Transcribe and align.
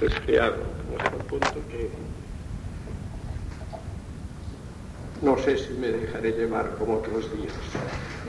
Resfriado, 0.00 0.56
hasta 0.98 1.16
el 1.16 1.22
punto 1.22 1.54
que 1.70 1.88
no 5.22 5.38
sé 5.38 5.56
si 5.56 5.72
me 5.74 5.86
dejaré 5.88 6.32
llevar 6.32 6.74
como 6.78 6.96
otros 6.98 7.30
días 7.36 7.54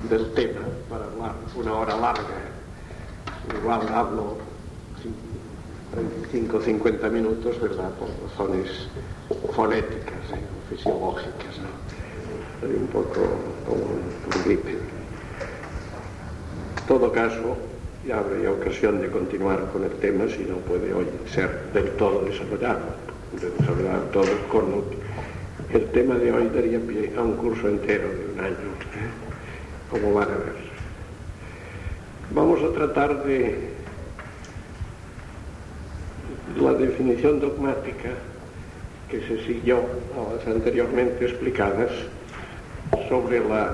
del 0.09 0.31
tema 0.33 0.61
para 0.89 1.05
hablar 1.05 1.35
una 1.55 1.73
hora 1.73 1.97
larga. 1.97 2.23
Igual 3.59 3.87
hablo 3.89 4.37
35 5.93 6.57
o 6.57 6.61
50 6.61 7.09
minutos, 7.09 7.59
¿verdad? 7.59 7.89
Por 7.91 8.07
razones 8.29 8.87
fonéticas, 9.53 10.31
¿eh? 10.33 10.39
fisiológicas, 10.69 11.57
¿no? 11.59 11.69
Soy 12.61 12.75
un 12.75 12.87
poco 12.87 13.19
como 13.65 13.83
un 13.83 14.43
gripe. 14.45 14.71
En 14.71 14.79
todo 16.87 17.11
caso, 17.11 17.57
ya 18.07 18.19
habría 18.19 18.51
ocasión 18.51 19.01
de 19.01 19.09
continuar 19.09 19.71
con 19.71 19.83
el 19.83 19.91
tema 19.93 20.25
si 20.27 20.43
no 20.43 20.57
puede 20.57 20.93
hoy 20.93 21.07
ser 21.33 21.71
del 21.73 21.89
todo 21.91 22.21
desarrollado, 22.21 22.81
de 23.39 23.49
desarrollar 23.49 24.01
todo 24.11 24.29
con 24.51 24.83
el 25.73 25.85
tema 25.87 26.15
de 26.15 26.31
hoy 26.31 26.49
daría 26.53 26.79
pie 26.79 27.11
a 27.17 27.21
un 27.21 27.35
curso 27.35 27.67
entero 27.67 28.07
de 28.07 28.33
un 28.33 28.39
año, 28.39 28.53
¿eh? 28.53 29.89
como 29.89 30.13
van 30.13 30.29
a 30.29 30.37
ver. 30.37 30.53
Vamos 32.31 32.61
a 32.63 32.73
tratar 32.73 33.23
de 33.23 33.69
la 36.61 36.73
definición 36.73 37.39
dogmática 37.39 38.09
que 39.09 39.21
se 39.21 39.43
siguió 39.45 39.77
a 39.77 40.35
las 40.35 40.47
anteriormente 40.47 41.25
explicadas 41.25 41.91
sobre 43.09 43.39
la 43.39 43.73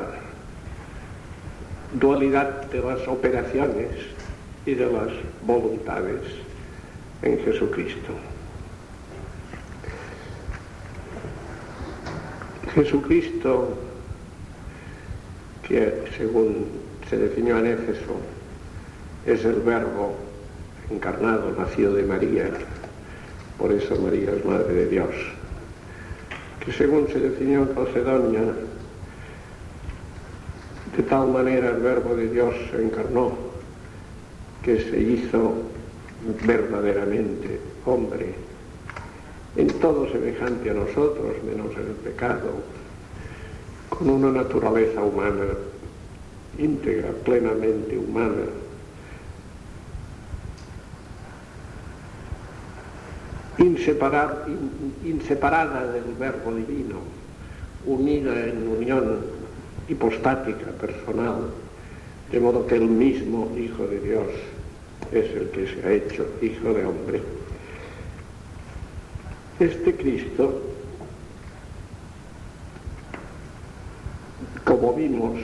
dualidad 1.93 2.65
de 2.71 2.79
las 2.79 3.05
operaciones 3.07 3.89
y 4.65 4.73
de 4.73 4.85
las 4.85 5.09
voluntades 5.45 6.21
en 7.21 7.39
Jesucristo. 7.39 8.13
Jesucristo, 12.73 13.75
que 15.67 16.05
según 16.17 16.67
se 17.09 17.17
definió 17.17 17.59
en 17.59 17.67
Éfeso, 17.67 18.15
es 19.25 19.43
el 19.43 19.59
verbo 19.61 20.15
encarnado, 20.89 21.51
nacido 21.57 21.93
de 21.93 22.03
María, 22.03 22.49
por 23.57 23.71
eso 23.71 23.95
María 23.97 24.31
es 24.31 24.45
Madre 24.45 24.73
de 24.73 24.87
Dios, 24.87 25.09
que 26.63 26.71
según 26.71 27.07
se 27.09 27.19
definió 27.19 27.63
en 27.63 27.67
Calcedonia, 27.67 28.41
de 30.95 31.03
tal 31.03 31.27
manera 31.27 31.69
el 31.69 31.81
verbo 31.81 32.15
de 32.15 32.29
Dios 32.29 32.55
se 32.71 32.83
encarnó, 32.83 33.50
que 34.63 34.79
se 34.79 34.99
hizo 34.99 35.53
verdaderamente 36.45 37.59
hombre, 37.85 38.33
en 39.55 39.67
todo 39.79 40.09
semejante 40.11 40.69
a 40.69 40.73
nosotros, 40.73 41.35
menos 41.43 41.71
en 41.73 41.87
el 41.87 41.95
pecado, 42.03 42.51
con 43.89 44.09
una 44.09 44.31
naturaleza 44.31 45.01
humana 45.03 45.45
íntegra, 46.57 47.11
plenamente 47.23 47.97
humana, 47.97 48.45
inseparada, 53.57 54.45
inseparada 55.03 55.91
del 55.91 56.13
verbo 56.19 56.53
divino, 56.53 56.97
unida 57.85 58.47
en 58.47 58.67
unión 58.67 59.19
hipostática, 59.87 60.67
personal, 60.79 61.49
de 62.31 62.39
modo 62.39 62.65
que 62.67 62.75
el 62.75 62.87
mismo 62.87 63.51
Hijo 63.57 63.87
de 63.87 63.99
Dios 63.99 64.27
es 65.11 65.29
el 65.35 65.49
que 65.49 65.67
se 65.67 65.87
ha 65.87 65.91
hecho 65.91 66.25
Hijo 66.41 66.73
de 66.73 66.85
hombre. 66.85 67.21
Este 69.59 69.95
Cristo, 69.95 70.61
como 74.63 74.93
vimos, 74.93 75.39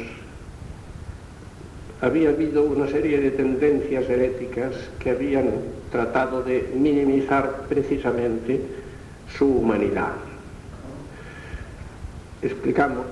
había 2.02 2.30
habido 2.30 2.64
una 2.64 2.88
serie 2.88 3.20
de 3.20 3.32
tendencias 3.32 4.10
heréticas 4.10 4.76
que 5.00 5.12
habían 5.12 5.50
tratado 5.92 6.44
de 6.44 6.72
minimizar 6.76 7.66
precisamente 7.68 8.62
su 9.38 9.46
humanidad. 9.46 10.14
Explicamos 12.42 13.06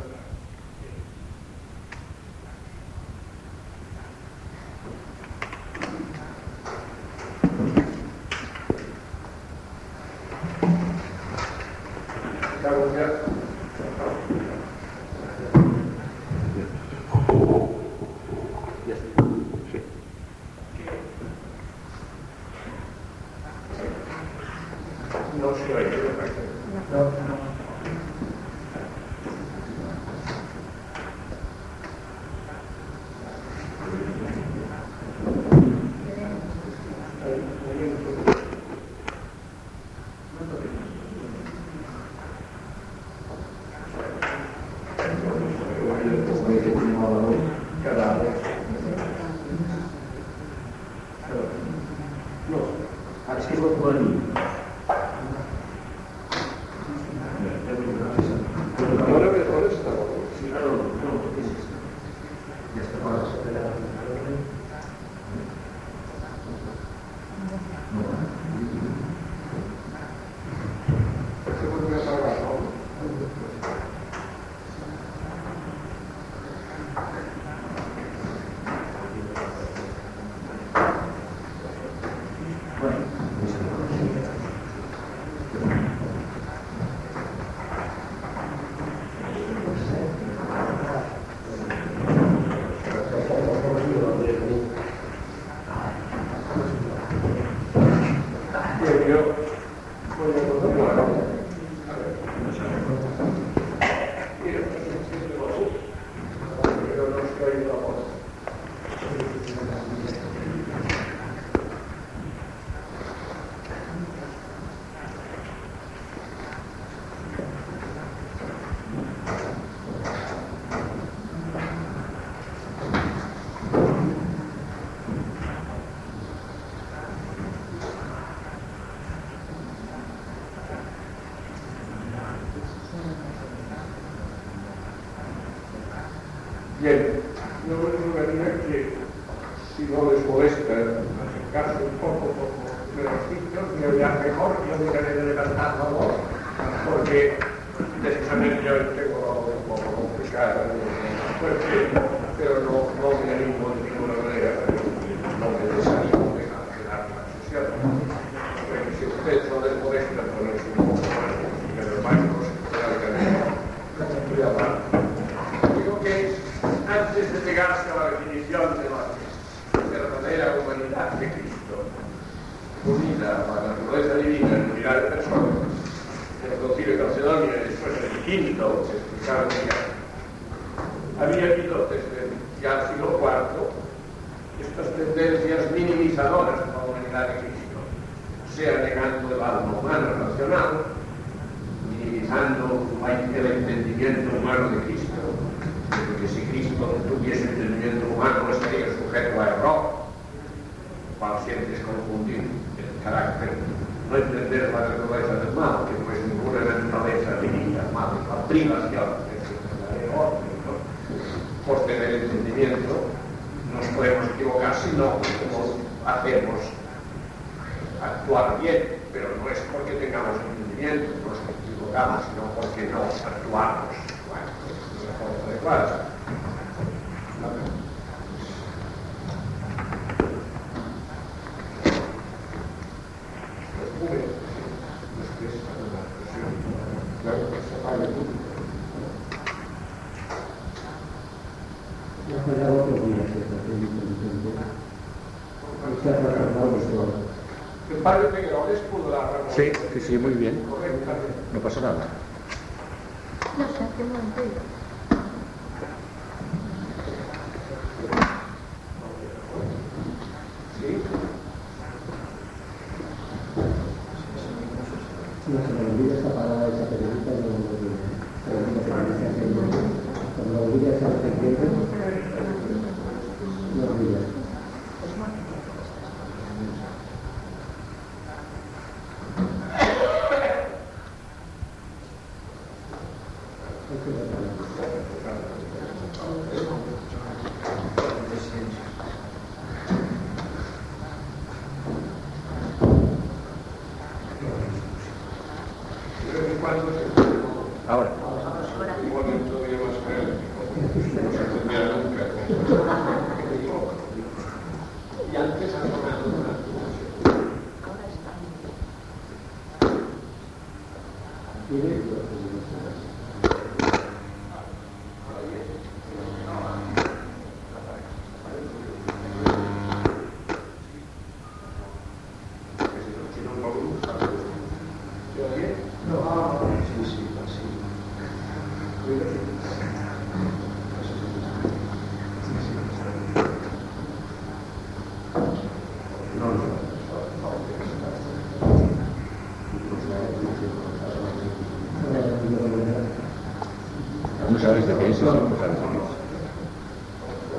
personal. 251.76 252.15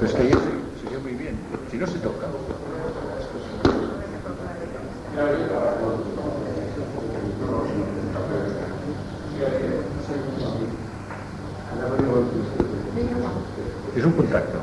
es 0.02 0.12
que 0.12 0.28
se, 0.28 0.35
se 0.35 0.99
muy 0.99 1.12
bien, 1.12 1.37
si 1.71 1.76
no 1.76 1.87
se 1.87 1.99
toca. 1.99 2.26
Es 13.97 14.05
un 14.05 14.12
contacto. 14.12 14.59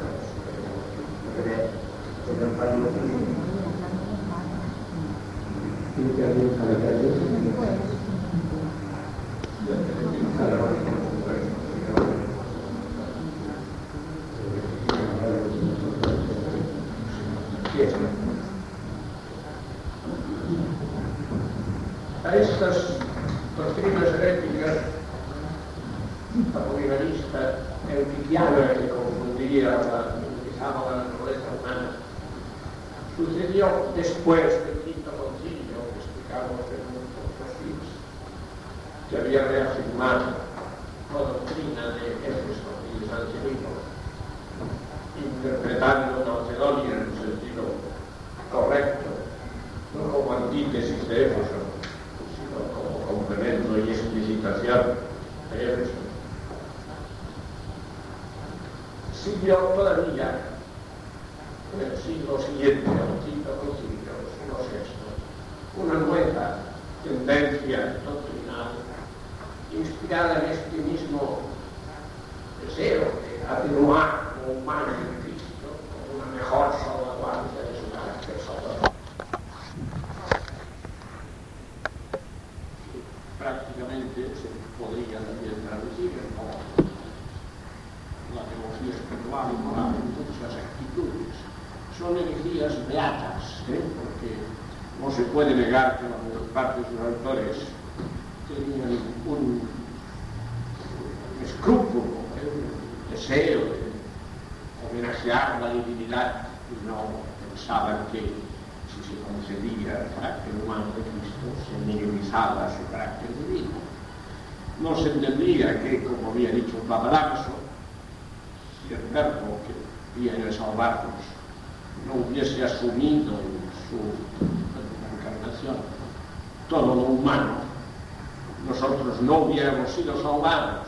Nosotros 128.93 129.21
no 129.21 129.38
hubiéramos 129.39 129.89
sido 129.89 130.21
salvados. 130.21 130.88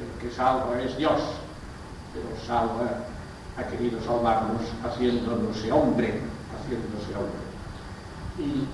El 0.00 0.20
que 0.20 0.34
salva 0.34 0.80
es 0.82 0.96
Dios, 0.96 1.20
pero 2.12 2.26
salva, 2.46 3.04
ha 3.56 3.62
querido 3.64 4.00
salvarnos 4.02 4.62
haciéndonos 4.84 5.56
hombre, 5.70 6.20
haciéndose 6.54 7.14
hombre. 7.14 7.48
Y 8.38 8.66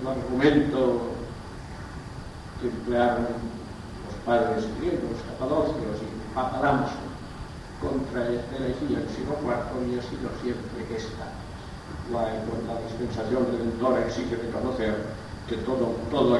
el 0.00 0.06
argumento 0.06 1.12
que 2.60 2.68
emplearon 2.68 3.26
los 4.06 4.14
padres 4.24 4.66
griegos, 4.78 5.18
Capadocios 5.28 5.98
y 6.02 6.34
Papa 6.34 6.88
contra 7.80 8.28
esta 8.28 8.56
herejía 8.56 8.98
del 9.00 9.08
siglo 9.10 9.36
IV 9.42 9.52
había 9.52 10.02
sido 10.02 10.30
siempre 10.42 10.96
esta. 10.96 11.30
La, 12.12 12.22
la 12.22 12.80
dispensación 12.86 13.46
redentora 13.50 14.06
exige 14.06 14.36
reconocer 14.36 14.96
que 15.48 15.56
todo, 15.58 15.94
todo 16.10 16.38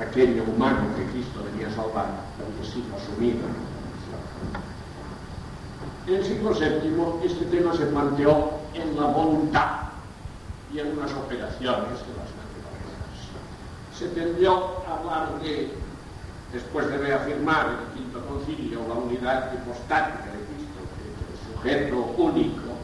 aquello 0.00 0.44
humano 0.44 0.94
que 0.96 1.04
Cristo 1.12 1.40
venía 1.52 1.68
a 1.68 1.74
salvar 1.74 2.06
había 2.38 2.70
sido 2.70 2.96
asumido 2.96 3.46
en 6.06 6.14
el 6.16 6.24
siglo 6.24 6.52
VII 6.52 7.26
este 7.26 7.46
tema 7.46 7.72
se 7.74 7.86
planteó 7.86 8.50
en 8.74 8.94
la 8.94 9.06
voluntad 9.06 9.88
y 10.72 10.78
en 10.78 10.98
unas 10.98 11.10
operaciones 11.12 11.96
de 12.04 12.12
las 12.12 12.28
naturalezas. 12.36 13.16
Se 13.96 14.08
tendió 14.08 14.84
a 14.86 14.98
hablar 14.98 15.40
de, 15.40 15.72
después 16.52 16.88
de 16.88 16.98
reafirmar 16.98 17.66
en 17.68 17.78
el 17.78 18.04
quinto 18.04 18.26
concilio 18.26 18.80
la 18.86 18.94
unidad 18.94 19.54
hipostática 19.54 20.26
de 20.26 20.44
Cristo, 20.44 20.80
que 20.92 21.08
es 21.08 21.18
el 21.24 21.54
sujeto 21.54 22.14
único 22.18 22.76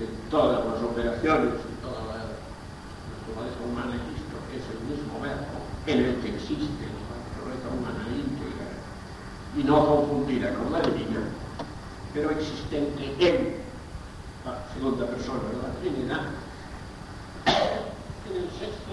de 0.00 0.06
todas 0.28 0.64
las 0.66 0.82
operaciones 0.82 1.54
y 1.54 1.82
toda 1.86 2.00
la 2.02 2.18
naturaleza 3.14 3.60
humana 3.64 3.92
de 3.92 4.02
Cristo, 4.10 4.34
que 4.50 4.58
es 4.58 4.64
el 4.74 4.80
mismo 4.90 5.20
verbo 5.22 5.59
el 5.98 6.16
que 6.20 6.34
existe 6.34 6.86
la 6.86 7.18
naturaleza 7.18 7.68
humana 7.74 8.06
íntegra 8.14 8.68
y 9.56 9.64
no 9.64 9.86
confundida 9.86 10.54
con 10.54 10.72
la 10.72 10.80
divina, 10.80 11.20
pero 12.14 12.30
existente 12.30 13.14
en 13.18 13.56
la 14.44 14.72
segunda 14.72 15.06
persona 15.06 15.40
de 15.50 15.56
la 15.56 15.74
Trinidad, 15.80 16.26
en 17.46 18.36
el 18.36 18.50
sexto 18.58 18.90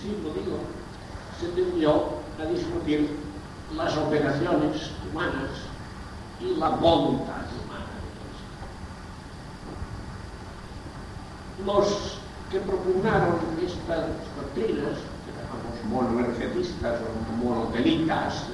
siglo, 0.00 0.32
digo, 0.32 0.58
se 1.38 1.48
tendió 1.48 2.04
a 2.40 2.44
discutir 2.46 3.16
las 3.76 3.96
operaciones 3.96 4.90
humanas 5.10 5.50
y 6.40 6.56
la 6.56 6.70
voluntad 6.70 7.44
humana 7.62 7.86
Los 11.66 12.18
que 12.50 12.60
propugnaron 12.60 13.38
estas 13.62 14.06
doctrinas, 14.36 14.96
que 15.50 15.86
llamamos 15.86 16.12
monoergetistas 16.12 17.00
o 17.00 17.44
monotelitas, 17.44 18.46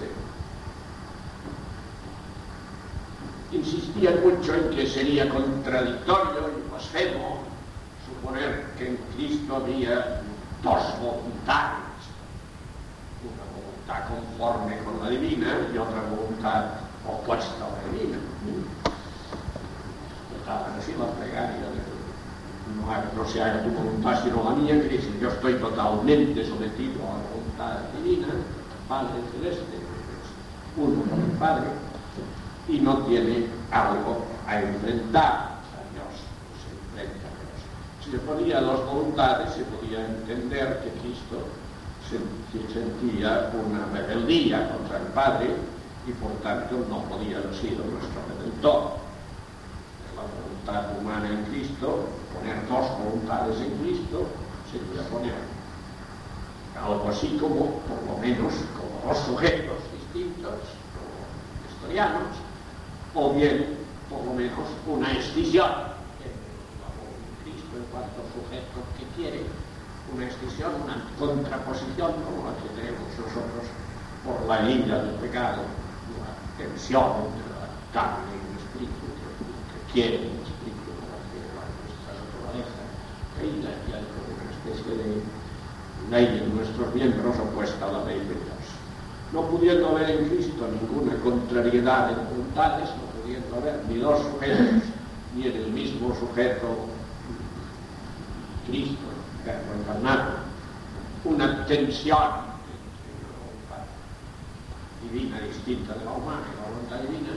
insistía 3.53 4.11
mucho 4.23 4.55
en 4.55 4.71
que 4.71 4.87
sería 4.87 5.29
contradictorio 5.29 6.51
y 6.51 6.71
blasfemo 6.71 7.39
suponer 8.07 8.67
que 8.79 8.89
en 8.89 8.97
Cristo 9.15 9.57
había 9.57 10.23
dos 10.63 10.83
voluntades, 11.01 12.03
una 13.23 13.45
voluntad 13.55 14.09
conforme 14.09 14.79
con 14.85 15.03
la 15.03 15.11
divina 15.11 15.69
y 15.73 15.79
otra 15.79 16.03
voluntad 16.11 16.65
opuesta 17.07 17.55
a 17.65 17.71
la 17.71 17.93
divina. 17.93 18.19
Estaban 20.39 20.79
así 20.79 20.95
la 20.99 21.07
plegaria 21.13 21.96
no, 22.75 23.23
no, 23.23 23.29
se 23.29 23.43
haga 23.43 23.63
tu 23.63 23.71
voluntad 23.71 24.23
sino 24.23 24.43
la 24.45 24.57
mía, 24.57 24.81
que 24.83 24.89
dice 24.89 25.09
yo 25.21 25.29
estoy 25.29 25.55
totalmente 25.55 26.45
sometido 26.47 27.01
a 27.05 27.19
la 27.19 27.29
voluntad 27.31 27.89
divina, 27.97 28.29
Padre 28.89 29.21
Celeste, 29.33 29.79
uno 30.77 31.03
con 31.03 31.21
el 31.21 31.31
Padre, 31.39 31.67
y 32.69 32.79
no 32.81 32.99
tiene 32.99 33.47
algo 33.71 34.25
a 34.47 34.61
enfrentar 34.61 35.61
a 35.75 35.83
Dios, 35.95 36.13
se 36.63 37.01
enfrenta 37.01 37.27
a 37.27 37.35
Dios. 37.39 38.05
Si 38.05 38.11
se 38.11 38.19
ponía 38.19 38.61
dos 38.61 38.85
voluntades, 38.87 39.55
se 39.55 39.65
podía 39.65 40.07
entender 40.07 40.83
que 40.83 41.01
Cristo 41.01 41.43
se, 42.09 42.19
sentía 42.73 43.51
una 43.55 43.87
rebeldía 43.93 44.71
contra 44.71 44.99
el 44.99 45.07
Padre 45.09 45.51
y 46.07 46.13
por 46.13 46.33
tanto 46.43 46.77
no 46.89 47.03
podía 47.05 47.39
haber 47.39 47.55
sido 47.55 47.85
nuestro 47.85 48.23
redentor. 48.39 49.07
La 50.15 50.23
voluntad 50.23 50.99
humana 50.99 51.29
en 51.29 51.45
Cristo, 51.47 52.07
poner 52.37 52.69
dos 52.69 52.87
voluntades 52.99 53.61
en 53.61 53.73
Cristo, 53.79 54.27
sería 54.71 55.09
poner 55.09 55.35
algo 56.77 57.09
así 57.09 57.37
como, 57.41 57.81
por 57.89 58.01
lo 58.07 58.19
menos, 58.21 58.53
como 58.77 59.01
dos 59.09 59.19
sujetos 59.25 59.79
distintos, 59.93 60.61
como 60.93 61.17
historianos, 61.71 62.37
o 63.15 63.33
bien, 63.33 63.79
por 64.11 64.25
lo 64.25 64.35
menos, 64.35 64.67
una 64.87 65.13
escisión. 65.13 65.97
Entre 66.21 67.53
Cristo 67.53 67.77
en 67.77 67.85
cuanto 67.91 68.21
sujeto 68.37 68.79
que 68.99 69.05
quiere, 69.17 69.41
una 70.13 70.27
escisión, 70.27 70.73
una 70.85 71.03
contraposición 71.19 72.13
como 72.23 72.47
la 72.47 72.55
que 72.63 72.69
tenemos 72.79 73.09
nosotros 73.19 73.65
por 74.23 74.47
la 74.47 74.63
línea 74.63 75.03
del 75.03 75.15
pecado, 75.17 75.63
la 75.63 76.33
tensión 76.59 77.27
entre 77.27 77.47
la 77.59 77.67
carne 77.93 78.31
y 78.31 78.43
el 78.47 78.55
espíritu 78.63 79.07
que, 79.19 79.27
que 79.43 79.93
quiere 79.93 80.17
el 80.31 80.39
espíritu 80.47 80.91
para 81.03 81.19
que 81.27 81.43
nuestra 81.43 82.13
naturaleza 82.15 82.83
caída 83.39 83.71
y 83.89 83.93
hay 83.93 84.05
como 84.13 84.29
una 84.35 84.51
especie 84.51 84.97
de 84.97 85.23
ley 86.11 86.43
en 86.43 86.57
nuestros 86.57 86.95
miembros 86.95 87.37
opuesta 87.39 87.87
a 87.87 87.93
la 87.93 88.05
ley 88.05 88.19
de 88.21 88.35
Dios. 88.35 88.67
No 89.33 89.43
pudiendo 89.43 89.89
haber 89.89 90.11
en 90.11 90.29
Cristo 90.29 90.69
ninguna 90.69 91.17
contrariedad 91.23 92.11
en 92.11 92.29
voluntades, 92.29 92.91
pudiendo 93.23 93.57
haber 93.57 93.85
ni 93.89 93.99
dos 93.99 94.23
sujetos, 94.23 94.83
ni 95.35 95.47
en 95.47 95.57
el 95.57 95.71
mismo 95.73 96.15
sujeto 96.15 96.87
Cristo, 98.67 99.07
verbo 99.45 99.75
encarnado, 99.81 100.33
una 101.25 101.67
tensión 101.67 102.47
divina 105.03 105.39
distinta 105.41 105.95
de 105.95 106.05
la 106.05 106.13
humana 106.13 106.43
y 106.53 106.57
la 106.57 106.69
voluntad 106.69 106.99
divina, 107.09 107.33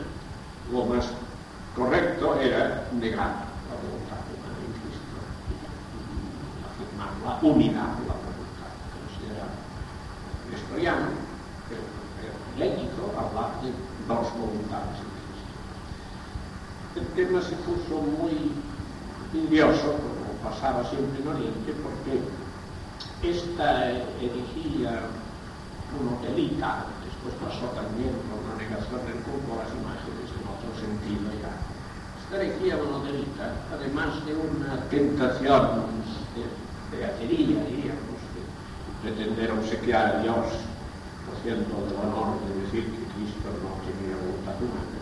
lo 0.72 0.86
más 0.86 1.06
correcto 1.76 2.40
era 2.40 2.88
negar 2.94 3.46
la 3.70 3.76
voluntad 3.78 4.22
humana 4.34 4.58
en 4.66 4.74
Cristo 4.82 5.18
y 5.50 6.66
afirmar 6.66 7.09
la 7.24 7.40
unidad 7.42 7.98
de 8.00 8.06
la 8.08 8.16
voluntad, 8.16 8.72
considerar 8.96 9.52
nestoriano, 10.52 11.08
pero, 11.68 11.84
ético 12.60 13.14
hablar 13.18 13.62
de 13.62 13.72
dos 14.08 14.28
voluntades 14.38 15.10
el 17.00 17.06
tema 17.16 17.42
se 17.42 17.56
puso 17.64 18.02
muy 18.02 18.52
indioso, 19.34 19.96
como 20.02 20.34
pasaba 20.44 20.84
siempre 20.90 21.22
en 21.22 21.28
Oriente, 21.28 21.74
porque 21.84 22.20
esta 23.22 23.92
herejía 23.92 25.08
monotelita, 25.94 26.86
después 27.06 27.34
pasó 27.40 27.72
también 27.72 28.12
por 28.28 28.42
la 28.50 28.56
negación 28.58 29.00
del 29.06 29.22
culto 29.24 29.54
a 29.54 29.64
las 29.64 29.72
imágenes 29.80 30.28
en 30.34 30.44
otro 30.50 30.70
sentido 30.76 31.30
ya. 31.40 31.54
Esta 32.20 32.36
herejía 32.42 32.78
monotelita, 32.78 33.54
además 33.72 34.26
de 34.26 34.34
una 34.36 34.76
tentación 34.90 35.94
beatería, 36.92 37.64
diríamos, 37.66 38.20
de 38.34 38.42
pretender 39.02 39.52
obsequiar 39.52 40.16
a 40.16 40.22
Dios 40.22 40.46
haciendo 41.32 41.86
del 41.86 41.96
honor 41.96 42.40
de 42.48 42.62
decir 42.62 42.84
que 42.86 43.06
Cristo 43.14 43.50
no 43.62 43.78
tenía 43.86 44.16
voluntad 44.18 44.56
humana, 44.62 44.98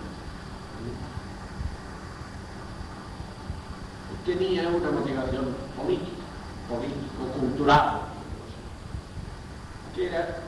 Tenía 4.25 4.67
una 4.67 4.91
motivación 4.91 5.55
política, 5.77 6.19
político-cultural, 6.67 8.01
que 9.95 10.07
era 10.07 10.39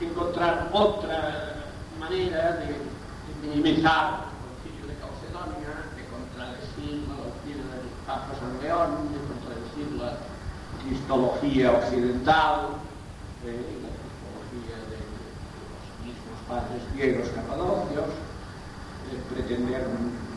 encontrar 0.00 0.68
otra 0.72 1.54
manera 2.00 2.56
de, 2.58 2.66
de 2.66 3.46
minimizar 3.46 4.26
el 4.26 4.42
concilio 4.42 4.86
de 4.90 4.98
Calcedonia, 4.98 5.86
de 5.94 6.02
contradecir 6.10 7.06
la 7.06 7.14
doctrina 7.22 7.62
del 7.78 7.94
Papa 8.08 8.34
San 8.40 8.58
León, 8.60 8.90
de 9.14 9.20
contradecir 9.30 9.86
la 10.02 10.18
cristología 10.86 11.72
occidental, 11.72 12.78
eh, 13.46 13.62
la 13.82 13.90
cristología 13.94 14.76
de, 14.90 14.98
los 14.98 15.84
mismos 16.02 16.38
padres 16.48 16.82
griegos 16.94 17.28
capadocios, 17.30 18.10
eh, 19.10 19.18
pretender 19.32 19.86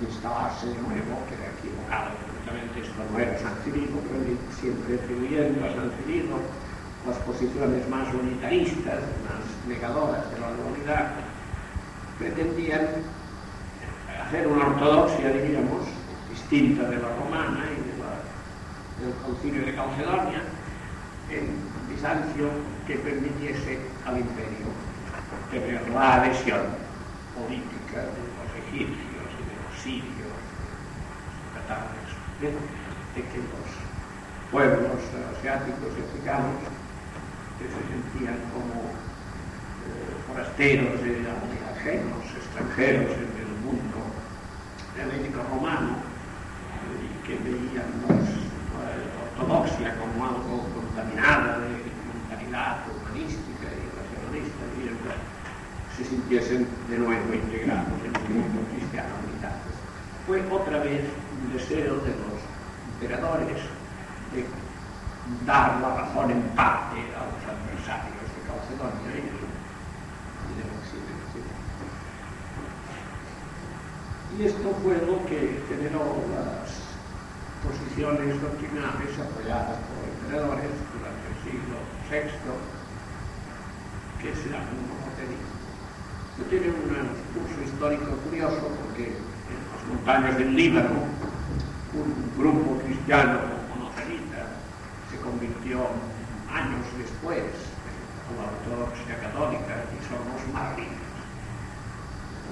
instalarse 0.01 0.67
de 0.67 0.77
nuevo, 0.81 1.17
que 1.27 1.35
era 1.35 1.49
equivocado 1.57 2.11
completamente, 2.21 2.81
esto 2.81 3.01
no 3.11 3.19
era 3.19 3.39
San 3.39 3.55
Cirilo, 3.63 3.97
pero 4.05 4.19
siempre 4.59 4.95
atribuyendo 4.95 5.65
a 5.65 5.73
San 5.73 5.91
Cirilo 5.97 6.37
las 7.07 7.17
posiciones 7.19 7.87
más 7.89 8.13
unitaristas, 8.13 9.01
más 9.25 9.45
negadoras 9.67 10.29
de 10.31 10.39
la 10.39 10.49
dualidad, 10.51 11.11
pretendían 12.17 12.87
hacer 14.25 14.47
una 14.47 14.67
ortodoxia, 14.67 15.29
diríamos, 15.29 15.85
distinta 16.29 16.89
de 16.89 16.97
la 16.97 17.09
romana 17.09 17.74
del 18.99 19.13
concilio 19.23 19.65
de 19.65 19.75
Calcedonia, 19.75 20.41
en 21.29 21.57
Bizancio 21.89 22.49
que 22.87 22.95
permitiese 22.95 23.79
al 24.05 24.19
imperio 24.19 24.69
tener 25.51 25.89
la 25.89 26.21
adhesión 26.21 26.61
política 27.33 28.07
de 28.13 28.21
los 28.23 28.49
egipcios 28.67 29.29
y 29.35 29.43
de 29.43 29.55
los 29.59 29.73
sirios, 29.81 30.15
de 30.15 30.67
los 30.69 31.51
catalanes, 31.55 32.09
de, 32.41 33.21
que 33.21 33.39
los 33.39 33.69
pueblos 34.51 35.01
asiáticos 35.37 35.91
y 35.95 36.01
africanos 36.03 36.59
que 37.59 37.65
se 37.71 37.81
sentían 37.87 38.39
como 38.51 38.91
eh, 39.87 40.13
forasteros 40.27 41.01
de 41.01 41.23
ajenos, 41.79 42.23
extranjeros 42.35 43.11
en 43.15 43.31
el 43.39 43.51
mundo 43.63 43.99
helénico 44.99 45.43
romano 45.49 45.95
y 47.01 47.27
que 47.27 47.35
veían 47.43 47.87
los, 48.03 48.44
la 49.37 49.59
algo 50.23 50.63
contaminada 50.73 51.59
de 51.59 51.67
mentalidad 52.13 52.77
humanística 52.87 53.67
y 53.67 53.83
racionalista 53.91 54.63
y 54.79 55.97
se 55.97 56.09
sintiesen 56.09 56.67
de 56.89 56.97
nuevo 56.97 57.33
integrados 57.33 57.99
en 58.03 58.15
el 58.15 58.29
mundo 58.33 58.61
cristiano 58.71 59.15
militar. 59.27 59.59
Fue 60.25 60.41
otra 60.51 60.79
vez 60.79 61.03
un 61.43 61.53
deseo 61.53 61.95
de 61.99 62.11
los 62.15 62.39
emperadores 62.93 63.59
de 64.33 64.45
dar 65.45 65.81
la 65.81 65.95
razón 66.01 66.31
en 66.31 66.41
parte 66.55 66.99
a 67.15 67.27
los 67.27 67.41
adversarios 67.43 68.23
de 68.23 68.41
Calcedonia 68.47 69.11
y, 69.19 69.35
del 70.55 70.69
occidente. 70.79 71.43
Y 74.37 74.43
esto 74.45 74.67
fue 74.81 74.95
lo 75.05 75.25
que 75.27 75.61
generó 75.69 76.23
las 76.31 76.64
posiciones 77.65 78.41
doctrinales 78.41 79.11
apoyadas 79.17 79.77
por 79.89 80.05
emperadores 80.05 80.71
durante 80.93 81.25
el 81.25 81.37
siglo 81.41 81.77
VI, 82.09 82.29
que 84.21 84.29
como 84.31 85.09
te 85.17 85.25
digo. 85.25 85.49
Esto 86.35 86.43
tiene 86.49 86.67
un 86.67 87.09
curso 87.33 87.59
histórico 87.63 88.11
curioso 88.25 88.61
porque 88.81 89.17
en 89.17 89.59
las 89.71 89.81
montañas 89.87 90.37
del 90.37 90.55
Líbano, 90.55 91.09
un 91.95 92.11
grupo 92.37 92.81
cristiano 92.83 93.39
monocelita 93.69 94.59
se 95.09 95.17
convirtió 95.21 95.87
años 96.51 96.83
después 96.97 97.39
en 97.39 98.33
la 98.35 98.51
ortodoxia 98.51 99.15
católica 99.21 99.85
y 99.93 99.97
son 100.03 100.21
los 100.27 100.43
maronitas. 100.51 101.05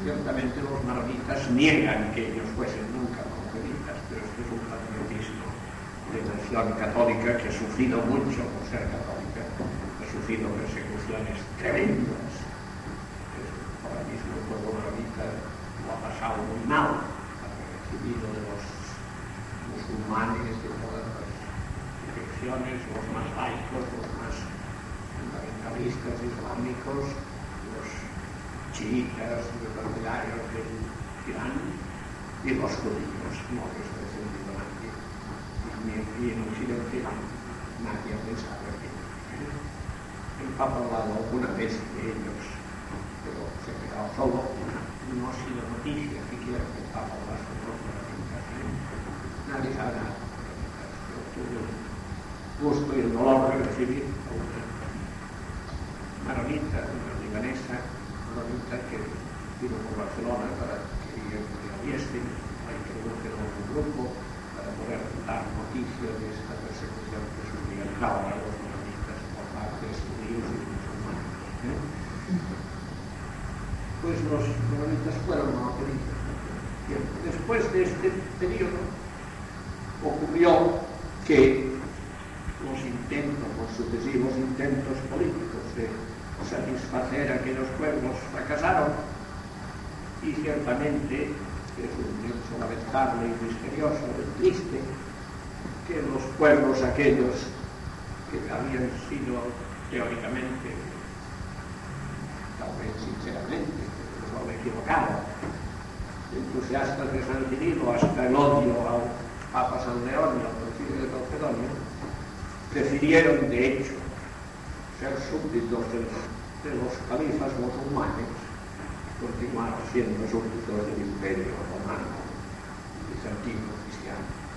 Ciertamente 0.04 0.62
los 0.62 0.80
maronitas 0.86 1.50
niegan 1.52 2.14
que 2.14 2.32
ellos 2.32 2.48
fuesen 2.56 2.88
nunca 2.96 3.24
monocelitas, 3.28 3.98
pero 4.08 4.22
esto 4.24 4.40
es 4.46 4.50
un 4.52 4.64
patriotismo 4.70 5.44
católica 6.54 7.38
que 7.42 7.50
ha 7.50 7.52
sufrido 7.52 7.98
mucho 8.06 8.46
por 8.46 8.62
ser 8.70 8.86
católica, 8.86 9.42
ha 9.42 10.06
sufrido 10.06 10.46
persecuciones 10.54 11.42
tremendas. 11.58 12.30
Ahora 13.82 14.06
mismo 14.06 14.38
el 14.38 14.62
pueblo 14.62 14.86
lo 14.86 15.90
ha 15.90 16.00
pasado 16.14 16.46
muy 16.46 16.62
mal, 16.70 17.02
ha 17.02 17.50
recibido 17.50 18.30
de 18.38 18.42
los 18.46 18.62
musulmanes 19.66 20.46
de 20.62 20.70
todas 20.78 21.02
las 21.10 21.26
direcciones, 22.06 22.86
los 22.86 23.06
más 23.18 23.26
laicos, 23.34 23.90
los 23.98 24.10
más 24.22 24.38
fundamentalistas 25.18 26.22
islámicos, 26.22 27.18
los 27.74 27.90
chiitas, 28.78 29.42
los 29.42 29.74
partidarios 29.74 30.46
del 30.54 30.70
Irán 31.34 31.58
y 32.46 32.62
los 32.62 32.78
judíos, 32.78 33.34
no 33.58 33.66
les 33.74 33.90
ha 33.90 33.98
defendido 34.06 34.54
nadie. 34.54 34.73
Y 35.84 36.32
en 36.32 36.40
Occidente 36.48 37.04
nadie 37.84 38.16
ha 38.16 38.20
pensado 38.24 38.64
en 38.70 38.80
ello. 38.86 39.04
El 40.42 40.50
Papa 40.56 40.76
ha 40.76 40.84
hablado 40.86 41.20
alguna 41.20 41.48
vez 41.58 41.74
de 41.74 42.02
ellos, 42.14 42.42
pero 43.26 43.44
se 43.64 43.72
ha 43.72 43.78
quedado 43.84 44.08
solo, 44.16 44.40
no 45.14 45.30
ha 45.30 45.34
sido 45.34 45.62
noticia 45.68 46.22
siquiera 46.30 46.64
que 46.64 46.80
el 46.80 46.90
Papa 46.96 47.14
hablase 47.14 47.50
de 47.52 47.64
los 47.68 47.78
maronitas. 47.84 48.44
Nadie 49.52 49.70
sabe 49.76 49.94
nada. 50.00 50.16
Yo 51.12 51.18
tuve 51.36 51.60
el 51.60 51.70
gusto 52.64 52.90
y 52.96 53.02
el 53.02 53.14
dolor 53.14 53.52
de 53.52 53.64
recibir 53.66 54.06
que 81.28 81.72
los 82.64 82.80
intentos, 82.80 83.48
los 83.60 83.72
sucesivos 83.78 84.36
intentos 84.36 84.98
políticos 85.10 85.64
de 85.76 85.88
satisfacer 86.50 87.32
a 87.32 87.36
aquellos 87.36 87.68
pueblos 87.78 88.16
fracasaron 88.32 88.92
y 90.22 90.32
ciertamente 90.42 91.32
es 91.80 91.92
un 91.98 92.26
hecho 92.28 92.54
lamentable 92.60 93.28
y 93.28 93.46
misterioso 93.46 94.00
y 94.20 94.42
triste 94.42 94.80
que 95.88 96.02
los 96.02 96.22
pueblos 96.38 96.82
aquellos 96.82 97.48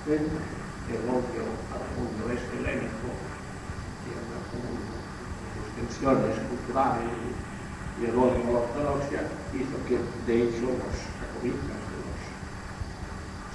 cristiano. 0.07 0.39
El 0.87 1.03
odio 1.11 1.43
al 1.75 1.83
mundo 1.99 2.31
este 2.31 2.55
helénico 2.63 3.11
y 4.07 4.15
a 4.15 4.23
la 4.23 4.39
sus 4.47 5.67
tensiones 5.75 6.39
culturales 6.47 7.11
y 7.99 8.07
odio 8.15 8.39
a 8.39 8.53
la 8.55 8.59
ortodoxia 8.71 9.27
hizo 9.51 9.77
que 9.91 9.99
de 10.31 10.35
hecho 10.47 10.63
los 10.63 10.95
jacobitas, 11.19 11.83
de 11.91 11.99
los 12.07 12.23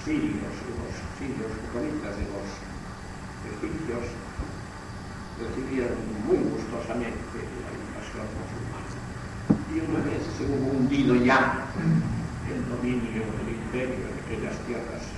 sirios, 0.04 0.52
de 0.60 0.74
los 0.76 0.92
sirios 1.16 1.52
jacobitas, 1.56 2.20
de 2.20 2.28
los 2.36 2.48
egipcios, 3.48 4.12
recibieron 5.40 6.04
muy 6.28 6.52
gustosamente 6.52 7.32
la 7.64 7.72
invasión 7.80 8.28
musulmana. 8.28 8.92
Y 9.72 9.80
una 9.88 10.04
vez 10.04 10.20
se 10.36 10.44
hubo 10.52 10.68
hundido 10.68 11.16
ya 11.16 11.64
el 12.52 12.60
dominio 12.68 13.24
del 13.40 13.56
imperio 13.56 14.04
en 14.04 14.20
aquellas 14.20 14.60
tierras 14.68 15.11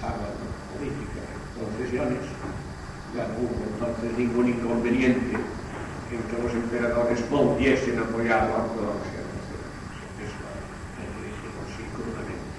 sábado 0.00 0.38
política 0.72 1.22
por 1.58 1.66
regiones, 1.80 2.22
ya 3.14 3.26
no 3.28 3.34
hubo 3.42 3.66
entonces 3.66 4.10
ningún 4.16 4.48
inconveniente 4.48 5.34
en 5.34 6.20
que 6.22 6.42
los 6.42 6.52
emperadores 6.54 7.18
volviesen 7.28 7.98
a 7.98 8.02
apoiar 8.02 8.48
a 8.48 8.64
ortodoxia 8.64 9.20
eso 10.22 10.38
lo 11.02 11.20
dije 11.24 11.84
crudamente. 11.94 12.58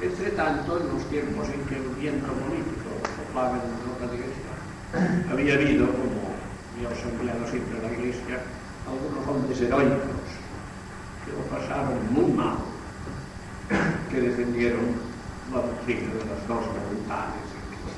entre 0.00 0.30
tanto 0.36 0.80
en 0.80 0.86
los 0.94 1.04
tiempos 1.10 1.48
en 1.50 1.60
que 1.66 1.76
el 1.76 1.88
viento 1.98 2.30
político 2.32 2.88
soplaba 3.18 3.58
en 3.58 3.74
la 4.00 4.06
iglesia 4.14 4.50
había 5.30 5.54
habido 5.54 5.86
como 5.92 6.38
me 6.78 6.86
ha 6.86 6.94
soñado 6.96 7.42
siempre 7.50 7.82
la 7.82 7.92
iglesia 7.92 8.40
algunos 8.86 9.26
hombres 9.28 9.60
heroicos 9.60 10.28
que 11.24 11.30
lo 11.34 11.42
pasaron 11.52 11.98
muy 12.12 12.32
mal 12.32 12.58
que 14.10 14.20
defendieron 14.20 15.09
la 15.52 15.62
doctrina 15.62 16.14
de 16.14 16.24
las 16.30 16.46
dos 16.46 16.64
voluntades 16.66 17.46
en 17.50 17.62
Cristo. 17.70 17.90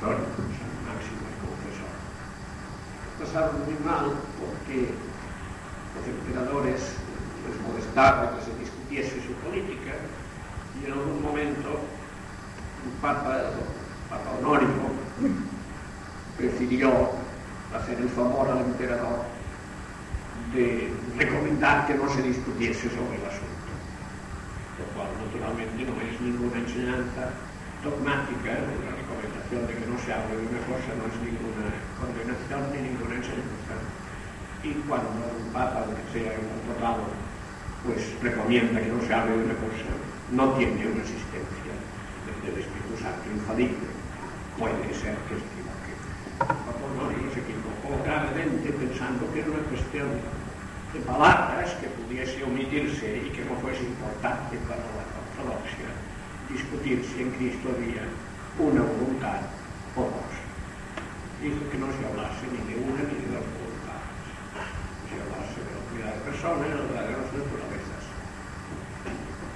San 0.00 0.72
Máximo 0.86 1.22
el 1.26 1.36
Confesor. 1.42 1.92
Pasaron 3.18 3.64
muy 3.66 3.78
mal 3.84 4.12
porque 4.38 4.94
los 5.96 6.04
emperadores 6.06 6.80
les 7.42 7.56
molestaba 7.66 8.36
que 8.36 8.44
se 8.44 8.58
discutiese 8.58 9.26
su 9.26 9.32
política 9.42 9.94
y 10.80 10.86
en 10.86 10.92
algún 10.92 11.22
momento 11.22 11.80
un 12.84 12.92
papa, 13.00 13.50
Papa 14.10 14.30
Honorio, 14.38 14.68
prefirió 16.36 17.10
hacer 17.74 17.98
el 17.98 18.08
favor 18.10 18.48
al 18.48 18.58
emperador 18.58 19.24
de 20.54 20.92
recomendar 21.16 21.86
que 21.86 21.94
no 21.94 22.08
se 22.08 22.22
discutiese 22.22 22.88
sobre 22.90 23.16
el 23.16 23.26
asunto, 23.26 23.45
lo 24.76 24.84
cual 24.92 25.08
naturalmente 25.16 25.88
no 25.88 25.96
es 26.04 26.14
ninguna 26.20 26.60
enseñanza 26.60 27.32
dogmática, 27.80 28.52
la 28.60 28.92
recomendación 28.92 29.64
de 29.64 29.72
que 29.72 29.86
no 29.88 29.96
se 29.96 30.12
hable 30.12 30.36
de 30.36 30.44
una 30.52 30.62
cosa 30.68 30.90
no 31.00 31.04
es 31.08 31.16
ninguna 31.24 31.66
condenación 31.96 32.60
ni 32.72 32.78
ninguna 32.92 33.14
enseñanza. 33.16 33.74
Y 34.60 34.70
cuando 34.84 35.32
un 35.32 35.48
papa, 35.52 35.86
que 35.88 36.04
sea 36.12 36.36
un 36.36 36.60
total, 36.68 37.08
pues 37.84 38.02
recomienda 38.20 38.82
que 38.82 38.90
no 38.90 39.00
se 39.00 39.12
hable 39.14 39.38
de 39.38 39.44
una 39.48 39.58
cosa, 39.62 39.90
no 40.32 40.44
tiene 40.58 40.82
una 40.92 41.00
asistencia 41.00 41.74
del 42.42 42.56
Espíritu 42.58 42.94
Santo 43.00 43.24
infalible. 43.32 43.88
Puede 44.58 44.92
ser 44.92 45.14
que 45.28 45.40
equivoque. 45.40 45.92
no 45.96 47.30
se 47.32 47.40
equivocó 47.40 48.02
gravemente 48.04 48.72
pensando 48.72 49.24
que 49.32 49.40
era 49.40 49.50
una 49.50 49.64
cuestión 49.70 50.08
palabras 51.04 51.74
que 51.80 51.88
pudiese 51.88 52.42
omitirse 52.44 53.22
y 53.26 53.30
que 53.30 53.44
no 53.44 53.56
fuese 53.60 53.84
importante 53.84 54.56
para 54.68 54.80
la 54.80 55.04
ortodoxia 55.04 55.90
discutir 56.48 57.04
si 57.04 57.22
en 57.22 57.30
Cristo 57.32 57.68
había 57.74 58.06
una 58.58 58.82
voluntad 58.82 59.42
o 59.96 60.02
dos. 60.08 60.32
Dijo 61.42 61.60
que 61.70 61.78
no 61.78 61.86
se 61.92 62.02
hablase 62.06 62.46
ni 62.48 62.62
de 62.70 62.80
una 62.80 63.02
ni 63.04 63.16
de 63.20 63.28
dos 63.34 63.44
voluntades. 63.44 64.16
Se 65.10 65.14
hablase 65.20 65.58
de 65.60 65.70
la 65.74 65.80
unidad 65.90 66.12
de 66.14 66.22
personas, 66.30 66.68
de 66.70 66.94
la 66.94 67.02
de 67.02 67.14
las 67.18 67.28
naturalezas. 67.34 68.04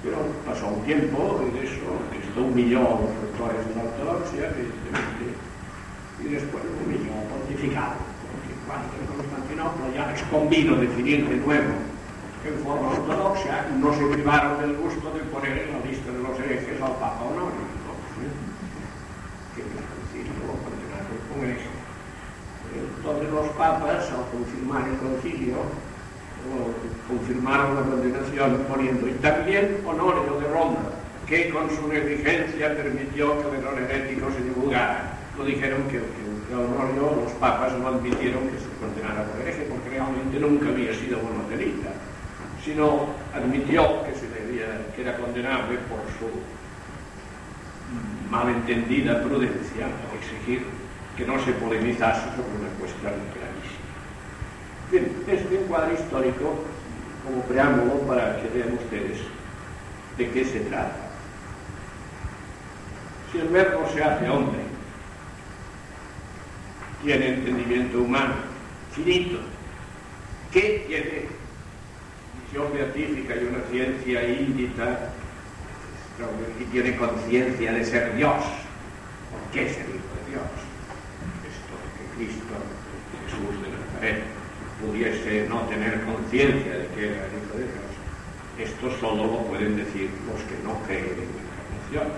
Pero 0.03 0.19
pasó 0.45 0.67
un 0.69 0.83
tiempo 0.85 1.41
y 1.47 1.51
de 1.57 1.63
eso, 1.65 1.89
esto 2.11 2.41
humilló 2.41 2.81
a 2.81 3.01
los 3.01 3.13
autores 3.21 3.63
de 3.69 3.75
la 3.77 3.83
ortodoxia, 3.85 4.51
evidentemente, 4.53 5.25
y 6.21 6.25
después 6.29 6.65
humilló 6.85 7.17
pontificado, 7.29 8.10
en 8.77 9.07
Constantinopla 9.07 9.87
ya 9.95 10.07
les 10.13 10.23
convino 10.25 10.77
definir 10.77 11.29
de 11.29 11.37
nuevo 11.37 11.75
en 12.45 12.55
forma 12.65 12.89
ortodoxa, 12.91 13.67
no 13.79 13.93
se 13.93 14.07
privaron 14.07 14.61
del 14.61 14.77
gusto 14.77 15.13
de 15.13 15.21
poner 15.29 15.59
en 15.59 15.73
la 15.73 15.85
lista 15.85 16.11
de 16.11 16.19
los 16.21 16.39
herejes 16.41 16.81
al 16.81 16.93
Papa 16.97 17.23
Honorio. 17.23 17.69
Entonces 22.97 23.31
los 23.31 23.49
papas, 23.57 24.11
al 24.11 24.31
confirmar 24.31 24.89
el 24.89 24.97
concilio, 24.99 25.57
confirmaron 27.09 27.75
la 27.75 27.83
condenación 27.83 28.65
poniendo, 28.69 29.09
y 29.09 29.13
también 29.15 29.79
Honorio 29.85 30.41
de 30.41 30.49
Roma, 30.49 30.79
que 31.27 31.51
con 31.51 31.69
su 31.71 31.89
negligencia 31.89 32.77
permitió 32.77 33.41
que 33.43 33.49
el 33.49 33.55
error 33.63 33.79
herético 33.79 34.31
se 34.31 34.43
divulgara. 34.45 35.17
Lo 35.37 35.45
dijeron 35.45 35.83
que, 35.89 36.01
que 36.51 36.57
Honorio, 36.57 37.23
los 37.23 37.33
papas 37.39 37.79
no 37.79 37.89
admitieron 37.89 38.43
que 38.51 38.59
se 38.59 38.69
condenara 38.83 39.23
por 39.25 39.41
hereje, 39.41 39.71
porque 39.71 39.91
realmente 39.91 40.41
nunca 40.41 40.69
había 40.69 40.93
sido 40.93 41.23
monotelita 41.23 41.91
sino 42.65 43.07
admitió 43.35 44.05
que, 44.05 44.15
se 44.15 44.29
debía, 44.29 44.67
que 44.95 45.03
era 45.03 45.17
condenable 45.17 45.79
por 45.89 46.01
su 46.19 46.29
malentendida 48.31 49.23
prudencia 49.23 49.87
al 49.87 50.19
exigir 50.19 50.67
que 51.17 51.25
no 51.25 51.43
se 51.45 51.53
polemizase 51.53 52.29
sobre 52.31 52.61
una 52.61 52.69
cuestión 52.79 53.13
gravísima. 53.35 53.91
Bien, 54.91 55.63
un 55.63 55.69
cuadro 55.69 55.95
histórico 55.95 56.65
como 57.25 57.43
preámbulo 57.43 58.01
para 58.07 58.41
que 58.41 58.49
vean 58.49 58.75
ustedes 58.75 59.19
de 60.17 60.31
qué 60.31 60.45
se 60.45 60.61
trata. 60.61 61.09
Si 63.33 63.39
el 63.39 63.49
verbo 63.49 63.89
se 63.93 64.03
hace 64.03 64.29
hombre, 64.29 64.70
tiene 67.03 67.29
entendimiento 67.29 68.01
humano, 68.01 68.35
finito, 68.93 69.39
¿qué 70.53 70.85
tiene 70.87 71.29
visión 72.45 72.73
beatífica 72.73 73.37
y 73.37 73.45
una 73.45 73.63
ciencia 73.71 74.29
índita 74.29 75.13
y 76.61 76.65
tiene 76.65 76.97
conciencia 76.97 77.73
de 77.73 77.85
ser 77.85 78.15
Dios. 78.17 78.45
¿Por 79.31 79.41
qué 79.53 79.69
ser 79.73 79.89
hijo 79.89 80.13
de 80.21 80.25
Dios? 80.29 80.51
Esto 81.49 81.73
de 81.81 81.89
que 81.97 82.05
Cristo, 82.17 82.55
Jesús 83.25 83.55
de 83.63 83.69
Nazaret, 83.73 84.25
pudiese 84.81 85.49
no 85.49 85.61
tener 85.69 86.05
conciencia 86.05 86.73
de 86.77 86.87
que 86.89 87.01
era 87.09 87.25
el 87.25 87.33
hijo 87.41 87.57
de 87.57 87.65
Dios. 87.65 87.91
Esto 88.59 88.91
solo 89.01 89.25
lo 89.25 89.39
pueden 89.49 89.77
decir 89.77 90.11
los 90.29 90.41
que 90.45 90.61
no 90.65 90.77
creen 90.85 91.17
en 91.17 91.31
la 91.33 91.41
encarnación, 91.41 92.09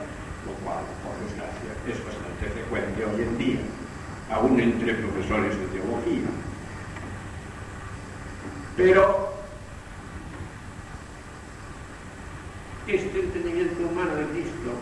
lo 0.47 0.53
cual, 0.67 0.83
por 1.07 1.15
desgracia, 1.23 1.71
es 1.87 1.99
bastante 2.03 2.51
frecuente 2.51 3.05
hoy 3.05 3.23
en 3.23 3.39
día, 3.39 3.63
aún 4.33 4.59
entre 4.59 4.95
profesores 4.95 5.59
de 5.59 5.67
teología. 5.67 6.29
Pero 8.77 9.33
este 12.87 13.21
entendimiento 13.21 13.87
humano 13.87 14.15
de 14.17 14.25
Cristo, 14.27 14.73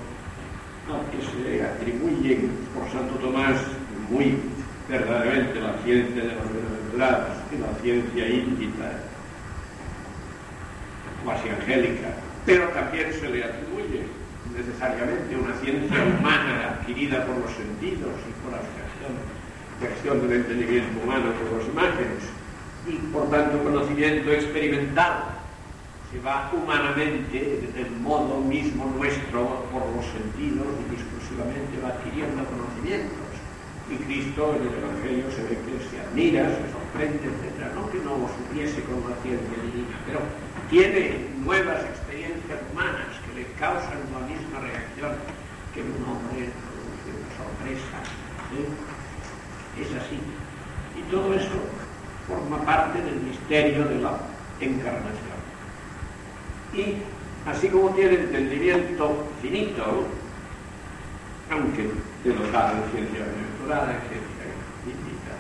al 0.89 1.05
que 1.11 1.21
se 1.27 1.63
atribuyen 1.63 2.51
por 2.75 2.91
Santo 2.91 3.15
Tomás 3.17 3.57
muy 4.09 4.39
verdaderamente 4.89 5.61
la 5.61 5.75
ciencia 5.85 6.23
de 6.23 6.35
los 6.35 6.53
bienaventurados 6.53 7.37
y 7.53 7.59
la 7.59 7.81
ciencia 7.81 8.29
íntita, 8.29 8.93
cuasi 11.25 11.49
angélica, 11.49 12.15
pero 12.47 12.69
también 12.69 13.13
se 13.13 13.29
le 13.29 13.45
atribuye 13.45 14.07
necesariamente 14.57 15.37
una 15.37 15.55
ciencia 15.57 15.99
humana 16.05 16.71
adquirida 16.71 17.25
por 17.27 17.37
los 17.39 17.51
sentidos 17.53 18.15
y 18.29 18.33
por 18.43 18.53
la 18.53 18.59
acción 19.87 20.21
del 20.23 20.41
entendimiento 20.41 21.03
humano 21.03 21.33
por 21.33 21.59
las 21.59 21.69
imágenes 21.69 22.23
y 22.87 22.97
por 23.13 23.31
tanto 23.31 23.63
conocimiento 23.63 24.31
experimental 24.33 25.41
se 26.11 26.19
va 26.21 26.51
humanamente, 26.53 27.71
del 27.73 27.91
modo 28.03 28.41
mismo 28.41 28.85
nuestro, 28.97 29.63
por 29.71 29.87
los 29.95 30.05
sentidos 30.11 30.67
y 30.83 30.99
discursivamente 30.99 31.79
va 31.79 31.95
adquiriendo 31.95 32.43
conocimientos. 32.51 33.31
Y 33.87 33.95
Cristo 34.07 34.55
en 34.59 34.67
el 34.67 34.75
Evangelio 34.75 35.31
se 35.31 35.43
ve 35.47 35.59
que 35.63 35.79
se 35.87 36.03
admira, 36.03 36.51
se 36.51 36.67
sorprende, 36.75 37.31
etc. 37.31 37.75
No 37.75 37.91
que 37.91 37.99
no 38.03 38.27
supiese 38.27 38.83
con 38.83 39.07
la 39.07 39.15
ciencia 39.23 39.55
divina, 39.63 39.95
pero 40.07 40.19
tiene 40.69 41.31
nuevas 41.47 41.83
experiencias 41.87 42.59
humanas 42.71 43.15
que 43.27 43.43
le 43.43 43.47
causan 43.55 44.03
la 44.11 44.27
misma 44.27 44.67
reacción 44.67 45.15
que 45.75 45.83
un 45.83 45.99
hombre 46.11 46.51
produce 46.51 47.11
una 47.15 47.31
sorpresa. 47.39 47.99
¿eh? 48.59 48.90
Es 49.81 49.89
así. 49.97 50.19
Y 50.99 51.03
todo 51.11 51.33
eso 51.35 51.57
forma 52.29 52.63
parte 52.65 53.01
del 53.01 53.21
misterio 53.21 53.85
de 53.89 53.97
la 54.01 54.19
encarnación. 54.61 55.41
Y 56.75 57.03
así 57.49 57.69
como 57.69 57.91
tiene 57.91 58.15
entendimiento 58.15 59.27
finito, 59.43 60.07
aunque 61.51 61.91
de 62.23 62.33
dotado 62.33 62.77
de 62.77 62.91
ciencia 62.93 63.27
natural, 63.27 63.99
que 64.07 64.17
indica, 64.87 65.35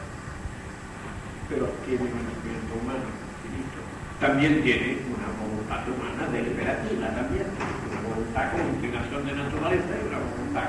pero 1.48 1.68
tiene 1.86 2.02
un 2.02 2.18
entendimiento 2.18 2.72
humano 2.80 3.06
finito. 3.44 3.78
También 4.18 4.62
tiene 4.62 4.98
una 5.06 5.28
voluntad 5.38 5.86
humana 5.86 6.26
deliberativa, 6.32 7.14
también 7.14 7.46
una 7.54 8.00
voluntad 8.08 8.52
como 8.52 8.64
inclinación 8.74 9.26
de 9.26 9.32
naturaleza 9.32 9.92
y 9.94 10.08
una 10.08 10.18
voluntad 10.18 10.66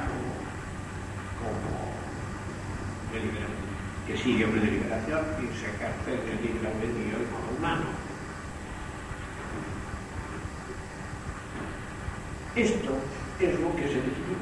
como, 1.40 1.82
deliberación, 3.12 3.41
que 4.08 4.18
sigue 4.18 4.46
una 4.46 4.62
deliberación 4.62 5.26
y 5.40 5.48
se 5.58 5.66
ejerce 5.68 6.14
el 6.32 6.42
libre 6.42 6.68
albedrío 6.68 7.20
de 7.20 7.26
modo 7.32 7.52
humano. 7.58 7.86
Esto 12.56 12.98
es 13.40 13.60
lo 13.60 13.76
que 13.76 13.84
se 13.84 13.96
dice. 13.96 14.36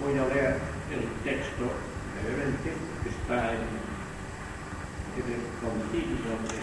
Voy 0.00 0.18
a 0.18 0.26
leer 0.28 0.58
el 0.92 1.04
texto 1.24 1.70
brevemente, 2.22 2.72
que 3.02 3.08
está 3.08 3.52
en, 3.52 3.62
en 5.16 5.26
el 5.32 5.42
concilio 5.60 6.32
de 6.48 6.58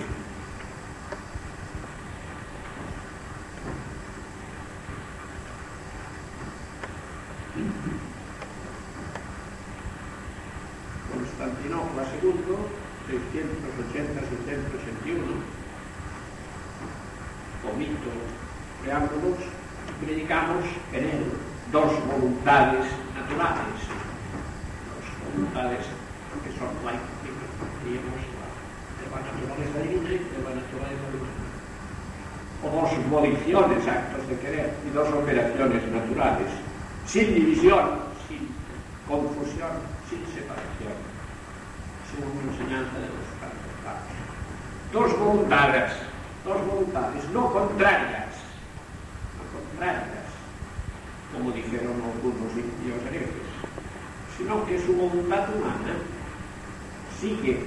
Constantinopla 11.11 12.07
II, 12.21 12.31
680-681, 13.11 15.19
omito 17.67 18.11
preámbulos, 18.81 19.39
predicamos 19.99 20.63
en 20.93 21.03
él 21.03 21.25
dos 21.71 21.91
voluntades 22.07 22.85
naturales, 23.13 23.81
dos 24.87 25.03
voluntades 25.27 25.83
que 26.41 26.51
son 26.57 26.69
laicas, 26.85 27.19
diríamos, 27.83 28.21
de 28.97 29.05
la 29.11 29.19
naturaleza 29.19 29.77
divina 29.83 30.09
y 30.09 30.23
de 30.23 30.39
la 30.39 30.55
naturaleza 30.55 31.03
humana. 31.11 31.43
O 32.63 32.69
dos 32.69 32.91
voliciones, 33.09 33.81
actos 33.87 34.27
de 34.29 34.39
querer, 34.39 34.73
y 34.87 34.89
dos 34.91 35.09
operaciones 35.09 35.83
naturales, 35.91 36.47
sin 37.11 37.35
división, 37.35 38.07
sin 38.29 38.47
confusión, 39.05 39.83
sin 40.07 40.23
separación, 40.31 40.95
según 42.07 42.39
la 42.39 42.51
enseñanza 42.55 42.95
de 43.03 43.11
los 43.11 43.27
santos 43.35 43.71
Dos 44.93 45.19
voluntades, 45.19 45.91
dos 46.45 46.65
voluntades, 46.67 47.23
no 47.33 47.51
contrarias, 47.51 48.31
no 49.35 49.43
contrarias, 49.51 50.27
como 51.33 51.51
dijeron 51.51 51.99
algunos 51.99 52.51
indios 52.55 53.03
herejes, 53.07 53.47
sino 54.37 54.65
que 54.65 54.79
su 54.79 54.93
voluntad 54.93 55.47
humana 55.53 55.99
sigue 57.19 57.59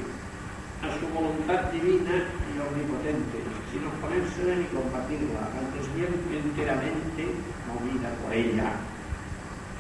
a 0.81 0.89
su 1.01 1.07
voluntad 1.13 1.69
divina 1.73 2.29
y 2.49 2.61
omnipotente, 2.61 3.45
sin 3.73 3.85
oponérsela 3.89 4.57
ni 4.57 4.65
compartirla, 4.73 5.53
antes 5.53 5.85
bien 5.97 6.13
enteramente 6.33 7.29
movida 7.69 8.09
por 8.25 8.33
ella. 8.33 8.73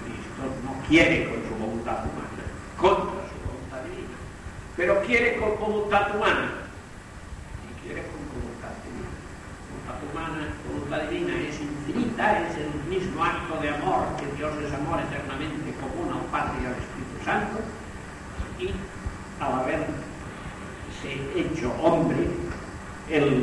Cristo 0.05 0.44
no 0.64 0.72
quiere 0.95 1.29
con 1.29 1.43
su 1.43 1.55
voluntad 1.59 2.07
humana, 2.07 2.45
contra 2.79 3.27
su 3.27 3.37
voluntad 3.43 3.83
divina, 3.83 4.15
pero 4.77 5.03
quiere 5.03 5.37
con 5.43 5.59
voluntad 5.59 6.15
humana. 6.15 6.71
Y 7.67 7.83
quiere 7.83 8.07
con 8.15 8.23
voluntad 8.31 8.79
divina. 8.87 9.11
Voluntad 9.75 9.99
humana, 10.07 10.55
voluntad 10.71 11.11
divina 11.11 11.35
es 11.43 11.59
infinita, 11.59 12.47
es 12.47 12.55
el 12.63 12.71
mismo 12.87 13.25
acto 13.25 13.59
de 13.59 13.75
amor 13.75 14.15
que 14.23 14.31
Dios 14.39 14.55
es 14.63 14.71
amor 14.73 15.03
eternamente 15.03 15.75
común 15.83 16.15
al 16.15 16.31
Padre 16.31 16.63
y 16.63 16.67
al 16.71 16.79
Espíritu 16.79 17.19
Santo. 17.27 17.59
Y 18.63 18.71
al 19.43 19.53
haberse 19.67 21.11
hecho 21.35 21.75
hombre, 21.83 22.23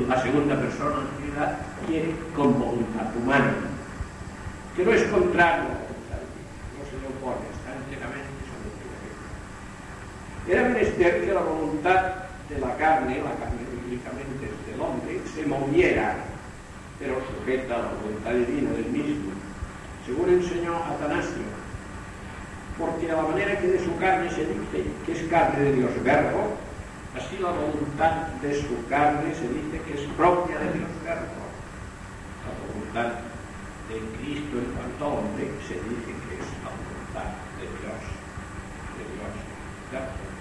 la 0.07 0.23
segunda 0.23 0.55
persona 0.55 1.03
de 1.19 1.27
la 1.35 1.59
quiere 1.85 2.15
con 2.33 2.57
voluntad 2.57 3.11
humana, 3.13 3.55
que 4.73 4.85
no 4.85 4.91
es 4.93 5.03
contrario 5.11 5.67
a 5.67 5.75
la 5.75 5.83
voluntad 5.83 6.23
divina, 6.31 6.79
no 6.79 6.85
se 6.87 6.90
le 6.90 6.90
Era 10.51 10.67
menester 10.67 11.23
que 11.23 11.33
la 11.33 11.41
voluntad 11.41 12.27
de 12.49 12.59
la 12.59 12.75
carne, 12.75 13.23
la 13.23 13.35
carne 13.39 13.63
bíblicamente 13.71 14.51
es 14.51 14.67
del 14.67 14.81
hombre, 14.81 15.21
se 15.33 15.45
moviera, 15.45 16.15
pero 16.99 17.21
sujeta 17.23 17.75
a 17.75 17.79
la 17.79 17.91
voluntad 18.03 18.33
divina 18.33 18.71
del 18.71 18.91
mismo, 18.91 19.31
según 20.05 20.27
enseñó 20.27 20.75
Atanasio, 20.75 21.47
porque 22.77 23.11
a 23.11 23.15
la 23.15 23.21
manera 23.21 23.59
que 23.59 23.67
de 23.67 23.79
su 23.79 23.95
carne 23.97 24.29
se 24.29 24.43
dice 24.43 24.91
que 25.05 25.11
es 25.13 25.29
carne 25.29 25.63
de 25.63 25.73
Dios 25.73 25.91
verbo, 26.03 26.57
así 27.15 27.37
la 27.39 27.51
voluntad 27.51 28.27
de 28.41 28.53
su 28.53 28.75
carne 28.89 29.33
se 29.35 29.47
dice 29.47 29.79
que 29.87 30.03
es 30.03 30.09
propia 30.17 30.59
de 30.59 30.73
Dios 30.73 30.91
verbo. 31.05 31.47
La 32.43 32.51
voluntad 32.59 33.23
de 33.87 33.99
Cristo 34.17 34.57
en 34.57 34.73
cuanto 34.75 35.07
hombre 35.07 35.47
se 35.63 35.75
dice 35.75 36.11
que 36.27 36.33
es 36.43 36.49
la 36.59 36.75
voluntad 36.75 37.29
de 37.55 37.71
Dios, 37.71 38.01
de 38.99 39.03
Dios 39.15 39.31
verbo. 39.93 40.31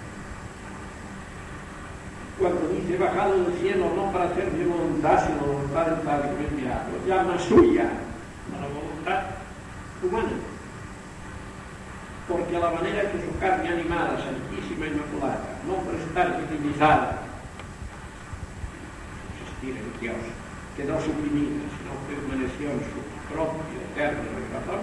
Cuando 2.41 2.73
dice 2.73 2.97
bajado 2.97 3.37
del 3.37 3.53
cielo 3.61 3.85
no 3.95 4.11
para 4.11 4.25
hacer 4.25 4.49
mi 4.51 4.65
voluntad, 4.65 5.27
sino 5.27 5.45
voluntad 5.45 5.85
del 5.85 6.01
Padre 6.01 6.29
que 6.29 6.41
me 6.41 6.47
enviado, 6.49 6.89
llama 7.05 7.37
suya 7.37 7.85
a 7.85 8.57
la 8.57 8.67
voluntad 8.73 9.21
humana. 10.01 10.41
Porque 12.27 12.57
a 12.57 12.59
la 12.59 12.71
manera 12.71 13.11
que 13.11 13.21
su 13.21 13.37
carne 13.37 13.69
animada, 13.69 14.17
santísima 14.17 14.87
y 14.87 14.89
inmaculada, 14.89 15.53
no 15.67 15.85
por 15.85 15.93
estar 15.93 16.41
divinizada, 16.41 17.21
existir 19.37 19.77
en 19.77 20.01
Dios, 20.01 20.17
quedó 20.75 20.97
suprimida, 20.97 21.61
sino 21.77 21.93
permaneció 22.09 22.73
en 22.73 22.81
su 22.89 23.05
propio 23.29 23.77
eterno 23.93 24.25
razón, 24.49 24.81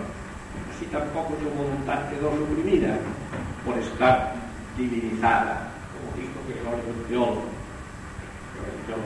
así 0.71 0.87
tampoco 0.87 1.35
su 1.42 1.51
voluntad 1.51 2.09
quedó 2.09 2.31
suprimida 2.38 2.99
por 3.66 3.77
estar 3.79 4.35
divinizada, 4.77 5.75
el 6.52 7.08
teólogo 7.08 7.44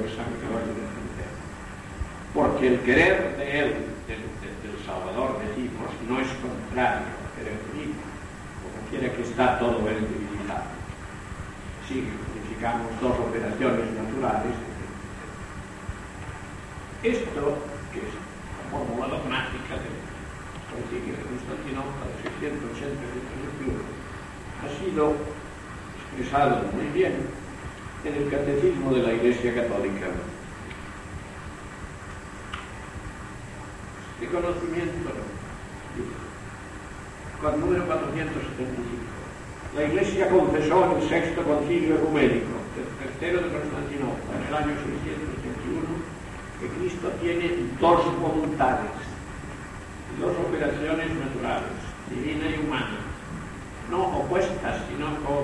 de 0.03 0.09
San 0.15 0.29
Gregorio 0.39 0.75
de 0.75 0.87
Centeno. 0.95 1.37
Porque 2.35 2.67
el 2.69 2.81
querer 2.81 3.37
de 3.37 3.59
él, 3.61 3.75
del, 4.07 4.23
Salvador, 4.87 5.39
decimos, 5.39 5.91
no 6.09 6.19
es 6.19 6.29
contrario 6.43 7.07
al 7.07 7.31
querer 7.39 7.59
divino 7.73 8.13
quiere 8.93 9.11
que 9.17 9.23
está 9.23 9.59
todo 9.59 9.81
en 9.89 10.05
divinidad. 10.05 10.69
Si 11.89 12.05
verificamos 12.05 12.93
dos 13.01 13.17
operaciones 13.25 13.89
naturales, 13.97 14.53
esto, 17.03 17.57
que 17.89 18.05
es 18.05 18.13
la 18.13 18.65
fórmula 18.69 19.09
dogmática 19.09 19.81
del 19.81 19.97
concilio 20.69 21.17
de 21.17 21.25
Constantinopla 21.25 22.05
de 22.05 22.37
681, 22.37 23.81
ha 24.61 24.69
sido 24.77 25.17
expresado 26.13 26.61
muy 26.73 26.87
bien 26.93 27.15
en 28.05 28.15
el 28.15 28.31
catecismo 28.31 28.93
de 28.93 29.03
la 29.03 29.13
Iglesia 29.15 29.55
Católica. 29.55 30.07
Este 34.21 34.35
conocimiento 34.35 35.11
con 37.41 37.61
número 37.61 37.87
475. 37.87 38.77
La 39.75 39.85
Iglesia 39.85 40.29
confesó 40.29 40.85
en 40.85 41.03
el 41.03 41.09
sexto 41.09 41.43
concilio 41.43 41.97
ecuménico, 41.97 42.61
tercero 43.01 43.41
de 43.43 43.49
Constantinopla, 43.49 44.37
en 44.37 44.47
el 44.47 44.55
año 44.55 44.75
681, 44.79 45.81
que 46.61 46.69
Cristo 46.79 47.09
tiene 47.21 47.51
dos 47.81 48.05
voluntades, 48.21 48.93
dos 50.21 50.37
operaciones 50.39 51.09
naturales, 51.17 51.81
divina 52.11 52.47
y 52.47 52.61
humana, 52.65 53.01
no 53.91 54.19
opuestas, 54.19 54.83
sino 54.89 55.07
cooperantes. 55.25 55.42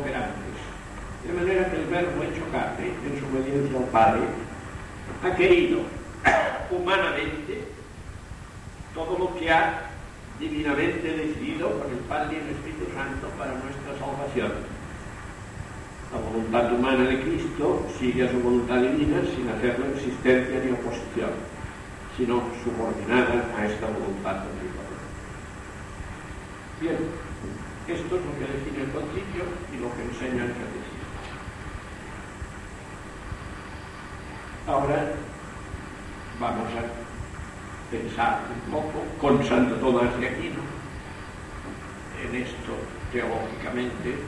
Verbo 1.88 2.22
hecho 2.22 2.44
carne, 2.52 2.86
en 2.86 3.18
su 3.18 3.26
obediencia 3.26 3.78
al 3.78 3.84
Padre, 3.86 4.22
ha 5.24 5.34
querido 5.34 5.80
humanamente 6.70 7.64
todo 8.94 9.18
lo 9.18 9.38
que 9.38 9.50
ha 9.50 9.88
divinamente 10.38 11.02
decidido 11.02 11.70
por 11.70 11.90
el 11.90 11.98
Padre 12.08 12.36
y 12.36 12.40
el 12.40 12.48
Espíritu 12.54 12.86
Santo 12.94 13.28
para 13.36 13.52
nuestra 13.52 13.96
salvación. 13.98 14.52
La 16.12 16.20
voluntad 16.20 16.72
humana 16.72 17.04
de 17.04 17.20
Cristo 17.20 17.86
sigue 17.98 18.26
a 18.26 18.30
su 18.30 18.40
voluntad 18.40 18.80
divina 18.80 19.20
sin 19.34 19.48
hacerle 19.48 19.92
existencia 19.94 20.60
ni 20.64 20.72
oposición, 20.72 21.30
sino 22.16 22.42
subordinada 22.64 23.44
a 23.56 23.66
esta 23.66 23.86
voluntad 23.86 24.40
omnipotente. 24.46 24.88
Bien, 26.80 26.96
esto 27.88 28.16
es 28.16 28.22
lo 28.24 28.32
que 28.38 28.52
define 28.52 28.84
el 28.84 28.90
concilio 28.92 29.44
y 29.72 29.76
lo 29.82 29.88
que 29.94 30.02
enseña 30.02 30.44
el 30.44 30.52
catecismo. 30.52 30.77
Ahora 34.68 35.00
vamos 36.38 36.68
a 36.76 36.84
pensar 37.90 38.40
un 38.52 38.70
poco 38.70 39.00
con 39.18 39.42
Santo 39.42 39.76
Tomás 39.76 40.12
de 40.20 40.28
Aquino 40.28 40.60
en 42.20 42.36
esto 42.36 42.76
teológicamente, 43.10 44.18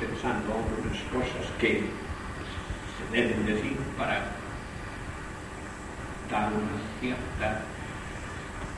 pensando 0.00 0.50
algunas 0.50 0.98
cosas 1.14 1.46
que 1.60 1.86
se 2.90 3.04
deben 3.14 3.46
decir 3.46 3.78
para 3.96 4.34
dar 6.28 6.50
una 6.50 6.74
cierta 6.98 7.62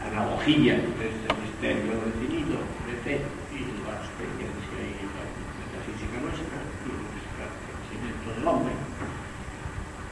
analogía 0.05 0.74
entre 0.85 1.16
este 1.16 1.33
misterio 1.33 1.96
definido 2.12 2.61
de 2.85 2.94
fe 3.09 3.24
y 3.57 3.64
la 3.88 3.96
experiencia 4.05 4.81
y 4.85 5.01
la 5.16 5.24
metafísica 5.64 6.20
nuestra 6.20 6.61
y 6.85 6.92
nuestro 6.92 7.48
conocimiento 7.64 8.37
del 8.37 8.48
hombre 8.48 8.74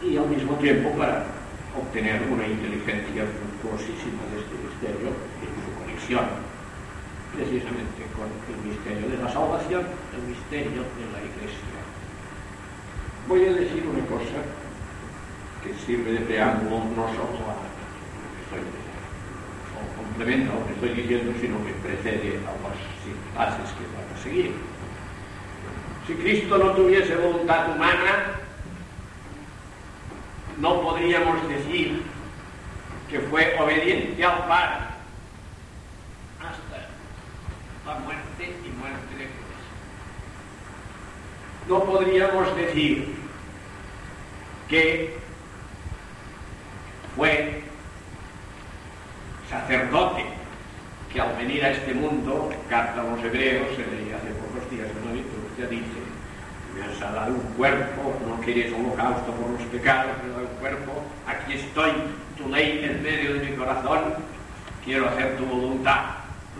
y 0.06 0.16
al 0.16 0.28
mismo 0.28 0.54
tiempo 0.56 0.90
para 0.96 1.24
obtener 1.76 2.22
una 2.30 2.46
inteligencia 2.46 3.24
fructuosísima 3.26 4.22
de 4.32 4.40
este 4.40 4.54
misterio 4.62 5.10
en 5.42 5.50
su 5.60 5.70
conexión 5.82 6.46
precisamente 7.36 8.00
con 8.16 8.32
el 8.32 8.58
misterio 8.64 9.08
de 9.12 9.22
la 9.22 9.28
salvación, 9.30 9.84
el 9.84 10.22
misterio 10.24 10.80
de 10.88 11.04
la 11.12 11.20
Iglesia. 11.20 11.76
Voy 13.28 13.44
a 13.44 13.52
decir 13.52 13.84
una 13.84 14.04
cosa 14.06 14.40
que 15.62 15.74
sirve 15.84 16.12
de 16.12 16.20
preámbulo 16.20 16.78
no 16.96 17.04
solo 17.12 17.44
a 17.44 17.60
lo 17.60 17.68
que 18.32 18.40
estoy 18.40 18.64
o 20.16 20.54
lo 20.54 20.66
que 20.66 20.72
estoy 20.72 21.02
diciendo, 21.02 21.32
sino 21.40 21.60
que 21.66 21.72
precede 21.84 22.40
a 22.40 22.56
las 22.56 22.62
bases 23.36 23.68
que 23.76 23.84
van 23.92 24.08
a 24.08 24.22
seguir. 24.22 24.54
Si 26.06 26.14
Cristo 26.14 26.56
no 26.56 26.70
tuviese 26.70 27.16
voluntad 27.16 27.74
humana, 27.74 28.45
no 30.58 30.80
podríamos 30.80 31.48
decir 31.48 32.02
que 33.10 33.20
fue 33.20 33.56
obediente 33.60 34.24
al 34.24 34.46
Padre 34.48 34.86
hasta 36.40 36.88
la 37.86 37.98
muerte 38.00 38.54
y 38.64 38.68
muerte 38.78 39.14
de 39.16 39.24
cruz. 39.24 39.36
No 41.68 41.84
podríamos 41.84 42.56
decir 42.56 43.16
que 44.68 45.18
fue 47.14 47.62
sacerdote 49.48 50.24
que 51.12 51.20
al 51.20 51.36
venir 51.36 51.64
a 51.64 51.70
este 51.70 51.94
mundo, 51.94 52.50
carta 52.68 53.00
a 53.00 53.04
los 53.04 53.22
hebreos, 53.22 53.68
se 53.76 53.86
leía 53.86 54.16
hace 54.16 54.30
pocos 54.34 54.70
días 54.70 54.88
en 54.90 55.06
la 55.06 55.14
liturgia, 55.14 55.66
dice, 55.68 56.05
me 56.76 56.84
has 56.84 57.00
dado 57.00 57.32
un 57.32 57.40
cuerpo, 57.56 58.14
no 58.26 58.40
quieres 58.40 58.72
holocausto 58.72 59.32
por 59.32 59.50
los 59.50 59.62
pecados, 59.62 60.12
me 60.22 60.30
dado 60.30 60.42
un 60.42 60.60
cuerpo, 60.60 60.92
aquí 61.26 61.54
estoy, 61.54 61.92
tu 62.36 62.48
ley 62.48 62.84
en 62.84 63.02
medio 63.02 63.34
de 63.34 63.50
mi 63.50 63.56
corazón, 63.56 64.14
quiero 64.84 65.08
hacer 65.08 65.36
tu 65.36 65.46
voluntad. 65.46 66.04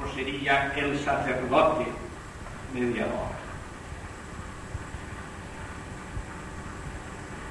No 0.00 0.12
sería 0.14 0.72
el 0.76 0.98
sacerdote 0.98 1.86
mediador. 2.74 3.36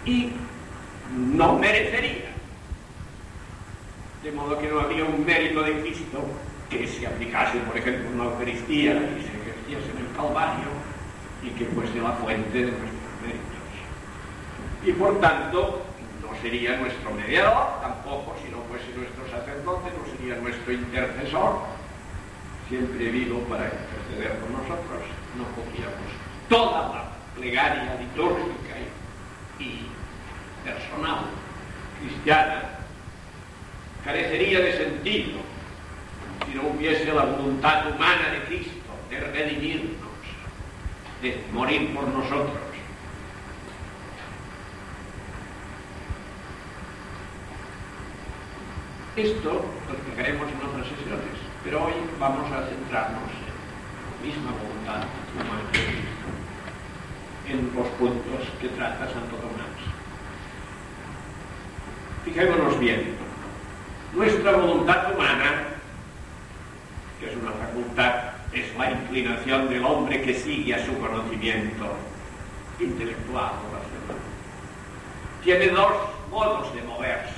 Y 0.06 0.32
no 1.12 1.54
merecería. 1.58 2.26
De 4.24 4.32
modo 4.32 4.60
que 4.60 4.68
no 4.68 4.82
había 4.82 5.04
un 5.04 5.26
mérito 5.26 5.64
de 5.64 5.82
Cristo 5.82 6.24
que 6.70 6.88
se 6.88 7.06
aplicase, 7.06 7.58
por 7.60 7.78
ejemplo, 7.78 8.10
en 8.10 8.18
la 8.18 8.24
Eucaristía 8.26 8.94
y 8.94 9.22
se 9.22 9.38
ejerciese 9.38 9.92
en 9.92 10.06
el 10.06 10.16
Calvario 10.16 10.85
y 11.46 11.50
que 11.52 11.66
fuese 11.66 12.02
la 12.02 12.12
fuente 12.14 12.58
de 12.58 12.72
nuestros 12.72 13.16
méritos. 13.22 13.66
Y 14.86 14.92
por 14.94 15.20
tanto, 15.22 15.86
no 16.22 16.42
sería 16.42 16.78
nuestro 16.78 17.12
mediador, 17.12 17.82
tampoco 17.82 18.36
si 18.44 18.50
no 18.50 18.62
fuese 18.70 18.90
nuestro 18.98 19.30
sacerdote, 19.30 19.92
no 19.98 20.18
sería 20.18 20.36
nuestro 20.42 20.74
intercesor, 20.74 21.60
siempre 22.68 23.10
vivo 23.10 23.40
para 23.42 23.66
interceder 23.66 24.40
por 24.40 24.50
nosotros, 24.52 25.04
no 25.38 25.46
podríamos 25.56 26.10
toda 26.50 26.90
la 26.90 27.06
plegaria 27.36 27.96
litúrgica 28.00 28.76
y 29.60 29.88
personal 30.64 31.26
cristiana. 32.00 32.62
Carecería 34.04 34.60
de 34.60 34.78
sentido 34.78 35.40
si 36.46 36.56
no 36.56 36.68
hubiese 36.68 37.12
la 37.12 37.26
voluntad 37.26 37.90
humana 37.92 38.30
de 38.32 38.44
Cristo 38.46 38.72
de 39.10 39.20
redimirnos, 39.20 40.05
de 41.26 41.44
morir 41.52 41.92
por 41.96 42.08
nosotros. 42.08 42.60
Esto 49.16 49.66
lo 49.88 49.94
explicaremos 49.94 50.48
en 50.52 50.68
otras 50.68 50.88
sesiones, 50.88 51.36
pero 51.64 51.86
hoy 51.86 51.94
vamos 52.20 52.52
a 52.52 52.68
centrarnos 52.68 53.32
en 53.32 54.12
la 54.12 54.28
misma 54.28 54.52
voluntad 54.52 55.08
humana 55.34 55.70
en 57.48 57.72
los 57.76 57.88
puntos 58.00 58.50
que 58.62 58.70
trata 58.70 59.06
Santo 59.06 59.36
Tomás. 59.38 59.80
Fijémonos 62.26 62.80
bien, 62.80 63.16
nuestra 64.14 64.52
voluntad 64.52 65.14
humana, 65.14 65.64
que 67.20 67.32
es 67.32 67.36
una 67.38 67.52
facultad, 67.52 68.35
es 68.56 68.74
la 68.78 68.90
inclinación 68.92 69.70
del 69.70 69.84
hombre 69.84 70.22
que 70.22 70.34
sigue 70.34 70.74
a 70.74 70.86
su 70.86 70.98
conocimiento 70.98 71.94
intelectual 72.80 73.52
o 73.52 73.76
racional. 73.76 74.18
Tiene 75.44 75.68
dos 75.68 75.92
modos 76.32 76.74
de 76.74 76.82
moverse. 76.84 77.34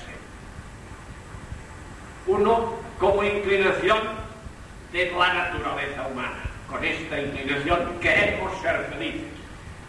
Uno 2.28 2.76
como 3.00 3.24
inclinación 3.24 4.00
de 4.92 5.12
la 5.12 5.34
naturaleza 5.34 6.08
humana. 6.08 6.44
Con 6.70 6.84
esta 6.84 7.20
inclinación 7.20 8.00
queremos 8.00 8.56
ser 8.62 8.86
felices. 8.92 9.32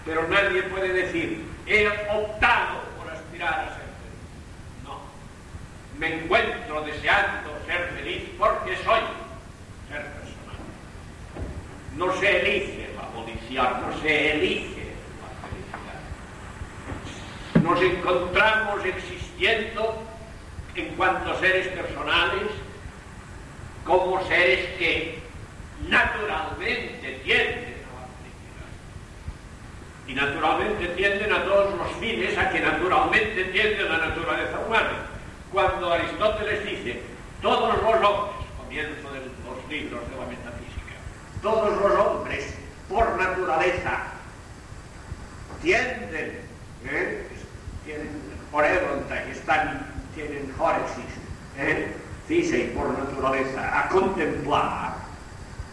Pero 0.06 0.26
nadie 0.28 0.62
puede 0.62 0.92
decir, 0.92 1.44
he 1.66 1.88
optado 1.88 2.80
por 2.98 3.10
aspirar 3.12 3.52
a 3.52 3.64
ser 3.74 3.84
feliz. 4.00 4.84
No. 4.84 5.00
Me 5.98 6.22
encuentro 6.24 6.82
deseando 6.82 7.50
ser 7.66 7.92
feliz 7.98 8.22
porque 8.38 8.76
soy. 8.84 9.00
No 11.98 12.12
se 12.20 12.40
elige 12.40 12.88
la 12.94 13.02
abolición, 13.02 13.66
no 13.80 14.00
se 14.00 14.32
elige 14.34 14.86
la 15.20 15.30
felicidad. 15.48 16.00
Nos 17.60 17.82
encontramos 17.82 18.84
existiendo 18.84 20.04
en 20.76 20.94
cuanto 20.94 21.32
a 21.32 21.40
seres 21.40 21.66
personales, 21.68 22.52
como 23.84 24.24
seres 24.28 24.78
que 24.78 25.18
naturalmente 25.88 27.20
tienden 27.24 27.74
a 27.82 27.90
la 27.98 28.06
felicidad. 28.14 28.70
Y 30.06 30.14
naturalmente 30.14 30.86
tienden 30.94 31.32
a 31.32 31.44
todos 31.44 31.76
los 31.76 31.90
fines 31.96 32.38
a 32.38 32.50
que 32.50 32.60
naturalmente 32.60 33.44
tiende 33.46 33.82
la 33.82 33.98
naturaleza 33.98 34.56
humana. 34.64 35.06
Cuando 35.52 35.92
Aristóteles 35.92 36.64
dice, 36.64 37.02
todos 37.42 37.74
los 37.74 37.92
hombres, 38.04 38.46
comienzo 38.56 39.10
de 39.10 39.18
los 39.18 39.68
libros 39.68 40.08
de 40.08 40.16
la 40.16 40.26
metafísica, 40.26 40.94
todos 41.42 41.80
los 41.80 41.98
hombres, 41.98 42.44
por 42.88 43.16
naturaleza, 43.16 44.04
tienden, 45.62 46.40
¿eh? 46.84 47.26
tienen 47.84 48.28
por 48.50 48.64
están 48.64 49.86
tienen 50.14 50.52
Jóresis, 50.56 51.04
¿eh? 51.58 51.92
y 52.28 52.76
por 52.76 52.98
naturaleza, 52.98 53.78
a 53.78 53.88
contemplar, 53.88 54.94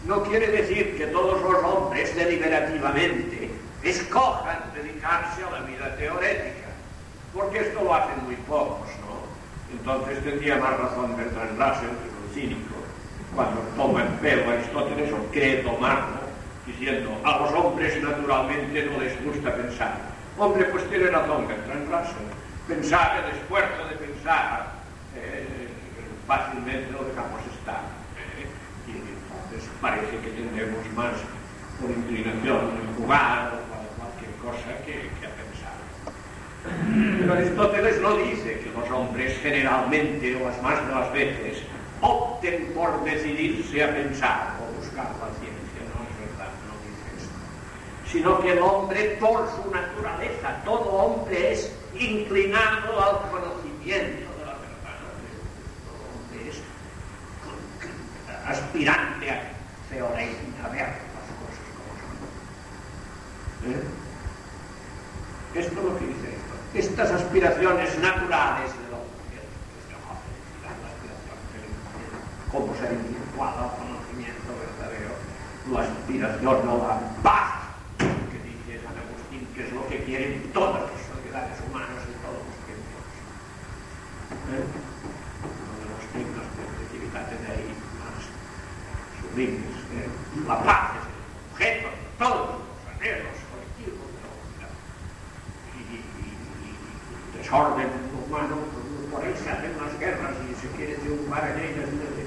no 0.05 0.23
quiere 0.23 0.47
decir 0.47 0.97
que 0.97 1.07
todos 1.07 1.41
los 1.41 1.63
hombres 1.63 2.15
deliberativamente 2.15 3.51
escojan 3.83 4.71
dedicarse 4.73 5.43
a 5.43 5.51
la 5.51 5.61
vida 5.61 5.95
teorética, 5.97 6.67
porque 7.33 7.59
esto 7.59 7.83
lo 7.83 7.93
hacen 7.93 8.23
muy 8.23 8.35
pocos, 8.35 8.87
¿no? 9.01 9.75
Entonces 9.77 10.23
tendría 10.23 10.57
más 10.57 10.79
razón 10.79 11.17
Bertrand 11.17 11.59
Russell, 11.59 11.89
que 11.89 12.07
es 12.07 12.13
un 12.23 12.33
cínico, 12.33 12.75
cuando 13.35 13.61
toma 13.75 14.01
en 14.01 14.13
pelo 14.17 14.49
Aristóteles 14.49 15.11
o 15.11 15.31
cree 15.31 15.57
tomarlo, 15.57 16.23
diciendo, 16.65 17.11
a 17.23 17.39
los 17.39 17.51
hombres 17.51 18.01
naturalmente 18.01 18.85
no 18.85 18.99
les 18.99 19.23
gusta 19.23 19.53
pensar. 19.53 19.97
Hombre, 20.37 20.65
pues 20.65 20.89
tiene 20.89 21.07
razón 21.07 21.47
Bertrand 21.47 21.91
Russell 21.91 22.45
pensar, 22.67 23.23
el 23.23 23.37
esfuerzo 23.37 23.87
de 23.89 23.95
pensar, 23.95 24.71
eh, 25.15 25.45
fácilmente 26.27 26.91
lo 26.91 27.03
dejamos 27.03 27.41
estar. 27.59 27.81
Eh, 28.17 28.47
y 28.87 28.91
entonces 28.91 29.69
parece 29.81 30.17
que 30.17 30.29
tendremos 30.29 30.81
más 30.95 31.13
por 31.79 31.91
inclinación 31.91 32.71
en 32.81 32.95
jugar 32.95 33.53
o 33.53 33.59
para 33.69 33.85
cualquier 33.99 34.31
cosa 34.41 34.81
que, 34.85 35.09
que 35.19 35.27
a 35.27 35.33
pensar. 35.37 35.77
Pero 37.19 37.33
Aristóteles 37.33 38.01
no 38.01 38.17
dice 38.17 38.59
que 38.59 38.71
los 38.75 38.89
hombres 38.89 39.37
generalmente 39.43 40.35
o 40.35 40.47
las 40.47 40.61
más 40.63 40.87
de 40.87 40.93
las 40.93 41.11
veces 41.13 41.61
opten 42.05 42.71
por 42.73 43.03
decidirse 43.03 43.83
a 43.83 43.93
pensar 43.93 44.55
o 44.61 44.79
buscar 44.79 45.09
la 45.19 45.29
ciencia, 45.39 45.81
no 45.89 46.05
es 46.05 46.15
verdad, 46.21 46.51
no 46.69 46.73
dice 46.85 47.05
esto. 47.17 47.35
Sino 48.11 48.39
que 48.41 48.51
el 48.51 48.59
hombre 48.59 49.17
por 49.19 49.49
su 49.49 49.71
naturaleza, 49.71 50.61
todo 50.63 50.89
hombre 50.91 51.53
es 51.53 51.71
inclinado 51.99 53.01
al 53.03 53.31
conocimiento 53.31 54.29
de 54.37 54.45
la 54.45 54.53
verdad. 54.53 54.97
Es 56.47 56.61
aspirante 58.47 59.31
a 59.31 59.41
teoría, 59.89 60.27
a 60.63 60.69
ver 60.69 60.87
las 60.87 61.27
cosas 61.41 61.65
como 61.73 61.91
son. 62.01 62.13
¿Eh? 63.71 63.83
Esto 65.55 65.79
es 65.79 65.85
lo 65.85 65.97
que 65.97 66.05
dice 66.05 66.27
esto. 66.27 66.53
Estas 66.75 67.11
aspiraciones 67.11 67.97
naturales 67.99 68.71
del 68.73 68.93
hombre, 68.93 69.15
como 72.55 72.71
ser 72.79 72.93
intelectual 72.93 73.51
al 73.51 73.71
conocimiento 73.75 74.55
verdadero, 74.55 75.11
la 75.75 75.83
aspiración 75.83 76.55
a 76.63 76.87
la 76.87 76.95
paz, 77.19 77.51
que 77.99 78.39
dice 78.47 78.79
San 78.79 78.95
Agustín, 78.95 79.43
que 79.51 79.67
es 79.67 79.73
lo 79.75 79.83
que 79.91 79.99
quieren 80.07 80.55
todas 80.55 80.87
las 80.87 81.03
sociedades 81.03 81.59
humanas 81.67 81.99
en 82.07 82.15
todos 82.23 82.39
los 82.39 82.57
tiempos. 82.63 83.03
¿Eh? 84.55 84.63
Uno 84.63 85.73
de 85.75 85.85
los 85.91 86.01
signos 86.15 86.47
de 86.55 86.61
objetividad 86.63 87.27
de 87.27 87.43
ahí 87.43 87.75
más 87.99 88.23
sublimes. 89.19 89.75
¿eh? 89.99 90.07
La 90.47 90.63
paz 90.63 90.95
es 90.95 91.11
el 91.11 91.19
objeto 91.51 91.91
de 91.91 92.07
todos 92.15 92.49
los 92.55 92.79
anhelos 92.87 93.35
colectivos 93.51 94.07
de 94.15 94.19
la 94.23 94.31
humanidad. 94.31 94.73
Y, 95.75 95.79
y, 95.91 95.99
y, 95.99 96.31
y 96.71 97.35
desorden 97.35 97.91
humano, 98.15 98.63
por 99.11 99.19
ahí 99.27 99.35
se 99.43 99.51
hacen 99.51 99.75
las 99.75 99.91
guerras 99.99 100.39
y 100.39 100.55
se 100.55 100.71
quiere 100.79 100.95
triunfar 101.03 101.51
en 101.51 101.59
ellas 101.59 101.91
desde 101.91 102.24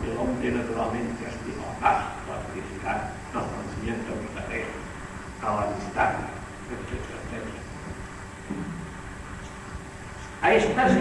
el 0.00 0.16
hombre 0.16 0.50
naturalmente 0.50 1.26
aspira 1.26 1.62
a 1.82 2.16
la 2.28 2.36
felicidad, 2.48 3.12
al 3.34 3.44
conocimiento 3.52 4.12
verdadero, 4.16 4.72
a 5.42 5.46
la 5.46 5.62
amistad, 5.68 6.12
etcétera. 6.72 7.22
A 10.42 10.54
estas 10.54 10.92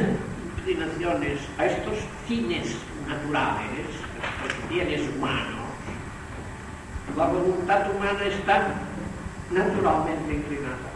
inclinaciones, 0.58 1.40
a 1.58 1.66
estos 1.66 1.98
fines 2.28 2.76
naturales, 3.08 3.88
estos 4.46 4.70
bienes 4.70 5.02
humanos, 5.16 5.62
la 7.18 7.26
voluntad 7.26 7.90
humana 7.90 8.24
está 8.24 8.68
naturalmente 9.50 10.34
inclinada. 10.34 10.92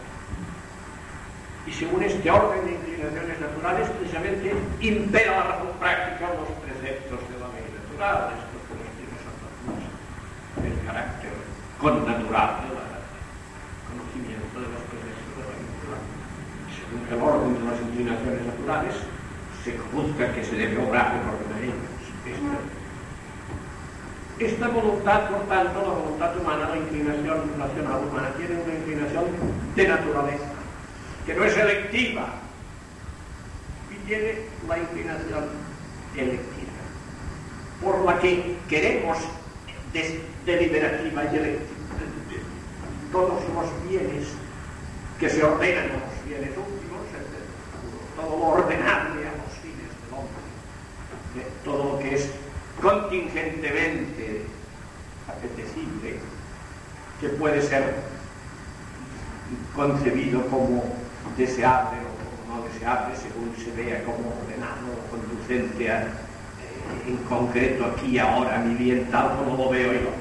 Y 1.66 1.72
según 1.72 2.02
este 2.04 2.30
orden 2.30 2.64
de 2.64 2.72
inclinaciones 2.72 3.40
naturales, 3.40 3.88
precisamente 3.98 4.54
impera 4.80 5.32
la 5.32 5.42
razón 5.42 5.72
práctica 5.80 6.30
los 6.38 6.48
preceptos 6.62 7.18
de 7.28 7.35
natural, 7.96 8.28
esto 8.36 8.56
que 8.68 8.76
nos 8.76 8.92
tiene 9.00 9.16
Santa 9.24 9.48
Cruz, 9.64 9.80
el 10.68 10.76
carácter 10.84 11.32
connatural 11.80 12.60
de 12.60 12.68
la 12.76 12.84
conocimiento 13.88 14.56
de 14.60 14.68
los 14.68 14.82
preceptos 14.92 15.32
de 15.32 15.48
la 15.48 15.56
natural. 15.56 16.02
Según 16.76 17.00
el 17.08 17.20
orden 17.24 17.52
de 17.56 17.64
las 17.64 17.80
inclinaciones 17.80 18.42
naturales, 18.44 18.94
se 19.64 19.78
juzga 19.80 20.34
que 20.34 20.44
se 20.44 20.56
debe 20.56 20.76
obrar 20.76 21.24
orden 21.24 21.50
a 21.56 21.58
ellas. 21.64 21.88
Esta, 24.38 24.68
voluntad, 24.68 25.30
por 25.30 25.48
tanto, 25.48 25.80
la 25.80 25.96
voluntad 25.96 26.36
humana, 26.36 26.68
la 26.68 26.76
inclinación 26.76 27.48
racional 27.56 28.04
humana, 28.04 28.28
tiene 28.36 28.60
una 28.60 28.74
inclinación 28.74 29.24
de 29.74 29.88
naturaleza 29.88 30.52
que 31.24 31.34
no 31.34 31.44
es 31.44 31.56
electiva, 31.56 32.26
y 33.90 33.94
tiene 34.06 34.44
la 34.68 34.78
inclinación 34.78 35.44
electiva, 36.14 36.65
por 37.82 38.04
la 38.04 38.18
que 38.18 38.56
queremos 38.68 39.18
deliberativa 40.44 41.24
y 41.24 41.36
electiva 41.36 41.76
todos 43.12 43.42
los 43.54 43.88
bienes 43.88 44.28
que 45.18 45.30
se 45.30 45.42
ordenan 45.42 45.84
a 45.84 45.92
los 45.94 46.28
bienes 46.28 46.50
últimos, 46.50 47.00
todo 48.14 48.36
lo 48.36 48.44
ordenable 48.44 49.26
a 49.26 49.32
los 49.32 49.52
fines 49.62 49.88
del 49.88 50.12
hombre, 50.12 51.46
todo 51.64 51.92
lo 51.92 51.98
que 51.98 52.14
es 52.14 52.30
contingentemente 52.80 54.42
apetecible, 55.28 56.18
que 57.20 57.28
puede 57.30 57.62
ser 57.62 57.94
concebido 59.74 60.46
como 60.48 60.84
deseable 61.36 61.98
o 61.98 62.54
no 62.54 62.64
deseable, 62.68 63.14
según 63.16 63.54
se 63.56 63.70
vea 63.72 64.04
como 64.04 64.34
ordenado 64.42 64.92
o 64.92 65.10
conducente 65.10 65.90
a, 65.90 66.25
en 67.06 67.16
concreto 67.28 67.86
aquí, 67.86 68.18
ahora, 68.18 68.58
mi 68.58 68.74
bien 68.74 69.10
tal 69.10 69.36
como 69.36 69.56
lo 69.56 69.70
veo 69.70 69.92
yo. 69.92 70.12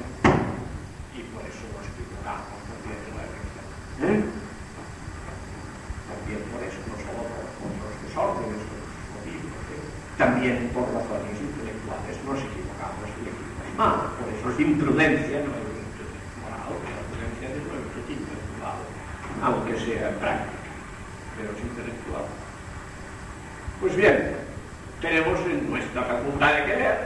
Y 1.15 1.21
por 1.33 1.41
eso 1.45 1.63
nos 1.73 1.85
equivocamos 1.85 2.57
también 2.69 2.99
religión. 3.05 3.65
¿Eh? 4.05 4.19
También 6.09 6.41
por 6.51 6.61
eso, 6.61 6.79
no 6.89 6.95
solo 7.01 7.21
por, 7.25 7.45
por 7.57 7.71
los 7.79 7.95
desórdenes, 8.05 8.61
por 8.61 9.21
¿eh? 9.25 9.81
también 10.17 10.69
por 10.73 10.85
razones 10.93 11.37
intelectuales 11.41 12.15
nos 12.25 12.39
equivocamos 12.39 13.07
y 13.17 13.29
equivocamos 13.29 13.73
mal. 13.77 14.13
Por 14.19 14.27
eso 14.29 14.45
es 14.53 14.59
imprudencia, 14.59 15.37
no 15.41 15.51
es 15.53 15.65
moral, 16.41 16.69
la 16.69 17.01
prudencia 17.09 17.45
es 17.49 17.61
nuestro 17.65 17.99
intelectual, 18.05 18.77
aunque 19.41 19.73
sea 19.79 20.13
práctica 20.19 20.65
pero 21.37 21.51
es 21.51 21.59
intelectual. 21.63 22.25
Pues 23.81 23.95
bien, 23.95 24.44
tenemos 25.05 25.39
en 25.41 25.69
nuestra 25.69 26.01
facultad 26.01 26.53
de 26.55 26.65
querer 26.65 26.97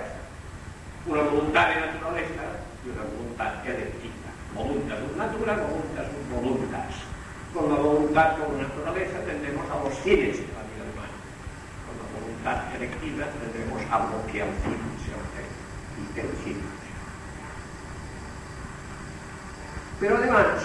una 1.06 1.22
voluntad 1.24 1.68
de 1.68 1.76
naturaleza 1.82 2.43
y 2.86 2.89
una 2.95 3.04
voluntad 3.04 3.68
electiva. 3.68 4.30
Voluntas 4.56 5.00
natura, 5.18 5.54
voluntas 5.68 6.08
voluntas. 6.32 6.95
Con 7.54 7.68
la 7.68 7.76
voluntad 7.76 8.38
como 8.38 8.62
naturaleza 8.62 9.20
tendremos 9.28 9.66
a 9.70 9.84
los 9.84 9.93
fines 10.00 10.38
de 10.38 10.47
la 10.56 10.64
vida 10.64 10.88
humana. 10.88 11.18
Con 11.84 11.93
la 12.00 12.08
voluntad 12.16 12.76
electiva 12.76 13.26
tendremos 13.36 13.82
a 13.91 14.00
lo 14.00 14.32
que 14.32 14.41
al 14.43 14.54
fin 14.64 14.80
se 15.04 15.12
y 16.00 16.20
elegimos. 16.20 16.80
Pero 20.00 20.16
además, 20.16 20.64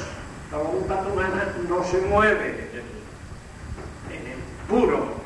la 0.52 0.58
voluntad 0.58 1.10
humana 1.10 1.52
no 1.68 1.82
se 1.82 2.00
mueve 2.02 2.70
puro 4.68 5.24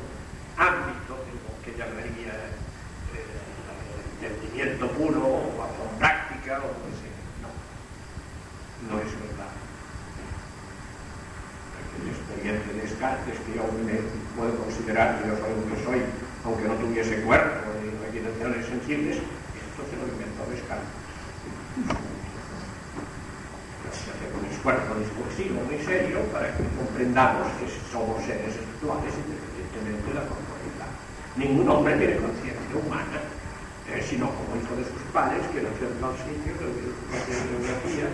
ámbito 0.59 1.15
de 1.15 1.33
lo 1.39 1.55
que 1.63 1.79
llamaría 1.79 2.35
eh, 3.15 3.23
el 4.23 4.29
entendimiento 4.29 4.91
puro 4.93 5.21
o 5.23 5.55
razón 5.57 5.99
práctica 5.99 6.59
o 6.59 6.67
lo 6.67 6.79
que 6.83 6.93
sea. 6.99 7.19
No, 7.43 7.51
no 8.91 9.01
es 9.01 9.13
verdad. 9.15 9.53
Aquel 11.79 12.09
expediente 12.09 12.73
de 12.75 12.88
Descartes 12.99 13.39
que 13.47 13.55
yo 13.55 13.63
me 13.87 13.95
puedo 14.35 14.59
considerar 14.59 15.23
que 15.23 15.31
yo 15.31 15.39
soy 15.39 15.55
lo 15.55 15.71
que 15.71 15.79
soy, 15.87 16.03
aunque 16.43 16.67
no 16.67 16.75
tuviese 16.83 17.23
cuerpo 17.23 17.71
ni 17.79 17.95
imaginaciones 17.95 18.67
sensibles, 18.67 19.23
esto 19.23 19.81
se 19.87 19.95
lo 20.03 20.11
inventó 20.11 20.43
Descartes 20.51 20.99
se 23.95 24.11
hace 24.11 24.27
un 24.35 24.43
esfuerzo 24.51 24.99
discursivo 24.99 25.63
muy 25.71 25.79
serio 25.87 26.27
para 26.35 26.51
que 26.59 26.67
comprendamos 26.75 27.47
que 27.63 27.71
somos 27.87 28.19
seres 28.27 28.51
espirituales 28.51 29.15
independientemente 29.15 30.03
de 30.03 30.15
la 30.19 30.27
corporalidad. 30.27 30.91
Ningún 31.39 31.71
hombre 31.71 32.03
tiene 32.03 32.19
conciencia 32.19 32.75
humana, 32.83 33.23
eh, 33.95 34.03
sino 34.03 34.27
como 34.27 34.59
hijo 34.59 34.75
de 34.75 34.91
sus 34.91 35.07
padres, 35.15 35.47
que 35.55 35.63
nació 35.63 35.87
en 35.87 36.03
tal 36.03 36.19
sitio, 36.19 36.51
de 36.51 36.83
su 37.15 37.47
geografía, 37.47 38.11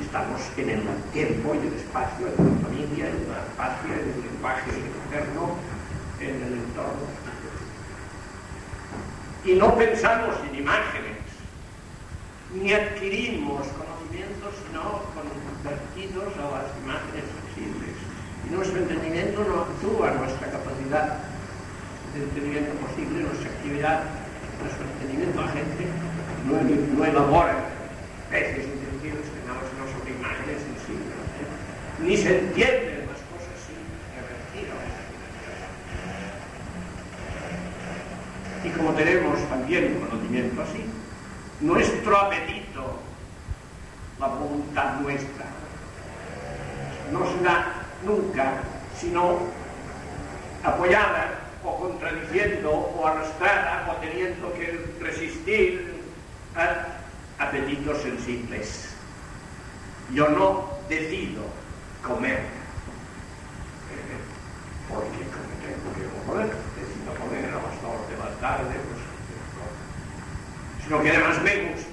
estamos 0.00 0.40
en 0.56 0.70
el 0.70 0.82
tiempo 1.12 1.54
y 1.54 1.66
el 1.66 1.74
espacio, 1.74 2.26
en 2.26 2.36
la 2.36 2.68
familia, 2.68 3.08
en 3.08 3.28
la 3.28 3.42
patria, 3.56 3.94
en 3.94 4.08
el 4.12 4.32
lenguaje 4.32 4.70
interno, 4.70 5.56
en 6.20 6.36
el 6.36 6.52
entorno. 6.52 7.06
Y 9.44 9.54
no 9.54 9.74
pensamos 9.76 10.36
en 10.48 10.58
imágenes, 10.58 11.18
ni 12.54 12.72
adquirimos 12.72 13.66
conocimientos, 13.74 14.54
sino 14.66 15.02
convertidos 15.16 16.30
a 16.36 16.62
las 16.62 16.70
imágenes 16.84 17.24
visibles. 17.48 17.96
Y 18.46 18.54
nuestro 18.54 18.78
entendimiento 18.78 19.44
no 19.44 19.62
actúa, 19.62 20.12
nuestra 20.12 20.50
capacidad 20.50 21.18
de 22.14 22.22
entendimiento 22.22 22.72
posible, 22.86 23.24
nuestra 23.24 23.50
actividad, 23.50 24.04
nuestro 24.60 24.84
entendimiento 24.84 25.40
agente, 25.40 25.86
no, 26.46 26.60
no 26.96 27.04
elabora 27.04 27.72
especies 28.40 28.66
inteligentes 28.66 29.28
que 29.28 29.40
nada 29.44 29.60
sino 29.68 29.84
sobre 29.92 30.16
imágenes 30.16 30.56
sensibles. 30.64 31.12
¿eh? 31.12 31.48
Ni 32.02 32.16
se 32.16 32.38
entienden 32.40 33.06
las 33.06 33.20
cosas 33.30 33.54
sin 33.64 33.78
revertir 34.16 34.66
a 34.72 34.74
la 38.64 38.68
Y 38.68 38.70
como 38.70 38.90
tenemos 38.94 39.38
también 39.48 40.00
conocimiento 40.00 40.62
así, 40.62 40.84
nuestro 41.60 42.16
apetito, 42.16 42.98
la 44.18 44.26
voluntad 44.26 45.00
nuestra, 45.00 45.46
no 47.12 47.24
será 47.24 47.72
nunca 48.04 48.62
sino 48.98 49.38
apoyada 50.64 51.38
o 51.64 51.78
contradiciendo 51.78 52.70
o 52.70 53.06
arrastrada 53.06 53.88
o 53.92 54.00
teniendo 54.00 54.52
que 54.54 54.86
resistir 55.00 56.02
a 56.56 57.44
apetitos 57.44 58.02
sensibles. 58.02 58.88
Yo 60.12 60.28
no 60.28 60.68
decido 60.88 61.61
comer 62.02 62.40
eh, 63.92 64.18
porque 64.88 65.22
como 65.30 65.52
tengo 65.62 65.88
que 65.94 66.04
comer, 66.26 66.50
decido 66.76 67.14
comer 67.14 67.44
a 67.46 67.62
las 67.62 67.76
dos 67.82 68.08
de 68.10 68.16
la 68.18 68.30
tarde, 68.40 68.74
pues 68.74 69.12
sino 70.84 71.00
que 71.00 71.10
además 71.10 71.42
me 71.42 71.70
gusta. 71.70 71.88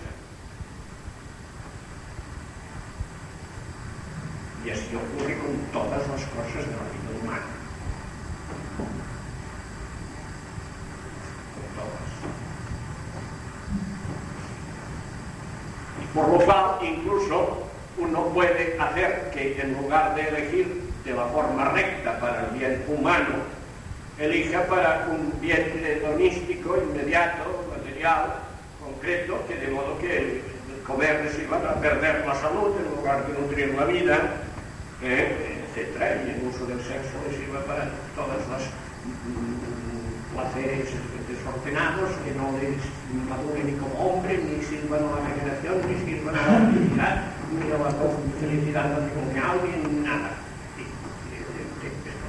Y 4.66 4.70
así 4.72 4.96
ocurre 4.96 5.38
con 5.38 5.56
todas 5.72 6.08
las 6.08 6.22
cosas 6.26 6.66
de 6.66 6.76
la 6.76 6.84
vida 6.90 7.10
humana. 7.22 7.46
Con 11.56 11.68
todas. 11.78 12.10
Por 16.14 16.28
lo 16.28 16.46
cual, 16.46 16.66
incluso 16.82 17.69
uno 18.00 18.26
puede 18.30 18.78
hacer 18.80 19.30
que 19.34 19.60
en 19.62 19.74
lugar 19.74 20.16
de 20.16 20.28
elegir 20.28 20.82
de 21.04 21.14
la 21.14 21.26
forma 21.26 21.70
recta 21.70 22.20
para 22.20 22.46
el 22.46 22.58
bien 22.58 22.84
humano, 22.88 23.36
elija 24.18 24.66
para 24.68 25.08
un 25.10 25.34
bien 25.40 25.82
hedonístico, 25.84 26.78
inmediato, 26.78 27.66
material, 27.72 28.36
concreto, 28.84 29.44
que 29.48 29.56
de 29.56 29.68
modo 29.72 29.98
que 30.00 30.18
el 30.18 30.42
comer 30.86 31.24
les 31.24 31.40
iba 31.40 31.58
a 31.58 31.76
perder 31.80 32.26
la 32.26 32.36
salud 32.36 32.76
en 32.80 32.96
lugar 32.96 33.26
de 33.28 33.40
nutrir 33.40 33.76
la 33.76 33.86
vida, 33.86 34.18
eh, 35.02 35.64
etc. 35.76 36.26
Y 36.26 36.30
el 36.32 36.48
uso 36.48 36.66
del 36.66 36.80
sexo 36.80 37.16
les 37.30 37.40
iba 37.48 37.60
para 37.66 37.90
todas 38.16 38.40
las 38.50 38.64
mm, 39.06 40.36
placeres 40.36 40.90
desordenados 41.28 42.10
que 42.26 42.32
no 42.32 42.52
les 42.60 42.82
maduren 43.30 43.68
ni 43.68 43.74
como 43.74 43.94
hombre, 43.96 44.38
ni 44.38 44.64
sirvan 44.66 45.00
a 45.00 45.16
la 45.16 45.28
regeneración, 45.28 45.76
ni 45.88 46.12
sirvan 46.12 46.36
a 46.36 46.42
la 46.42 47.39
actividad, 47.50 47.58
ni 47.58 47.72
a 47.72 47.78
la 47.78 47.92
felicidad 48.40 48.86
matrimonial, 49.00 49.60
ni 49.66 50.00
nada. 50.02 50.32
Y, 50.78 50.82
esto 50.82 52.28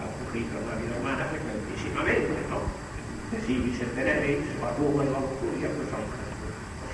ha 0.00 0.04
ocurrido 0.08 0.58
en 0.58 0.66
la 0.68 0.74
vida 0.76 0.96
humana 1.00 1.26
frecuentísimamente, 1.28 2.48
¿no? 2.48 2.60
Decibis 3.32 3.80
et 3.80 3.94
tenereis, 3.94 4.44
la 4.60 4.72
gula 4.76 5.04
y 5.04 5.08
la 5.08 5.20
lujuria, 5.20 5.68
pues 5.72 5.88
son 5.88 6.04
los 6.04 6.92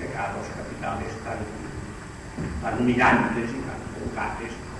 pecados 0.00 0.46
capitales 0.56 1.12
tan, 1.24 1.40
tan 2.62 2.86
mirantes 2.86 3.50
y 3.50 3.60
tan 3.60 3.80
vulgares, 3.92 4.52
¿no? 4.52 4.76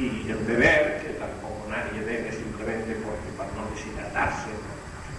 Y 0.00 0.28
el 0.28 0.44
beber, 0.44 1.02
que 1.02 1.08
tampoco 1.20 1.68
nadie 1.68 2.00
bebe 2.00 2.32
simplemente 2.32 2.96
porque 3.04 3.28
para 3.36 3.50
no 3.52 3.68
deshidratarse, 3.72 4.52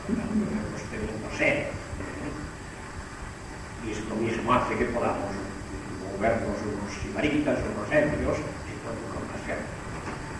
pues 0.06 0.84
teniendo 0.90 1.30
sed. 1.38 1.66
Y 3.86 3.92
esto 3.92 4.16
mismo 4.16 4.54
hace 4.54 4.76
que 4.76 4.86
podamos 4.86 5.47
movernos 6.18 6.58
unos 6.66 6.90
sibaritas, 6.98 7.62
unos 7.62 7.86
ebrios, 7.94 8.42
y 8.42 8.74
todo 8.82 8.98
con 9.14 9.22
la 9.30 9.38
sed. 9.46 9.62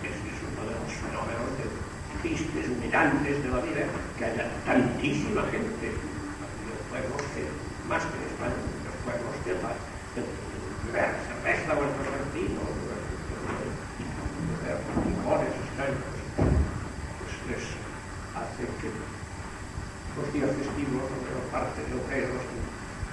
Este 0.02 0.26
es 0.26 0.38
uno 0.42 0.66
de 0.66 0.74
los 0.74 0.90
fenómenos 0.90 1.54
de 1.54 1.70
tristes, 2.18 2.66
humillantes 2.66 3.38
de 3.38 3.48
la 3.48 3.62
vida, 3.62 3.86
que 4.18 4.24
haya 4.26 4.50
tantísima 4.66 5.46
gente 5.54 5.94
en 5.94 6.66
los 6.66 6.82
pueblos 6.90 7.22
que, 7.30 7.46
más 7.86 8.02
que 8.10 8.18
en 8.18 8.26
España, 8.26 8.58
en 8.58 8.82
los 8.90 8.98
pueblos 9.06 9.32
que 9.46 9.54
la, 9.54 9.70
el, 10.18 10.26
beber 10.90 11.14
cerveza 11.30 11.70
o 11.78 11.82
el 11.86 11.92
convertido, 11.94 12.58
beber 14.50 14.82
licores 14.82 15.54
extraños, 15.62 16.10
pues 16.34 17.32
les 17.54 17.64
hace 18.34 18.66
que 18.82 18.90
los 18.90 20.26
días 20.34 20.50
festivos 20.58 21.06
de 21.06 21.30
la 21.38 21.44
parte 21.54 21.86
de 21.86 21.94
obreros 21.94 22.42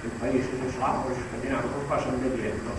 en 0.06 0.10
países 0.22 0.54
eslavos 0.70 1.10
y 1.10 1.18
escandinavos 1.18 1.82
pasan 1.90 2.22
bebiendo 2.22 2.70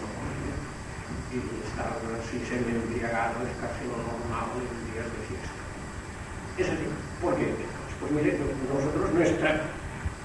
y 1.27 1.43
estar 1.67 1.91
así 1.91 2.39
semi 2.47 2.71
embriagado 2.71 3.43
es 3.43 3.51
casi 3.59 3.83
lo 3.83 3.99
normal 3.99 4.47
en 4.63 4.79
días 4.87 5.11
de 5.11 5.19
fiesta. 5.27 5.61
Es 6.55 6.67
así. 6.71 6.87
¿Por 7.19 7.35
qué? 7.35 7.51
Pues 7.99 8.11
mire, 8.15 8.39
nosotros 8.71 9.11
nuestra 9.11 9.67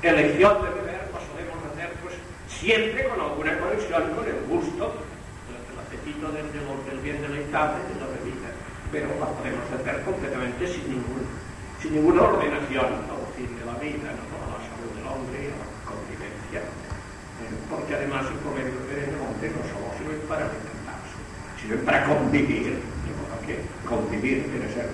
elección 0.02 0.62
de 0.62 0.70
beber 0.78 1.10
la 1.10 1.18
solemos 1.26 1.58
hacer 1.74 1.90
pues 2.06 2.14
siempre 2.46 3.08
con 3.10 3.18
alguna 3.18 3.58
conexión 3.58 4.02
con 4.14 4.24
el 4.30 4.40
gusto, 4.46 5.02
el 5.50 5.78
apetito 5.82 6.30
del, 6.30 6.46
del 6.54 6.98
bien 7.02 7.18
deleitable 7.18 7.82
de 7.82 7.98
la 7.98 8.06
bebida, 8.14 8.48
pero 8.94 9.10
la 9.18 9.26
podemos 9.26 9.66
hacer 9.74 10.06
completamente 10.06 10.70
sin, 10.70 10.86
ningún, 10.86 11.26
sin 11.82 11.98
ninguna 11.98 12.30
ordenación 12.30 13.10
al 13.10 13.26
fin 13.34 13.50
de 13.58 13.64
la 13.66 13.74
vida, 13.82 14.14
¿no? 14.14 14.22
a 14.38 14.46
la 14.54 14.60
salud 14.62 14.90
del 14.94 15.06
hombre 15.10 15.50
porque 17.72 17.96
además 17.96 18.28
el 18.28 18.36
y 18.36 18.60
en 18.60 19.08
el 19.08 19.20
hombre 19.24 19.48
no 19.48 19.62
solo 19.72 19.88
sirve 19.96 20.20
para 20.28 20.44
alimentarse, 20.44 21.16
sirve 21.56 21.78
para 21.88 22.04
convivir, 22.04 22.76
de 22.76 23.10
que 23.46 23.58
convivir 23.88 24.44
quiere 24.52 24.68
ser 24.72 24.88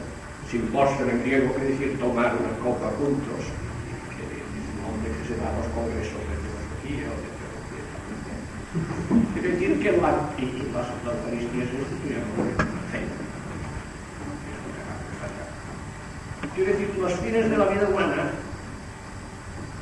simposio 0.51 1.05
en 1.05 1.21
griego 1.21 1.53
quiere 1.53 1.77
decir 1.77 1.99
tomar 1.99 2.33
una 2.33 2.57
copa 2.65 2.89
juntos, 2.97 3.45
que 4.17 4.25
es 4.25 4.65
un 4.73 4.77
nombre 4.81 5.13
que 5.13 5.25
se 5.29 5.37
da 5.37 5.53
a 5.53 5.57
los 5.61 5.69
congresos 5.77 6.17
de 6.25 6.35
filosofía 6.41 7.13
o 7.13 7.17
de 7.21 7.29
teología. 7.37 7.85
Quiere 9.35 9.49
decir 9.53 9.71
que 9.83 9.93
la, 10.01 10.11
y 10.41 10.49
las 10.73 10.89
Eucaristías 10.89 11.69
una 11.69 12.83
fe. 12.89 13.05
Quiere 16.55 16.73
decir 16.73 16.89
los 16.99 17.13
fines 17.13 17.51
de 17.51 17.57
la 17.59 17.67
vida 17.67 17.89
humana, 17.89 18.33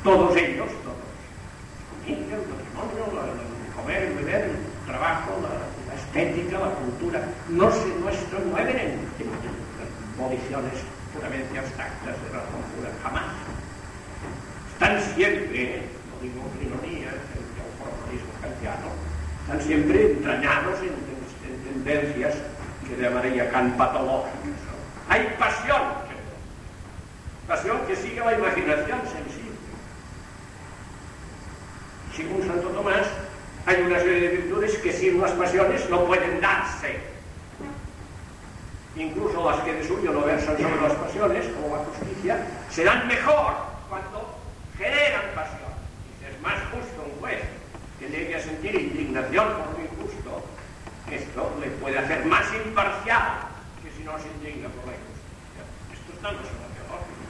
todos 0.03 0.35
ellos, 0.35 0.67
todos, 0.83 0.99
la 0.99 1.95
familia, 2.03 2.35
el 2.35 2.43
matrimonio, 2.43 3.03
la, 3.15 3.23
el 3.31 3.73
comer, 3.73 4.03
el 4.03 4.13
beber, 4.15 4.41
el 4.51 4.85
trabajo, 4.85 5.31
la, 5.41 5.67
la 5.87 5.95
estética, 5.99 6.59
la 6.59 6.71
cultura, 6.75 7.21
no 7.49 7.71
se, 7.71 7.87
no 7.87 8.11
se 8.11 8.45
mueven 8.45 8.77
en, 8.77 9.07
voliciones 10.17 10.73
puramente 11.13 11.59
abstractas 11.59 12.15
de 12.23 12.29
razón 12.29 12.61
pura, 12.75 12.89
jamás. 13.03 13.23
Están 14.73 15.01
siempre, 15.15 15.83
lo 16.11 16.21
digo 16.21 16.41
ironía, 16.61 17.09
el, 17.09 17.47
formalismo 17.77 18.33
kantiano, 18.41 18.87
están 19.41 19.61
siempre 19.61 20.11
entrañados 20.13 20.79
en, 20.79 20.87
en, 20.87 21.75
en 21.75 21.83
tendencias 21.83 22.35
que 22.87 23.01
llamaría 23.01 23.49
Kant 23.51 23.77
patológicas. 23.77 24.41
¿no? 24.43 25.13
Hay 25.13 25.35
pasión, 25.37 25.81
pasión 27.47 27.77
que 27.87 27.95
sigue 27.95 28.19
la 28.19 28.33
imaginación 28.33 28.99
sensible. 29.01 29.57
Según 32.15 32.47
Santo 32.47 32.69
Tomás, 32.69 33.07
hay 33.67 33.81
una 33.83 33.99
serie 33.99 34.21
de 34.21 34.37
virtudes 34.37 34.77
que 34.79 34.91
sin 34.91 35.21
las 35.21 35.31
pasiones 35.31 35.87
no 35.89 36.05
pueden 36.05 36.41
darse 36.41 37.06
incluso 38.97 39.49
las 39.49 39.61
que 39.61 39.73
de 39.73 39.87
suyo 39.87 40.11
no 40.11 40.21
versan 40.21 40.57
sobre 40.57 40.81
las 40.81 40.93
pasiones, 40.93 41.45
como 41.53 41.75
la 41.75 41.83
justicia, 41.83 42.47
serán 42.69 43.07
mejor 43.07 43.53
cuando 43.89 44.37
generan 44.77 45.23
pasión. 45.35 45.71
Es 46.27 46.41
más 46.41 46.55
justo 46.71 47.05
un 47.05 47.19
juez 47.19 47.41
que 47.99 48.09
llegue 48.09 48.35
a 48.35 48.41
sentir 48.41 48.75
indignación 48.75 49.47
por 49.47 49.77
lo 49.77 49.85
injusto, 49.85 50.43
esto 51.11 51.57
le 51.61 51.67
puede 51.81 51.97
hacer 51.97 52.25
más 52.25 52.45
imparcial 52.65 53.47
que 53.83 53.91
si 53.91 54.03
no 54.03 54.17
se 54.19 54.27
indigna 54.27 54.69
por 54.69 54.85
la 54.87 54.97
injusticia. 54.97 55.63
Esto 55.93 56.13
está 56.13 56.29
en 56.29 56.35
la 56.35 56.69
teológica. 56.75 57.25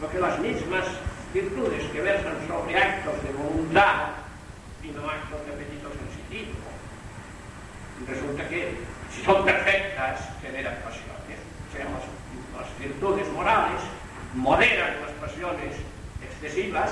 Porque 0.00 0.18
las 0.18 0.38
mismas 0.40 0.84
virtudes 1.32 1.84
que 1.92 2.00
versan 2.00 2.36
sobre 2.48 2.76
actos 2.76 3.22
de 3.22 3.32
voluntad 3.32 4.10
y 4.82 4.88
no 4.88 5.08
actos 5.08 5.46
de 5.46 5.52
apetito 5.52 5.88
sensitivo, 5.92 6.52
resulta 8.06 8.48
que 8.48 8.95
si 9.16 9.24
son 9.24 9.44
perfectas, 9.44 10.20
generan 10.42 10.76
pasiones. 10.84 11.40
O 11.68 11.72
sea, 11.72 11.84
las, 11.84 12.04
las, 12.60 12.78
virtudes 12.78 13.26
morales 13.32 13.80
moderan 14.34 15.00
las 15.00 15.12
pasiones 15.12 15.74
excesivas, 16.22 16.90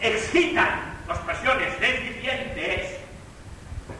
excitan 0.00 0.94
las 1.08 1.18
pasiones 1.18 1.80
deficientes, 1.80 3.00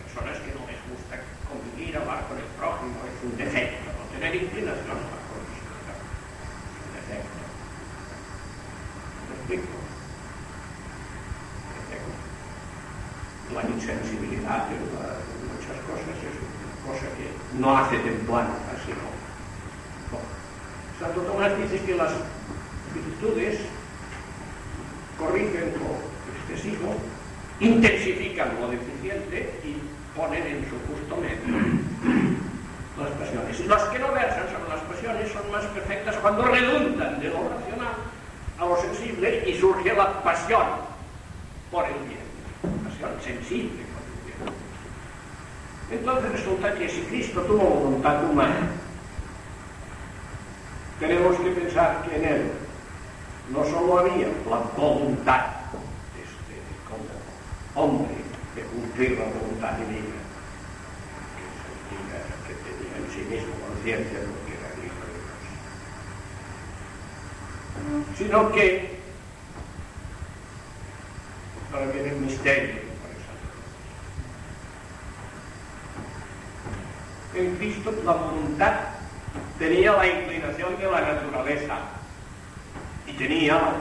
personas 0.07 0.39
que 0.39 0.55
no 0.55 0.63
les 0.71 0.79
gusta 0.89 1.19
convivir, 1.49 1.97
hablar 1.97 2.25
con 2.29 2.39
el 2.39 2.45
prójimo, 2.57 2.95
es 3.05 3.25
un 3.25 3.37
defecto, 3.37 3.91
no 3.99 4.19
tener 4.19 4.35
inclinación 4.37 4.97
a 4.97 5.11
la. 5.11 5.19
Es 6.75 6.83
un 6.87 6.93
defecto. 6.95 7.39
¿Me 9.29 9.57
explico? 9.57 9.79
Insensibilidad 13.79 14.69
la, 14.69 15.19
muchas 15.49 15.79
cosas 15.89 16.38
cosa 16.89 17.07
que 17.17 17.29
no 17.61 17.77
hace 17.77 17.99
templanza, 17.99 18.73
sino... 18.85 19.05
No. 20.11 20.19
Santo 20.99 21.21
Tomás 21.21 21.53
dice 21.59 21.85
que 21.85 21.95
las 21.95 22.13
virtudes 22.95 23.61
corrigen 25.19 25.75
lo 25.77 26.55
excesivo, 26.55 26.95
intensifican 27.61 28.49
lo 28.61 28.69
deficiente 28.69 29.61
y 29.65 29.77
ponen 30.17 30.47
en 30.47 30.65
su 30.65 30.77
justo 30.89 31.17
medio 31.17 31.99
las 32.99 33.11
pasiones. 33.11 33.61
Las 33.67 33.83
que 33.85 33.99
no 33.99 34.13
versan 34.13 34.47
sobre 34.49 34.69
las 34.69 34.81
pasiones 34.81 35.31
son 35.31 35.51
más 35.53 35.65
perfectas 35.67 36.17
cuando 36.17 36.43
redundan 36.43 37.21
de 37.21 37.29
lo 37.29 37.49
racional 37.49 37.95
a 38.59 38.65
lo 38.65 38.81
sensible 38.81 39.45
y 39.47 39.55
surge 39.55 39.93
la 39.93 40.21
pasión 40.23 40.67
por 41.71 41.85
el 41.85 41.95
bien, 42.09 42.83
pasión 42.85 43.11
sensible 43.23 43.88
entonces 45.91 46.33
resulta 46.33 46.75
que 46.75 46.89
si 46.89 47.01
Cristo 47.03 47.41
tuvo 47.43 47.65
voluntad 47.65 48.25
humana, 48.25 48.69
tenemos 51.01 51.37
que 51.37 51.51
pensar 51.51 52.03
que 52.03 52.17
en 52.17 52.25
Él 52.25 52.51
no 53.51 53.65
solo 53.65 54.01
había 54.01 54.29
la 54.51 54.59
voluntad 54.77 55.47
este, 56.15 56.61
como 56.89 57.07
hombre 57.75 58.15
de 58.55 58.63
cumplir 58.63 59.19
la 59.19 59.25
voluntad 59.27 59.73
divina, 59.79 60.17
que, 62.47 62.55
tenía 62.55 62.97
en 62.99 63.09
sí 63.13 63.21
mismo 63.31 63.55
conciencia 63.67 64.19
de 64.19 64.27
lo 64.27 64.33
que 64.45 64.53
era 64.53 64.69
el 64.75 64.85
Hijo 64.85 65.03
de 65.07 65.13
Dios, 68.05 68.19
sino 68.19 68.53
que, 68.53 68.99
ahora 71.73 71.87
viene 71.93 72.09
el 72.11 72.17
misterio, 72.17 72.88
en 77.39 77.57
Cristo 77.57 77.95
la 78.05 78.13
voluntad 78.13 78.75
tenía 79.59 79.93
la 79.93 80.07
inclinación 80.07 80.77
de 80.79 80.91
la 80.91 81.01
naturaleza 81.01 81.79
y 83.07 83.13
tenía 83.13 83.75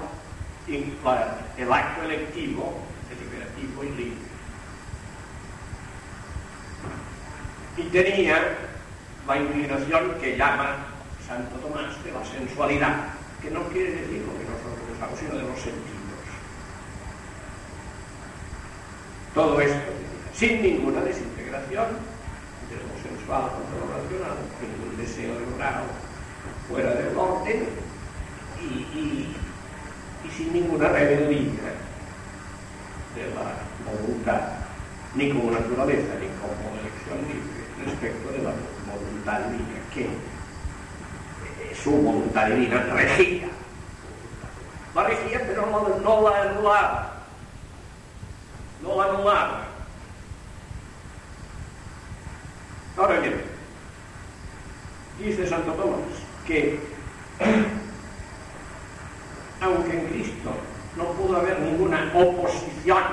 el 0.67 1.71
acto 1.71 2.03
electivo, 2.03 2.77
deliberativo 3.09 3.83
y 3.83 3.89
libre. 3.89 4.27
Y 7.77 7.83
tenía 7.83 8.57
la 9.27 9.37
inclinación 9.37 10.15
que 10.19 10.37
llama 10.37 10.77
Santo 11.25 11.55
Tomás 11.57 12.03
de 12.03 12.11
la 12.11 12.25
sensualidad, 12.25 12.95
que 13.41 13.51
no 13.51 13.63
quiere 13.69 13.91
decir 13.91 14.25
lo 14.25 14.33
que 14.37 14.45
nosotros 14.45 14.87
pensamos, 14.89 15.19
sino 15.19 15.35
de 15.35 15.43
los 15.43 15.59
sentidos. 15.59 15.97
Todo 19.33 19.61
esto, 19.61 19.91
sin 20.33 20.61
ninguna 20.61 21.01
desintegración 21.01 21.85
de 21.85 22.16
sensual 23.27 23.51
contra 23.51 23.75
lo 23.79 23.87
racional, 23.91 24.37
ningún 24.61 24.97
deseo 24.97 25.39
logrado 25.39 25.85
fuera 26.69 26.91
del 26.91 27.17
orden 27.17 27.67
y, 28.61 29.35
sin 30.35 30.53
ninguna 30.53 30.89
rebeldía 30.89 31.71
de 33.15 33.23
la 33.33 33.91
voluntad, 33.91 34.41
ni 35.15 35.31
como 35.31 35.51
naturaleza, 35.51 36.13
ni 36.19 36.27
como 36.37 36.77
elección 36.79 37.17
libre, 37.27 37.85
respecto 37.85 38.31
de 38.31 38.43
la 38.43 38.51
voluntad 38.93 39.39
divina, 39.49 39.79
que 39.93 41.75
su 41.75 41.91
voluntad 41.91 42.47
divina 42.47 42.83
regía. 42.93 43.47
La 44.93 45.03
regía, 45.03 45.41
pero 45.47 45.65
no, 45.65 45.97
no 45.99 46.29
la 46.29 46.41
anulaba. 46.41 47.13
No 48.83 48.95
la 48.97 49.03
anulaba. 49.05 49.76
Ahora 52.97 53.19
bien, 53.19 53.35
dice 55.19 55.45
Santo 55.45 55.73
Tomás 55.73 55.99
que 56.47 56.79
aunque 59.61 59.99
en 59.99 60.07
Cristo 60.07 60.51
no 60.95 61.11
pudo 61.11 61.37
haber 61.37 61.59
ninguna 61.59 62.11
oposición, 62.15 63.03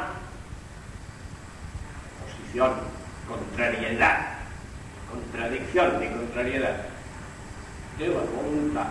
oposición, 2.22 2.72
contrariedad, 3.28 4.38
contradicción 5.10 6.00
ni 6.00 6.08
contrariedad 6.08 6.86
de 7.98 8.08
la 8.08 8.20
voluntad, 8.42 8.86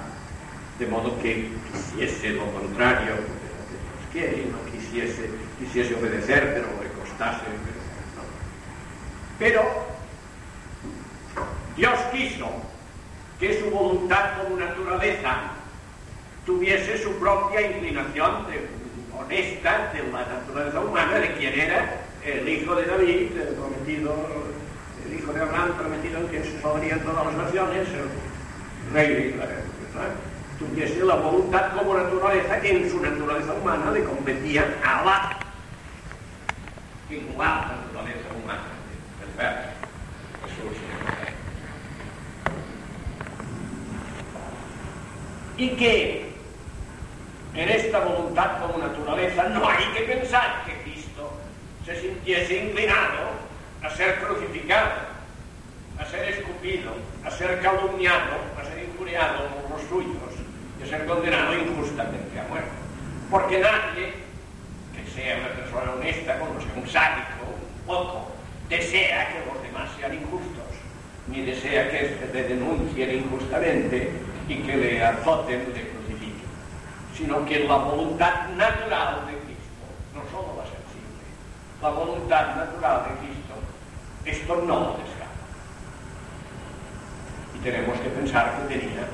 de 0.77 0.85
modo 0.85 1.19
que 1.23 1.49
quisiese 1.71 2.33
lo 2.33 2.45
contrario 2.51 3.15
de 3.15 3.21
que 3.23 3.41
Dios 3.81 4.05
quiere 4.11 4.45
no 4.45 4.63
quisiese, 4.71 5.31
quisiese 5.57 5.95
obedecer, 5.95 6.53
pero 6.53 6.67
le 6.83 6.89
costase. 7.01 7.45
Pero 9.39 9.92
Dios 11.75 11.99
quiso 12.11 12.49
que 13.39 13.59
su 13.59 13.69
voluntad 13.69 14.41
como 14.41 14.57
naturaleza 14.57 15.37
tuviese 16.45 17.01
su 17.01 17.13
propia 17.19 17.61
inclinación 17.61 18.45
honesta 19.17 19.91
de 19.93 20.03
la 20.11 20.25
naturaleza 20.25 20.79
humana 20.79 21.19
de 21.19 21.33
quien 21.33 21.59
era 21.59 22.01
el 22.23 22.47
hijo 22.47 22.75
de 22.75 22.85
David, 22.85 23.37
el 23.37 23.55
prometido, 23.55 24.15
el 25.05 25.19
hijo 25.19 25.33
de 25.33 25.41
Abraham, 25.41 25.73
prometido 25.77 26.19
en 26.19 26.27
quien 26.27 26.43
se 26.43 26.61
salvarían 26.61 26.99
todas 27.01 27.25
las 27.25 27.35
naciones, 27.35 27.87
el 27.89 28.93
rey 28.93 29.13
de 29.13 29.29
Israel. 29.29 29.63
¿verdad? 29.93 30.09
Tuviese 30.59 31.03
la 31.03 31.15
voluntad 31.15 31.73
como 31.75 31.95
naturaleza 31.95 32.61
que 32.61 32.77
en 32.77 32.89
su 32.89 33.01
naturaleza 33.01 33.53
humana 33.53 33.91
le 33.91 34.03
competía 34.03 34.65
a 34.83 35.03
la 35.03 35.39
igual 37.09 37.61
naturaleza 37.67 38.29
humana 38.41 38.63
del 39.19 39.37
verbo. 39.37 39.61
Jesús. 40.47 40.77
Y 45.57 45.69
que 45.69 46.25
en 47.53 47.69
esta 47.69 47.99
voluntad 47.99 48.59
como 48.59 48.79
naturaleza 48.79 49.43
no 49.49 49.67
hay 49.69 49.85
que 49.93 50.01
pensar 50.01 50.63
que 50.65 50.73
Cristo 50.81 51.31
se 51.85 51.99
sintiese 52.01 52.65
inclinado 52.65 53.29
a 53.83 53.89
ser 53.91 54.19
crucificado, 54.19 54.89
a 55.99 56.05
ser 56.05 56.29
escupido, 56.29 56.91
a 57.23 57.29
ser 57.29 57.61
calumniado, 57.61 58.37
a 58.59 58.63
ser 58.65 58.89
injuriado 58.89 59.47
por 59.49 59.77
los 59.77 59.87
suyos 59.87 60.33
y 60.79 60.83
a 60.83 60.87
ser 60.87 61.05
condenado 61.05 61.53
injustamente 61.53 62.39
a 62.39 62.47
muerte. 62.47 62.71
Porque 63.29 63.59
nadie 63.59 64.13
que 64.95 65.11
sea 65.11 65.37
una 65.37 65.49
persona 65.49 65.91
honesta, 65.91 66.39
como 66.39 66.59
sea 66.59 66.73
un 66.75 66.87
sádico, 66.87 67.45
un 67.79 67.85
poco, 67.85 68.31
desea 68.69 69.29
que 69.29 69.45
los 69.45 69.61
demás 69.61 69.89
sean 69.99 70.13
injustos, 70.15 70.63
ni 71.27 71.41
desea 71.43 71.91
que 71.91 72.05
éste 72.05 72.29
le 72.33 72.43
denuncien 72.43 73.11
injustamente 73.11 74.11
y 74.47 74.55
que 74.55 74.75
le 74.75 75.03
azoten, 75.03 75.71
le 75.73 75.89
crucifiquen, 75.89 76.49
sino 77.15 77.45
que 77.45 77.59
la 77.59 77.75
voluntad 77.75 78.49
natural 78.49 79.25
de 79.27 79.37
Cristo, 79.39 79.83
no 80.13 80.21
solo 80.31 80.57
la 80.57 80.63
sensible, 80.63 81.23
la 81.81 81.89
voluntad 81.89 82.55
natural 82.55 83.03
de 83.03 83.25
Cristo, 83.25 83.53
esto 84.25 84.55
no 84.67 84.79
lo 84.79 84.97
descarta. 84.97 85.23
Y 87.55 87.59
tenemos 87.59 87.99
que 87.99 88.09
pensar 88.09 88.57
que 88.57 88.75
tenía 88.75 89.07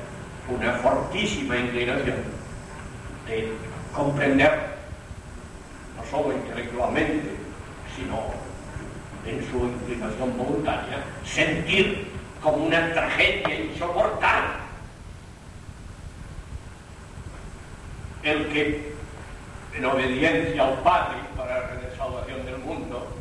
una 0.48 0.72
fortísima 0.78 1.56
inclinación 1.56 2.16
de 3.28 3.52
comprender, 3.94 4.70
no 5.96 6.04
solo 6.10 6.34
intelectualmente, 6.34 7.36
sino 7.94 8.18
en 9.26 9.50
su 9.50 9.66
inclinación 9.66 10.36
voluntaria, 10.36 11.04
sentir 11.24 12.10
como 12.42 12.64
una 12.64 12.92
tragedia 12.92 13.60
insoportable 13.60 14.69
el 18.22 18.46
que, 18.48 18.92
en 19.74 19.84
obediencia 19.84 20.66
al 20.66 20.74
Padre 20.82 21.18
para 21.36 21.60
la 21.60 21.96
salvación 21.96 22.44
del 22.44 22.58
mundo, 22.58 23.16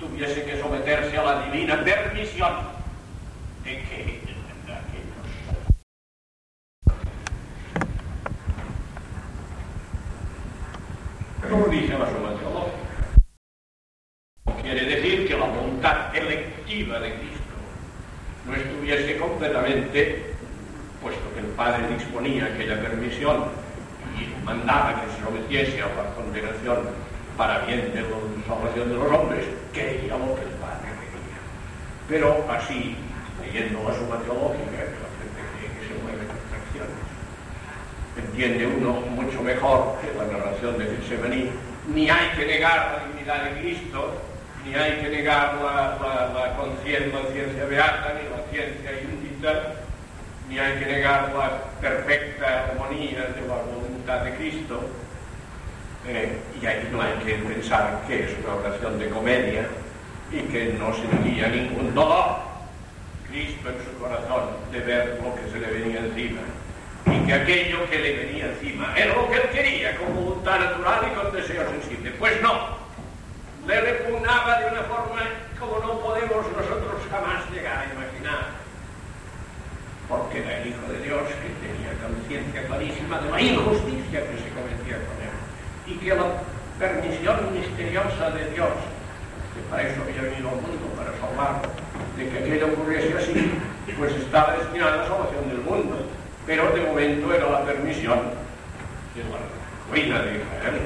tuviese 0.00 0.44
que 0.44 0.60
someterse 0.60 1.16
a 1.18 1.22
la 1.22 1.42
divina 1.46 1.82
permisión 1.84 2.52
de 3.64 3.70
que 3.70 4.24
como 11.50 11.66
dice 11.68 11.96
la 11.98 12.06
suma 12.10 12.34
teológica. 12.38 12.74
Quiere 14.62 14.84
decir 14.86 15.28
que 15.28 15.36
la 15.36 15.46
voluntad 15.46 16.16
electiva 16.16 16.98
de 16.98 17.14
Cristo 17.14 17.54
no 18.46 18.54
estuviese 18.54 19.18
completamente, 19.18 20.34
puesto 21.02 21.22
que 21.34 21.40
el 21.40 21.46
Padre 21.48 21.94
disponía 21.96 22.46
aquella 22.46 22.80
permisión 22.80 23.44
y 24.18 24.44
mandaba 24.44 25.00
que 25.00 25.12
se 25.12 25.22
sometiese 25.24 25.82
a 25.82 25.86
la 25.86 26.14
condenación 26.14 26.78
para 27.36 27.58
bien 27.66 27.92
de 27.92 28.02
la 28.02 28.08
salvación 28.46 28.88
de 28.88 28.94
los 28.94 29.10
hombres, 29.12 29.44
lo 29.44 30.34
que 30.36 30.42
el 30.42 30.54
Padre 30.62 30.90
quería. 31.10 31.40
Pero 32.08 32.46
así, 32.50 32.96
leyendo 33.42 33.82
la 33.88 33.94
suma 33.94 34.18
teológica, 34.22 34.70
que 34.70 35.88
se 35.88 35.94
mueve 36.02 36.26
con 36.26 36.38
fracciones. 36.50 36.94
Entiende 38.16 38.66
uno 38.66 39.00
mucho 39.10 39.42
mejor 39.42 39.96
que 40.00 40.16
la 40.16 40.26
narración 40.30 40.78
de 40.78 40.84
Getsemaní. 40.84 41.50
Ni 41.92 42.08
hay 42.08 42.28
que 42.36 42.46
negar 42.46 42.92
la 42.92 43.06
divinidad 43.06 43.44
de 43.44 43.60
Cristo, 43.60 44.14
ni 44.64 44.74
hay 44.74 44.92
que 45.00 45.08
negar 45.08 45.56
la, 45.56 45.98
la, 46.00 46.32
la 46.32 46.56
conciencia 46.56 47.64
beata, 47.66 48.14
ni 48.14 48.30
la 48.30 48.42
ciencia 48.50 48.92
indita, 49.02 49.74
ni 50.48 50.58
hay 50.58 50.78
que 50.78 50.86
negar 50.86 51.32
la 51.36 51.64
perfecta 51.80 52.64
armonía 52.70 53.20
de 53.34 53.40
la 53.48 53.56
voluntad 53.56 53.93
de 54.04 54.36
Cristo. 54.36 54.80
Eh, 56.06 56.38
y 56.60 56.66
ahí 56.66 56.88
no 56.92 57.00
hay 57.00 57.14
que 57.24 57.34
pensar 57.36 58.02
que 58.06 58.24
es 58.24 58.30
una 58.44 58.56
oración 58.56 58.98
de 58.98 59.08
comedia 59.08 59.66
y 60.30 60.40
que 60.40 60.74
no 60.78 60.92
sentía 60.94 61.48
ningún 61.48 61.94
dolor. 61.94 62.36
Cristo 63.30 63.70
en 63.70 63.76
su 63.84 63.98
corazón 63.98 64.56
de 64.70 64.80
ver 64.80 65.20
lo 65.22 65.34
que 65.34 65.50
se 65.50 65.58
le 65.58 65.66
venía 65.66 66.00
encima 66.00 66.42
y 67.06 67.26
que 67.26 67.32
aquello 67.32 67.88
que 67.90 67.98
le 67.98 68.16
venía 68.26 68.46
encima 68.46 68.94
era 68.96 69.14
lo 69.14 69.28
que 69.28 69.36
él 69.36 69.48
quería 69.50 69.96
con 69.96 70.14
voluntad 70.14 70.60
natural 70.60 71.10
y 71.10 71.14
con 71.16 71.32
deseo 71.32 71.68
sensible. 71.70 72.10
Pues 72.12 72.40
no, 72.42 72.76
le 73.66 73.80
repugnaba 73.80 74.60
de 74.60 74.66
una 74.66 74.82
forma 74.82 75.22
como 75.58 75.78
no 75.78 75.98
podemos 76.00 76.46
nosotros 76.52 77.00
jamás 77.10 77.50
llegar 77.50 77.78
a 77.78 77.84
imaginar. 77.86 78.63
Porque 80.08 80.40
era 80.40 80.58
el 80.60 80.68
Hijo 80.68 80.84
de 80.92 80.98
Dios 81.00 81.22
que 81.40 81.50
tenía 81.64 81.92
conciencia 82.02 82.66
clarísima 82.66 83.20
de 83.20 83.30
la 83.30 83.40
injusticia 83.40 84.20
que 84.20 84.36
se 84.36 84.48
cometía 84.52 84.98
con 85.00 85.16
él. 85.22 85.34
Y 85.86 85.94
que 85.96 86.14
la 86.14 86.42
permisión 86.78 87.52
misteriosa 87.52 88.30
de 88.30 88.50
Dios, 88.50 88.74
que 89.54 89.60
para 89.70 89.88
eso 89.88 90.02
había 90.02 90.22
venido 90.22 90.50
al 90.50 90.56
mundo, 90.56 90.86
para 90.96 91.12
salvarlo, 91.18 91.70
de 92.16 92.28
que 92.28 92.38
aquello 92.38 92.66
ocurriese 92.74 93.16
así, 93.16 93.52
pues 93.96 94.12
estaba 94.14 94.56
destinada 94.58 94.94
a 94.94 94.96
la 94.98 95.08
salvación 95.08 95.48
del 95.48 95.58
mundo. 95.58 96.06
Pero 96.46 96.70
de 96.72 96.80
momento 96.82 97.32
era 97.32 97.50
la 97.50 97.64
permisión 97.64 98.18
de 99.14 99.22
la 99.24 99.38
ruina 99.90 100.22
de 100.22 100.32
Israel. 100.32 100.80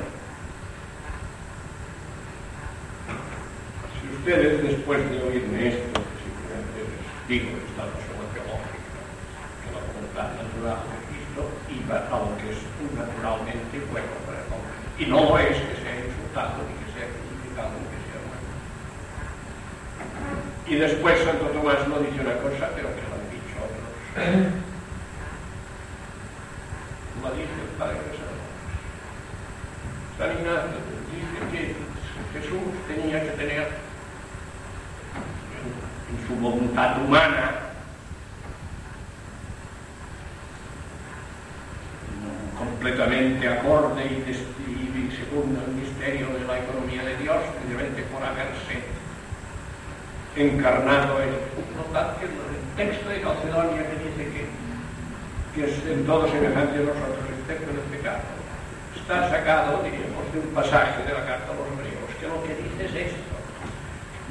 Si 4.01 4.17
ustedes, 4.17 4.63
después 4.63 5.11
de 5.11 5.23
oírme 5.23 5.69
esto, 5.69 6.01
simplemente 6.23 6.79
les 6.87 7.29
digo 7.29 7.49
que 7.59 7.65
teológica, 7.79 8.08
circunstancias 10.19 10.51
durante 10.59 10.91
el 10.91 11.03
Cristo 11.07 11.43
iba 11.71 11.97
a 12.11 12.19
lo 12.19 12.35
que 12.39 12.51
es 12.51 12.59
naturalmente 12.95 13.79
bueno 13.91 14.15
para 14.27 14.39
el 14.43 14.51
hombre. 14.51 14.75
Y 14.99 15.07
no 15.07 15.39
es 15.39 15.55
que 15.55 15.77
sea 15.79 15.95
insultado, 15.95 16.59
ni 16.67 16.75
que 16.75 16.91
sea 16.91 17.07
crucificado, 17.07 17.71
ni 17.79 17.87
que 17.87 18.01
sea 18.11 18.19
muerto. 18.27 18.51
Y 20.67 20.75
después 20.75 21.23
Santo 21.23 21.47
Tomás 21.55 21.87
no 21.87 22.03
dice 22.03 22.19
una 22.19 22.35
cosa, 22.43 22.71
pero 22.75 22.91
que 22.91 23.03
lo 23.07 23.15
han 23.15 23.31
dicho 23.31 23.55
otros. 23.63 23.87
Lo 27.23 27.31
dice 27.39 27.55
el 27.63 27.75
Padre 27.79 27.99
de 28.03 28.19
San 28.19 28.35
San 30.19 30.31
Ignacio 30.35 30.83
dice 31.15 31.39
que 31.53 31.79
Jesús 32.35 32.67
tenía 32.89 33.23
que 33.23 33.31
tener 33.39 33.69
en 36.11 36.19
su 36.27 36.35
voluntad 36.43 37.01
humana 37.03 37.68
completamente 42.57 43.49
acorde 43.49 44.05
y, 44.05 44.31
y 44.31 45.11
según 45.17 45.57
el 45.57 45.75
misterio 45.75 46.27
de 46.39 46.45
la 46.47 46.59
economía 46.59 47.05
de 47.05 47.17
Dios, 47.19 47.37
simplemente 47.61 48.03
por 48.05 48.23
haberse 48.23 48.83
encarnado 50.37 51.23
en 51.23 51.29
el 51.29 52.77
texto 52.77 53.09
de 53.09 53.21
Calcedonia 53.21 53.83
que 53.83 53.97
dice 54.05 54.25
que, 54.31 54.47
que 55.55 55.71
es 55.71 55.87
en 55.87 56.07
todo 56.07 56.29
semejante 56.29 56.79
a 56.79 56.83
nosotros, 56.83 57.27
excepto 57.41 57.71
en 57.71 57.77
el 57.77 57.89
pecado, 57.91 58.23
está 58.95 59.31
sacado, 59.31 59.83
diríamos, 59.83 60.33
de 60.33 60.41
un 60.41 60.55
pasaje 60.55 61.03
de 61.03 61.13
la 61.15 61.27
carta 61.27 61.51
a 61.51 61.57
los 61.57 61.67
hebreos, 61.75 62.11
que 62.21 62.29
lo 62.29 62.43
que 62.45 62.55
dice 62.55 62.85
es 62.87 63.13
esto. 63.13 63.35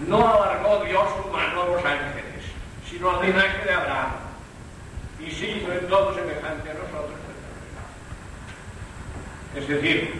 No 0.07 0.21
alargó 0.33 0.83
Dios 0.85 1.03
su 1.21 1.29
mano 1.29 1.63
a 1.63 1.65
los 1.65 1.83
ángeles, 1.83 2.45
sino 2.89 3.11
al 3.11 3.25
linaje 3.25 3.65
de 3.65 3.73
Abraham, 3.73 4.11
y 5.19 5.25
hizo 5.25 5.73
en 5.73 5.87
todo 5.87 6.13
semejante 6.13 6.69
a 6.69 6.73
nosotros. 6.75 7.26
Es 9.57 9.67
decir, 9.67 10.13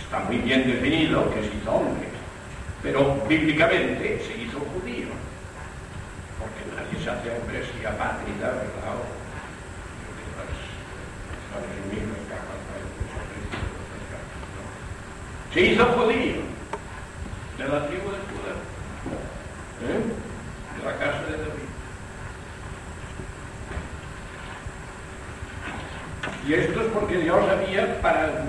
está 0.00 0.18
muy 0.20 0.38
bien 0.38 0.66
definido 0.66 1.32
que 1.32 1.40
se 1.40 1.56
hizo 1.56 1.72
hombre, 1.72 2.08
pero 2.82 3.14
bíblicamente 3.28 4.20
se 4.26 4.42
hizo 4.42 4.58
judío, 4.58 5.06
porque 6.40 6.74
nadie 6.74 7.02
se 7.02 7.10
hace 7.10 7.30
hombre 7.30 7.62
si 7.62 7.86
apátrida, 7.86 8.48
¿verdad? 8.48 8.98
Se 15.52 15.60
hizo 15.60 15.84
judío 15.86 16.42
de 17.58 17.68
la 17.68 17.86
tribu 17.86 18.10
de 18.10 18.18
Judá, 18.26 18.54
¿eh? 19.86 20.02
de 20.76 20.84
la 20.84 20.98
casa 20.98 21.22
de 21.26 21.36
David. 21.36 21.63
Y 26.46 26.52
esto 26.52 26.82
es 26.82 26.86
porque 26.88 27.16
Dios 27.18 27.38
había, 27.48 28.02
para, 28.02 28.44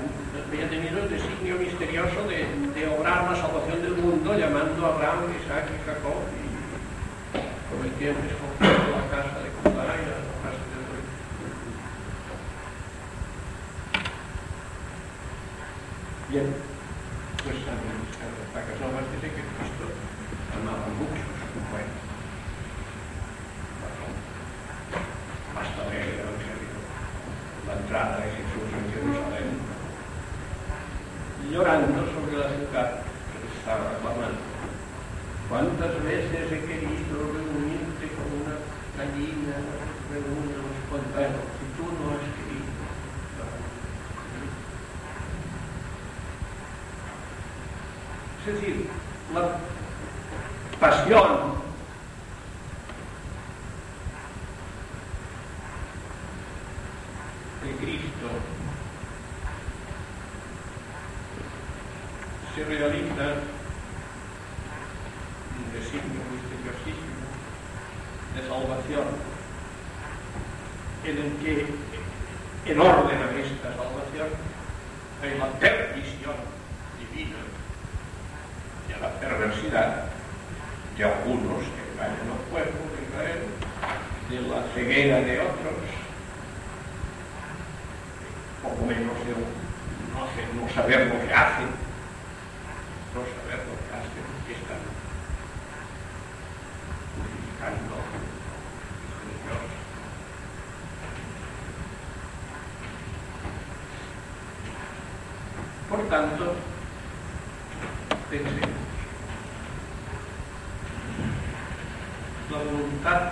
había 0.48 0.70
tenido 0.70 1.00
el 1.00 1.10
designio 1.10 1.56
misterioso 1.56 2.28
de, 2.28 2.44
de, 2.76 2.88
obrar 2.88 3.32
la 3.32 3.36
salvación 3.38 3.82
del 3.82 3.96
mundo 3.96 4.38
llamando 4.38 4.86
a 4.86 4.96
Abraham, 4.96 5.32
Isaac 5.42 5.64
y 5.72 5.80
Jacob 5.88 6.20
y 6.36 6.46
cometiendo 7.72 8.20
la 8.20 9.08
casa 9.08 9.40
de 9.40 9.50
Judá 9.64 9.96
y 9.96 10.04
la 10.12 10.20
casa 10.44 10.60
de 10.60 10.76
David. 10.76 11.08
Bien, 16.30 16.48
pues 17.46 17.56
hasta 17.56 18.60
que 18.60 18.76
más 18.92 19.08
dice 19.08 19.15
poco 88.76 88.86
menos 88.88 89.16
de 89.26 89.34
no, 90.14 90.24
hacer, 90.24 90.54
no 90.54 90.68
saber 90.74 91.08
lo 91.08 91.26
que 91.26 91.34
hacen, 91.34 91.68
no 93.14 93.22
saber 93.22 93.60
lo 93.66 93.76
que 93.80 93.90
hacen, 93.96 94.24
y 94.48 94.52
están 94.52 94.82
crucificando 97.16 97.96
de 99.24 99.34
Dios. 99.44 99.64
Por 105.90 106.02
tanto, 106.10 106.56
pensemos. 108.30 108.70
La 112.52 112.58
voluntad 112.58 113.32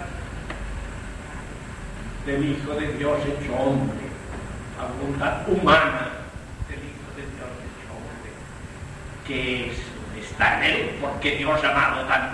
del 2.26 2.46
Hijo 2.46 2.74
de 2.74 2.94
Dios 2.94 3.20
hecho 3.26 3.54
hombre, 3.56 3.93
porque 11.00 11.38
Dios 11.38 11.64
amado 11.64 12.06
tanto 12.06 12.33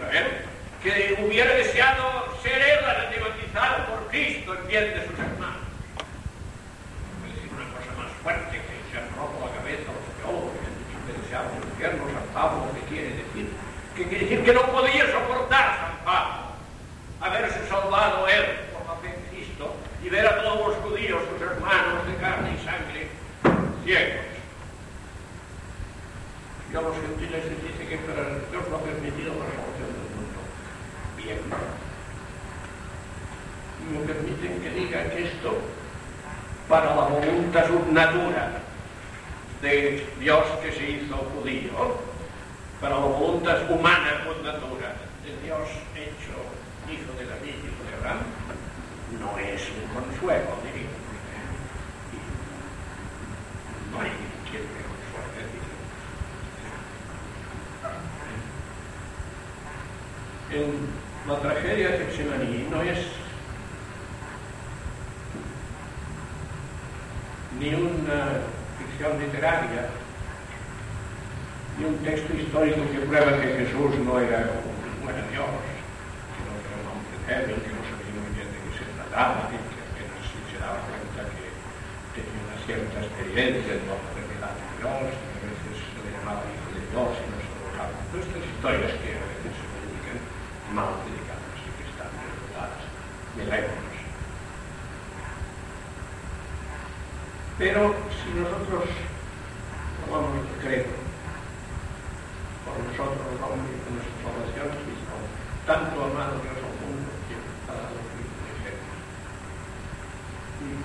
Israel, 0.00 0.44
que 0.82 1.24
hubiera 1.24 1.52
deseado 1.54 2.36
ser 2.42 2.56
él 2.56 2.78
bautizado 3.20 3.84
por 3.86 4.08
Cristo 4.08 4.54
en 4.54 4.66
bien 4.66 4.84
de 4.94 5.06
sus 5.06 5.18
hermanos. 5.18 5.68
Es 7.28 7.34
decir, 7.34 7.50
una 7.52 7.68
cosa 7.68 7.92
más 8.00 8.10
fuerte 8.22 8.56
que 8.56 8.76
se 8.90 8.96
han 8.96 9.08
roto 9.12 9.44
la 9.44 9.52
cabeza 9.60 9.92
los 9.92 10.08
teólogos 10.16 10.56
que 10.56 11.12
han 11.12 11.20
deseaban 11.20 11.50
el 11.52 11.68
infierno, 11.68 12.04
San 12.08 12.28
Pablo, 12.32 12.72
que 12.72 12.94
quiere 12.94 13.10
decir? 13.10 13.46
Que 13.94 14.08
quiere 14.08 14.24
decir 14.24 14.44
que 14.44 14.54
no 14.54 14.62
podía 14.72 15.04
soportar 15.12 15.66
San 15.76 16.04
Pablo 16.04 16.40
haberse 17.20 17.68
salvado 17.68 18.26
él 18.28 18.44
por 18.72 18.86
la 18.88 18.96
fe 19.02 19.14
en 19.14 19.22
Cristo 19.28 19.76
y 20.02 20.08
ver 20.08 20.26
a 20.26 20.42
todos 20.42 20.68
los 20.68 20.76
judíos, 20.78 21.20
sus 21.30 21.42
hermanos 21.42 22.06
de 22.06 22.16
carne 22.16 22.56
y 22.56 22.64
sangre, 22.64 23.08
ciegos. 23.84 24.24
Yo 26.72 26.80
lo 26.80 26.92
siento. 26.94 27.19
Que 34.88 35.24
esto, 35.24 35.58
para 36.68 36.94
la 36.94 37.02
voluntad 37.02 37.66
subnatura 37.66 38.60
de 39.60 40.06
Dios 40.18 40.44
que 40.62 40.72
se 40.72 40.90
hizo 40.90 41.16
judío, 41.16 41.98
para 42.80 42.94
la 42.94 43.04
voluntad 43.04 43.70
humana 43.70 44.24
subnatura 44.24 44.94
de 45.24 45.46
Dios 45.46 45.68
hecho 45.94 46.40
hijo 46.88 47.12
de 47.18 47.26
David, 47.26 47.54
hijo 47.54 47.84
de 47.88 47.96
Abraham, 47.98 48.24
no 49.20 49.38
es 49.38 49.62
un 49.68 49.86
consuelo, 49.94 50.56
diría. 50.64 50.88
No 53.92 54.00
hay 54.00 54.10
quien 54.48 54.62
me 54.62 54.80
consuele. 54.88 55.60
En 60.52 61.30
la 61.30 61.38
tragedia 61.40 61.88
de 61.90 61.98
Getsemaní 61.98 62.66
no 62.70 62.82
es 62.82 63.19
ni 67.60 67.74
una 67.76 68.40
ficción 68.80 69.20
literaria, 69.20 69.92
ni 71.76 71.84
un 71.84 71.96
texto 72.00 72.32
histórico 72.32 72.80
que 72.88 73.04
prueba 73.04 73.36
que 73.36 73.68
Jesús 73.68 74.00
no 74.00 74.16
era 74.18 74.64
un 74.64 75.04
buen 75.04 75.20
Dios, 75.28 75.44
débil, 77.28 77.60
que 77.60 77.70
no 77.76 77.82
sabía 77.84 78.16
muy 78.16 78.32
bien 78.32 78.48
de 78.48 78.58
qué 78.64 78.70
se 78.80 78.84
trataba, 78.96 79.44
y 79.52 79.60
que 79.60 79.76
apenas 79.76 80.24
se 80.24 80.56
daba 80.56 80.80
cuenta 80.88 81.20
que 81.36 81.52
tenía 82.16 82.40
una 82.48 82.56
cierta 82.64 82.96
experiencia 82.96 83.76
de 83.76 83.84
la 83.84 84.50
de 84.56 84.64
Dios, 84.80 85.12
que 85.20 85.44
a 85.44 85.52
veces 85.52 85.76
se 85.84 86.00
le 86.00 86.10
llamaba 86.16 86.40
hijo 86.48 86.68
de 86.72 86.80
Dios 86.80 87.12
y 87.12 87.24
no 87.28 87.38
se 87.44 87.52
lo 87.54 87.60
dejaba. 87.68 87.92
Todas 88.08 88.24
estas 88.24 88.96
que 89.04 89.20
a 89.20 89.24
veces 89.28 89.52
se 89.52 89.66
predican 89.68 90.18
mal 90.72 90.96
predicadas 91.04 91.60
y 91.60 91.70
que 91.76 91.84
están 91.92 92.08
derrotadas 92.08 92.82
de 93.36 93.44
lejos. 93.52 93.89
Pero 97.60 97.92
si 98.08 98.32
nosotros 98.40 98.88
tomamos 100.08 100.32
el 100.32 100.48
credo 100.64 100.96
por 102.64 102.72
nosotros 102.88 103.20
los 103.20 103.36
hombres 103.36 103.76
de 103.84 104.00
nuestra 104.00 104.16
salvación, 104.24 104.80
Cristo, 104.80 105.12
tanto 105.68 105.92
amado 106.08 106.40
Dios 106.40 106.56
al 106.56 106.72
mundo, 106.80 107.12
que 107.28 107.36
ha 107.68 107.76
dado 107.76 108.00
Cristo 108.16 108.40
ejemplo. 108.48 108.96
Y 110.56 110.80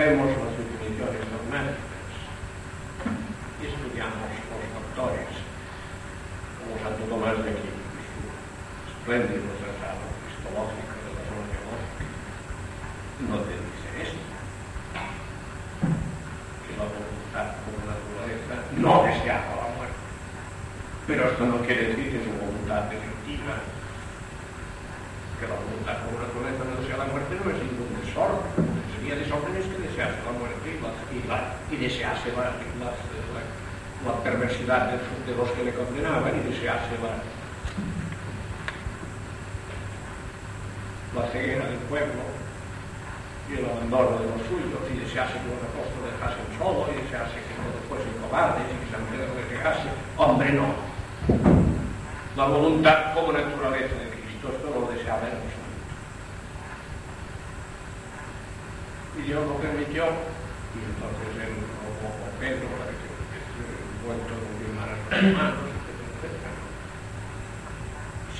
vemos 0.00 0.32
las 0.32 0.56
definiciones 0.64 1.28
dogmáticas 1.28 2.08
y 3.60 3.68
estudiamos 3.68 4.32
los 4.32 4.64
autores, 4.80 5.28
como 6.56 6.72
Santo 6.80 7.04
Tomás 7.04 7.36
de 7.44 7.52
Aquino, 7.52 7.84
su 7.84 8.96
espléndido 8.96 9.44
tratado 9.60 10.08
cristológico 10.24 10.88
de 11.04 11.12
la 11.12 11.22
zona 11.28 11.44
teológica, 11.52 12.16
no 13.28 13.44
te 13.44 13.60
dice 13.60 13.88
esto 14.08 14.25
la 16.76 16.84
voluntad 16.84 17.56
como 17.64 17.80
naturaleza 17.88 18.54
no 18.76 19.02
deseaba 19.08 19.64
la 19.64 19.68
muerte. 19.76 20.00
Pero 21.06 21.30
esto 21.30 21.46
no 21.46 21.58
quiere 21.64 21.96
decir 21.96 22.12
que 22.12 22.24
su 22.24 22.32
voluntad 22.36 22.92
definitiva, 22.92 23.64
que 25.40 25.46
la 25.48 25.56
voluntad 25.56 25.96
como 26.04 26.20
naturaleza 26.20 26.62
no 26.68 26.76
desea 26.80 26.96
la 27.00 27.08
muerte, 27.08 27.32
no 27.40 27.48
es 27.50 27.58
ningún 27.64 27.90
desorden. 28.04 28.52
Sería 28.92 29.16
desorden 29.16 29.56
es 29.56 29.66
que 29.66 29.78
desease 29.88 30.20
la 30.20 30.34
muerte 30.36 30.66
y, 30.68 30.78
la, 30.82 30.90
y, 31.12 31.18
la, 31.24 31.38
y 31.72 31.76
desease 31.80 32.28
la, 32.36 32.52
perversidad 34.22 34.92
de, 34.92 34.98
de, 35.26 35.36
los 35.36 35.50
que 35.50 35.64
le 35.64 35.74
condenaban 35.74 36.36
y 36.36 36.40
desease 36.50 36.94
la, 37.00 37.18
la 41.16 41.26
ceguera 41.32 41.64
del 41.66 41.78
pueblo 41.88 42.45
y 43.48 43.52
el 43.58 43.64
abandono 43.64 44.18
de 44.18 44.26
los 44.26 44.42
suyos, 44.50 44.82
y 44.90 44.98
desease 44.98 45.38
que 45.38 45.48
los 45.50 45.62
apóstoles 45.62 46.10
dejasen 46.18 46.48
solo, 46.58 46.90
y 46.90 46.98
desease 46.98 47.38
que 47.46 47.54
no 47.58 47.70
fuesen 47.86 48.14
cobardes, 48.18 48.66
y 48.66 48.74
que 48.82 48.90
San 48.90 49.06
Pedro 49.06 49.30
llegase. 49.38 49.88
Hombre, 50.18 50.50
no. 50.52 50.74
La 52.36 52.44
voluntad 52.46 53.14
como 53.14 53.32
naturaleza 53.32 53.94
de 53.96 54.10
Cristo, 54.12 54.52
esto 54.52 54.66
lo 54.68 54.92
deseaba 54.92 55.24
en 55.30 55.40
nosotros. 55.40 55.64
Y 59.16 59.22
Dios 59.22 59.46
lo 59.46 59.56
permitió, 59.56 60.04
y 60.04 60.78
entonces 60.84 61.30
él, 61.40 61.54
como 62.02 62.12
Pedro, 62.36 62.68
para 62.76 62.92
que 62.92 63.08
vuelto 64.04 64.28
a 64.28 64.42
confirmar 64.44 64.92
a 64.92 65.00
los 65.00 65.08
hermanos, 65.08 65.72
etc.. 66.20 66.44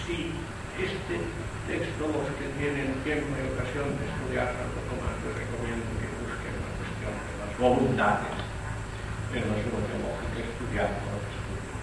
Si 0.05 0.37
este 0.77 1.17
texto, 1.67 2.07
los 2.07 2.29
que 2.37 2.47
tienen 2.61 3.01
tiempo 3.03 3.33
y 3.33 3.49
ocasión 3.49 3.97
de 3.97 4.05
estudiar 4.07 4.53
Santo 4.53 4.79
Tomás, 4.87 5.17
les 5.25 5.35
recomiendo 5.35 5.89
que 5.97 6.07
busquen 6.21 6.55
la 6.61 7.46
cuestión 7.57 7.89
de 7.89 7.97
las 7.97 8.17
voluntades 8.17 8.37
en 9.33 9.41
la 9.41 9.57
suma 9.65 9.81
teológica, 9.89 10.39
estudiando 10.45 11.01
los 11.09 11.25
estudios. 11.25 11.77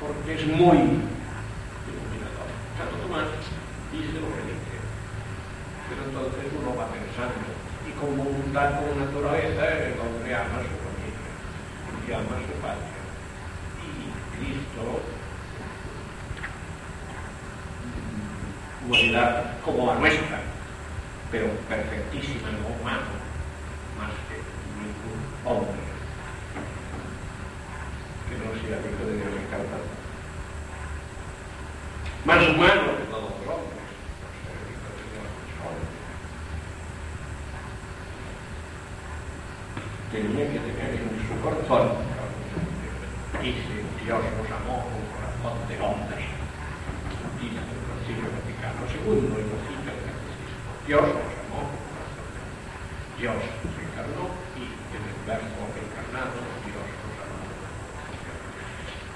Porque 0.00 0.34
es 0.34 0.46
muy 0.46 0.78
iluminador. 1.86 2.48
Santo 2.78 2.96
Tomás 3.02 3.28
dice 3.92 4.18
lo 4.18 4.28
que 4.34 4.42
dice, 4.46 4.78
pero 5.88 6.00
entonces 6.06 6.46
uno 6.58 6.70
va 6.74 6.86
pensando, 6.90 7.46
y 7.86 7.90
con 7.98 8.16
voluntad, 8.16 8.80
con 8.80 8.98
naturaleza, 8.98 9.62
el 9.66 9.98
hombre 10.00 10.34
ama 10.34 10.58
a 10.58 10.66
su 10.66 10.74
familia, 10.82 11.30
y 12.06 12.12
ama 12.12 12.34
a 12.38 12.42
su 12.42 12.54
patria. 12.62 13.02
Y 13.82 14.10
Cristo 14.34 15.02
humanidad 18.86 19.60
como 19.64 19.86
la 19.86 19.98
nuestra, 19.98 20.40
pero 21.30 21.46
perfectísima, 21.68 22.50
no 22.50 22.68
humano, 22.80 23.00
más 23.00 23.00
que 23.00 23.08
ningún 23.08 23.23
hombre 25.44 25.84
que 28.28 28.34
no 28.40 28.50
sea 28.56 28.80
hijo 28.80 29.04
de 29.04 29.16
Dios 29.16 29.28
encarnado. 29.44 29.84
Más 32.24 32.40
humano 32.48 32.96
que 32.96 33.04
todos 33.12 33.28
los 33.28 33.44
hombres, 33.52 33.84
ser 34.40 34.64
hijo 34.72 34.88
de 34.88 35.04
Dios 35.12 35.28
hombre. 35.60 35.92
Tenía 40.08 40.46
que 40.48 40.60
tener 40.64 40.90
en 40.96 41.20
su 41.28 41.36
corazón, 41.44 42.00
dice 43.42 43.84
Dios 44.04 44.24
nos 44.24 44.48
amó 44.48 44.88
con 44.88 45.04
corazón 45.12 45.68
de 45.68 45.76
hombre, 45.84 46.24
dice 47.44 47.60
el 47.60 47.80
Concilio 47.84 48.32
Vaticano 48.32 48.88
II 48.88 49.20
y 49.20 49.44
lo 49.44 49.56
cita 49.68 49.92
el 49.92 50.00
Catecismo. 50.08 50.72
Dios 50.88 51.04
nos 51.04 51.32
amó 51.44 51.60
con 51.68 51.84
corazón 51.92 52.24
de 52.32 52.40
hombre. 52.40 52.64
Dios 53.20 53.36
se 53.44 53.80
encarnó 53.84 54.43
verbo 55.26 55.64
encarnado 55.72 56.36
Dios 56.68 56.84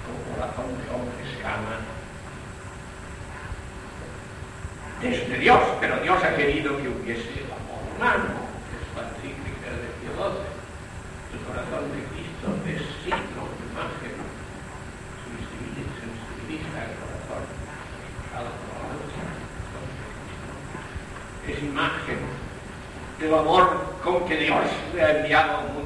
con 0.08 0.16
corazón 0.32 0.72
de 0.80 0.88
hombre 0.88 1.20
se 1.28 1.44
ama. 1.44 1.84
Desde 5.02 5.38
Dios, 5.38 5.60
pero 5.80 6.00
Dios 6.00 6.24
ha 6.24 6.34
querido 6.34 6.76
que 6.78 6.88
hubiese 6.88 7.44
el 7.44 7.52
amor 7.52 7.84
humano, 7.94 8.48
es 8.72 8.88
la 8.96 9.04
encíclica 9.12 9.68
de 9.68 9.92
Pío 10.00 10.16
XII. 10.16 10.48
El 11.28 11.40
corazón 11.44 11.84
de 11.92 12.00
Cristo 12.08 12.48
es 12.66 12.80
signo, 13.04 13.44
imagen, 13.68 14.16
sensibiliza, 15.92 16.78
el 16.88 16.96
corazón, 17.04 17.44
es 21.46 21.62
imagen 21.62 22.18
del 23.20 23.34
amor 23.34 23.94
con 24.02 24.26
que 24.26 24.36
Dios 24.36 24.64
le 24.94 25.02
ha 25.02 25.18
enviado 25.18 25.77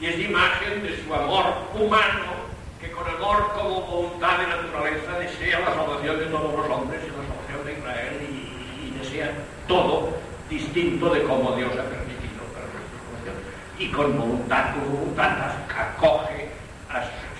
y 0.00 0.06
es 0.06 0.18
imagen 0.18 0.82
de 0.82 1.02
su 1.04 1.14
amor 1.14 1.44
humano 1.74 2.48
que 2.80 2.90
con 2.90 3.06
amor 3.06 3.52
como 3.54 3.82
voluntad 3.82 4.38
de 4.38 4.46
naturaleza 4.46 5.18
desea 5.18 5.60
la 5.60 5.74
salvación 5.74 6.18
de 6.18 6.26
todos 6.26 6.54
los 6.54 6.70
hombres 6.70 7.00
y 7.04 7.08
la 7.08 7.28
salvación 7.28 7.66
de 7.66 7.72
Israel 7.78 8.16
y, 8.22 8.86
y 8.86 8.98
desea 8.98 9.30
todo 9.68 10.16
distinto 10.48 11.10
de 11.12 11.22
como 11.24 11.54
Dios 11.54 11.70
ha 11.72 11.84
permitido 11.84 12.40
para 12.54 12.64
nuestra 12.72 12.96
salvación. 13.04 13.36
Y 13.78 13.88
con 13.90 14.18
voluntad, 14.18 14.74
con 14.74 14.90
voluntad 14.90 15.36
acoge, 15.76 16.48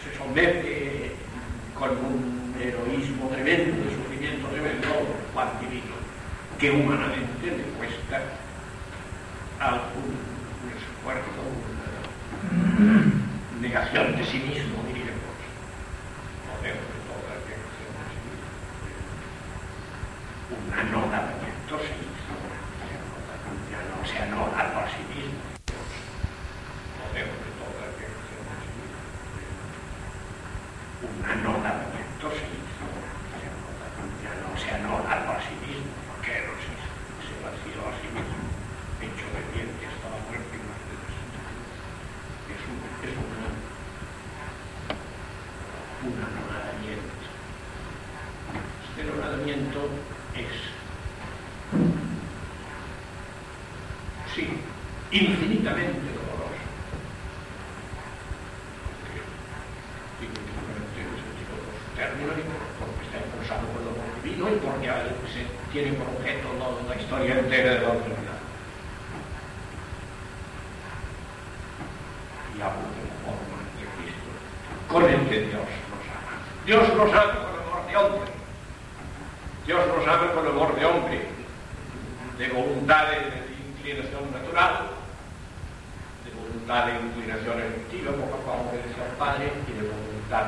se 0.04 0.18
somete 0.18 1.12
con 1.74 1.90
un 1.90 2.54
heroísmo 2.61 3.28
tremendo, 3.28 3.84
de 3.84 3.96
sufrimiento 3.96 4.48
tremendo, 4.48 4.88
cual 5.32 5.48
divino, 5.61 5.96
que 6.58 6.70
humanamente 6.70 7.46
le 7.46 7.62
cuesta 7.78 8.20
al 9.58 9.80
punto 9.92 10.20
negación 13.71 14.16
de 14.16 14.25
sí 14.27 14.39
diríamos, 14.43 14.75
poder 16.51 16.75
de 16.75 16.99
toda 17.07 17.23
la 17.31 17.39
creación 17.47 17.91
de 17.95 18.05
sí 18.11 18.18
mismo. 18.27 18.51
Un 20.59 20.66
anonadamiento 20.75 21.79
se 21.79 21.95
hizo, 22.03 22.35
ya 23.71 23.79
no 23.87 24.03
se 24.03 24.18
anonadó 24.27 24.75
a 24.83 24.91
sí 24.91 25.07
mismo, 25.14 25.39
poder 26.99 27.31
de 27.31 27.51
toda 27.62 27.79
la 27.79 27.95
creación 27.95 28.43
de 28.43 28.57
sí 28.59 28.75
mismo. 28.75 28.99
Un 31.07 31.23
anonadamiento 31.31 32.27
se 32.27 32.47
hizo, 32.51 32.87
ya 34.18 34.35
no 34.35 34.51
se 34.59 34.66
anonadó 34.66 35.31
a 35.31 35.41
sí 35.47 35.55
mismo, 35.62 35.95
porque 36.11 36.43
no 36.43 36.59
se, 36.59 36.75
se 36.75 37.39
vació 37.39 37.79
a 37.87 37.95
sí 38.03 38.11
mismo, 38.11 38.51
hecho 38.99 39.27
de 39.31 39.43
bien 39.55 39.71
que 39.79 39.87
hasta 39.87 40.11
la 40.11 40.18
muerte 40.27 40.59
y 40.59 40.62
más 40.66 40.83
de 40.91 40.99
es 42.51 42.62
un, 42.66 42.83
es 43.07 43.14
una, 43.14 43.47
un 46.03 46.16
anonadamiento. 46.16 47.14
Este 48.89 49.01
anonadamiento 49.03 49.81
es, 50.35 50.53
sí, 54.35 54.45
infinitamente 55.12 56.09
doloroso. 56.16 56.64
Porque, 58.89 59.21
infinitamente 60.25 60.97
en 60.97 61.07
el 61.07 61.21
sentido 61.21 61.53
de 61.55 61.64
los 61.68 61.79
términos, 61.95 62.35
y 62.35 62.45
porque 62.81 63.05
está 63.05 63.18
impulsado 63.21 63.68
por 63.68 63.83
lo 63.85 63.93
divino 64.25 64.49
y 64.49 64.57
porque 64.59 64.89
se 65.31 65.45
tiene 65.73 65.93
por 65.95 66.09
objeto 66.09 66.49
la, 66.59 66.66
la 66.89 66.97
historia 67.01 67.39
entera 67.39 67.75
de 67.75 67.81
la 67.81 67.91
humanidad. 67.91 68.41
y 72.57 72.62
hablo 72.62 72.83
de 72.93 73.03
la 73.09 73.16
forma 73.25 73.57
de 73.79 73.85
Cristo, 73.97 74.31
con 74.89 75.05
el 75.05 75.29
que 75.29 75.49
Dios 75.49 75.64
nos 75.89 76.05
ama. 76.12 76.37
Dios 76.66 76.85
nos 76.95 77.09
ama 77.09 77.35
con 77.41 77.57
amor 77.62 77.87
de 77.87 77.97
hombre. 77.97 78.31
Dios 79.66 79.81
nos 79.87 80.07
ama 80.07 80.33
con 80.33 80.47
amor 80.47 80.75
de 80.77 80.85
hombre, 80.85 81.21
de 82.39 82.49
voluntad 82.49 83.09
de, 83.09 83.16
de 83.16 83.55
inclinación 83.71 84.31
natural, 84.33 84.91
de 86.25 86.31
voluntad 86.37 86.87
de 86.87 86.93
inclinación 87.01 87.61
efectiva, 87.61 88.12
por 88.12 88.29
la 88.29 88.37
cual 88.45 88.59
obedece 88.68 89.01
al 89.01 89.16
Padre, 89.16 89.53
y 89.68 89.73
de 89.73 89.89
voluntad 89.89 90.45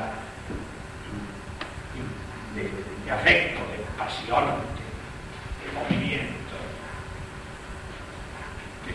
de, 2.53 2.61
de, 2.61 2.69
de 3.05 3.11
afecto, 3.11 3.61
de 3.71 3.77
pasión, 3.97 4.43
de, 4.45 4.85
de 5.65 5.71
movimiento, 5.73 6.57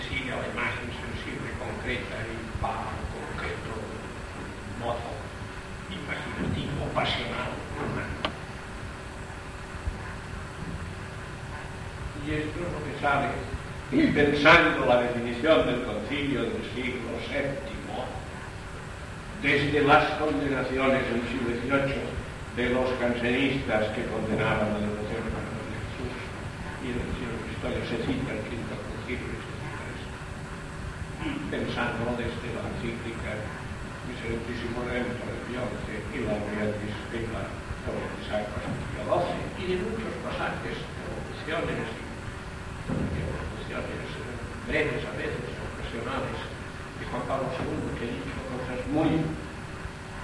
sigue 0.09 0.33
a 0.33 0.41
la 0.41 0.49
imagen 0.49 0.89
sensible, 0.89 1.53
concreta 1.61 2.17
y 2.25 2.37
va 2.65 2.97
concreto, 3.13 3.77
modo 4.81 5.13
imaginativo, 5.93 6.89
pasional, 6.95 7.53
humano. 7.77 8.17
Y 12.27 12.31
esto 12.33 12.59
es 12.61 12.73
lo 12.73 12.81
que 12.85 12.95
sale 13.01 13.49
pensando 14.13 14.85
la 14.85 15.03
definición 15.03 15.67
del 15.67 15.83
concilio 15.85 16.43
del 16.43 16.63
siglo 16.75 17.17
VII, 17.29 17.69
desde 19.41 19.81
las 19.83 20.05
condenaciones 20.19 21.03
del 21.09 21.23
siglo 21.29 21.57
XVIII 21.63 22.19
de 22.57 22.75
los 22.75 22.91
cancenistas 23.01 23.87
que 23.95 24.05
condenaban 24.07 24.73
la 24.75 24.81
devoción 24.83 25.25
a 25.31 25.47
Jesús 25.79 26.15
y 26.83 26.91
en 26.91 26.99
el 26.99 27.11
siglo 27.17 27.39
historia 27.59 27.83
se 27.87 27.97
cita 28.07 28.33
el 28.35 28.43
quinto 28.51 28.75
concilio 28.77 29.58
y 31.49 31.51
pensándolo 31.51 32.13
desde 32.21 32.53
la 32.53 32.69
encíclica 32.77 33.33
Miserentísimo 34.05 34.85
Redentor 34.85 35.33
de 35.33 35.41
Pío 35.49 35.65
y 36.13 36.25
la 36.25 36.37
Laureatis 36.37 36.93
Specula 37.09 37.49
sobre 37.85 38.05
Sacros 38.29 38.69
de 38.69 38.85
Pío 38.93 39.05
XII 39.09 39.49
y 39.57 39.65
de 39.73 39.77
muchos 39.81 40.13
pasajes 40.25 40.77
evoluciones 40.77 41.89
evoluciones 42.89 44.09
breves 44.69 45.01
a 45.01 45.13
veces, 45.17 45.49
ocasionales 45.49 46.37
de 47.01 47.05
Juan 47.09 47.25
Pablo 47.25 47.49
II 47.57 47.97
que 47.97 48.05
ha 48.05 48.13
dicho 48.13 48.37
cosas 48.53 48.81
muy 48.93 49.25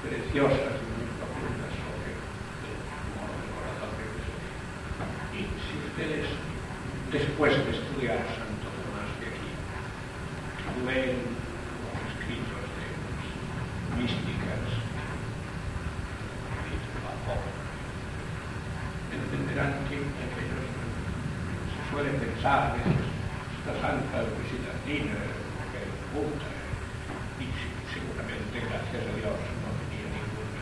preciosas 0.05 0.77
y 0.77 0.85
muy 0.85 1.09
profundas 1.17 1.73
sobre 1.81 2.13
el 2.13 2.77
amor 2.93 3.33
del 3.41 3.49
corazón 3.57 3.93
de 3.97 4.05
Jesús. 4.13 4.45
Y 5.33 5.41
si 5.49 5.73
ustedes, 5.89 6.29
después 7.09 7.57
de 7.57 7.73
estudiar 7.73 8.21
Santo 8.37 8.69
Tomás 8.69 9.09
de 9.17 9.33
aquí, 9.33 9.49
leen 10.85 11.25
los 11.25 11.97
escritos 12.05 12.65
de 12.69 12.85
las 12.85 13.97
místicas 13.97 14.61
y 16.69 16.77
de 16.85 17.01
la 17.01 17.17
pobre, 17.25 17.53
entenderán 19.09 19.89
que 19.89 20.05
aquellos 20.05 20.69
se 21.73 21.81
suele 21.89 22.13
pensar 22.21 22.77
que 22.77 23.15
esta 23.65 23.81
santa 23.81 24.21
visitantina 24.45 25.17
que 25.73 25.81
es 25.81 25.97
punta 26.13 26.53
y 27.41 27.49
seguramente 27.89 28.61
gracias 28.61 29.09
a 29.09 29.13
Dios 29.17 29.41
no 29.41 29.73
tenía 29.81 30.05
ninguna 30.13 30.61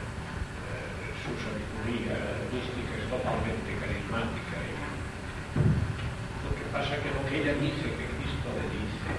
eh, 0.71 1.11
su 1.19 1.35
sabiduría 1.43 2.15
mística 2.55 2.95
es 2.95 3.11
totalmente 3.11 3.75
carismática 3.75 4.55
y 4.63 4.79
lo 6.47 6.51
que 6.55 6.63
pasa 6.71 6.95
que 7.03 7.11
lo 7.11 7.27
que 7.27 7.43
ella 7.43 7.59
dice 7.59 7.91
que 7.91 8.07
Cristo 8.07 8.49
le 8.55 8.67
dice 8.71 9.11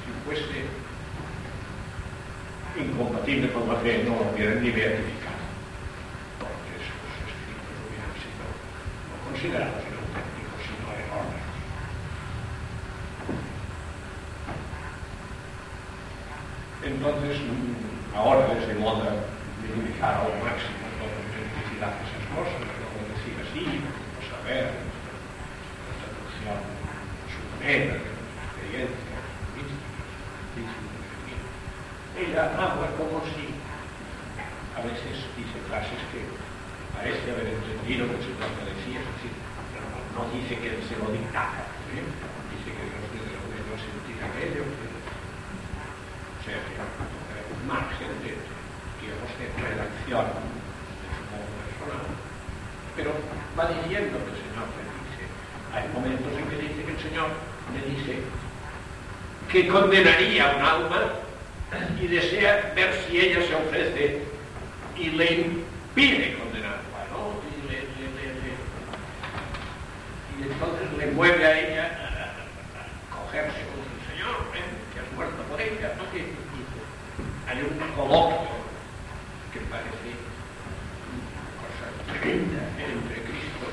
si 0.00 0.10
fuese 0.24 0.60
incompatible 3.70 3.70
con 3.70 3.74
la 3.74 3.80
fe 3.80 4.04
no 4.04 4.16
lo 4.16 4.32
hubieran 4.32 4.62
ni 4.62 4.70
beatificado 4.70 5.46
porque 6.38 6.74
sus 6.82 7.14
escritos 7.22 7.74
hubieran 7.86 8.14
sido 8.18 8.44
no 9.06 9.16
considerados 9.30 9.82
inauténticos 9.86 10.60
sino 10.66 10.86
erróneos 10.90 11.46
entonces 16.82 17.34
mm, 17.46 18.16
ahora 18.16 18.52
es 18.58 18.66
de 18.66 18.74
moda 18.74 19.14
minimizar 19.62 20.18
al 20.18 20.34
máximo 20.42 20.82
toda 20.98 21.14
la 21.14 21.22
autenticidad 21.30 21.94
de 21.94 22.02
esas 22.10 22.24
cosas 22.34 22.58
no 22.58 23.06
decir 23.14 23.34
así, 23.38 23.62
no 23.78 24.20
saber 24.26 24.66
la 25.86 25.94
traducción 25.94 26.58
a 26.58 27.26
su 27.30 27.40
manera 27.54 27.94
de 27.94 28.02
las 28.02 28.50
experiencias 28.50 29.22
místicas 29.54 30.10
ella 32.18 32.52
habla 32.58 32.90
como 32.98 33.22
si 33.24 33.60
a 34.76 34.82
veces 34.82 35.24
dice 35.36 35.58
frases 35.68 35.99
que 36.10 36.20
parece 36.94 37.26
haber 37.30 37.54
entendido 37.54 38.06
lo 38.06 38.12
que 38.12 38.18
el 38.18 38.26
Señor 38.26 38.50
le 38.58 38.74
decía, 38.74 38.98
es 38.98 39.08
decir, 39.14 39.32
no, 40.14 40.26
dice 40.34 40.58
que 40.58 40.68
él 40.74 40.82
se 40.84 40.98
lo 40.98 41.06
dictara, 41.14 41.70
¿sí? 41.86 42.02
dice 42.02 42.68
que 42.74 42.82
Dios 42.82 43.42
le 43.46 43.58
dio 43.62 43.72
a 43.72 43.80
sentir 43.80 44.18
aquello, 44.18 44.62
que, 44.66 44.86
o 44.90 46.40
sea, 46.42 46.58
que 46.66 46.74
un 46.74 47.62
margen 47.66 48.10
de, 48.26 48.34
digamos, 48.98 49.30
de 49.38 49.46
redacción 49.54 50.26
de 50.26 51.08
su 51.14 51.22
modo 51.30 51.46
personal. 51.62 52.04
Pero 52.96 53.10
va 53.54 53.64
diciendo 53.70 54.18
que 54.18 54.30
el 54.34 54.40
Señor 54.42 54.66
le 54.74 54.82
dice, 54.98 55.22
hay 55.72 55.86
momentos 55.94 56.32
en 56.34 56.44
que 56.50 56.58
dice 56.58 56.80
que 56.84 56.92
el 56.92 57.02
Señor 57.02 57.28
le 57.70 57.80
dice 57.94 58.12
que 59.50 59.68
condenaría 59.68 60.56
un 60.58 60.62
alma 60.62 61.00
y 62.00 62.06
desea 62.06 62.72
ver 62.74 62.90
si 63.06 63.20
ella 63.20 63.46
se 63.46 63.54
ofrece 63.54 64.22
y 64.96 65.10
le 65.10 65.59
impide 65.96 66.38
condenarla, 66.38 67.02
¿no? 67.10 67.34
Y, 67.50 67.66
le, 67.66 67.82
le, 67.82 68.14
y 70.38 70.42
entonces 70.42 70.86
le 70.96 71.06
mueve 71.12 71.44
a 71.44 71.58
ella 71.58 71.84
a, 71.84 73.16
cogerse 73.16 73.58
con 73.66 73.82
el 73.82 74.00
Señor, 74.06 74.36
¿eh? 74.54 74.62
que 74.94 75.00
has 75.00 75.12
muerto 75.14 75.42
por 75.50 75.60
ella, 75.60 75.94
¿no? 75.98 76.04
Y 76.16 76.30
hay 77.48 77.58
un 77.62 77.78
coloquio 77.96 78.54
que 79.52 79.60
parece 79.66 80.14
una 81.10 81.58
cosa 81.58 81.90
tremenda 82.06 82.62
entre 82.78 83.22
Cristo 83.26 83.66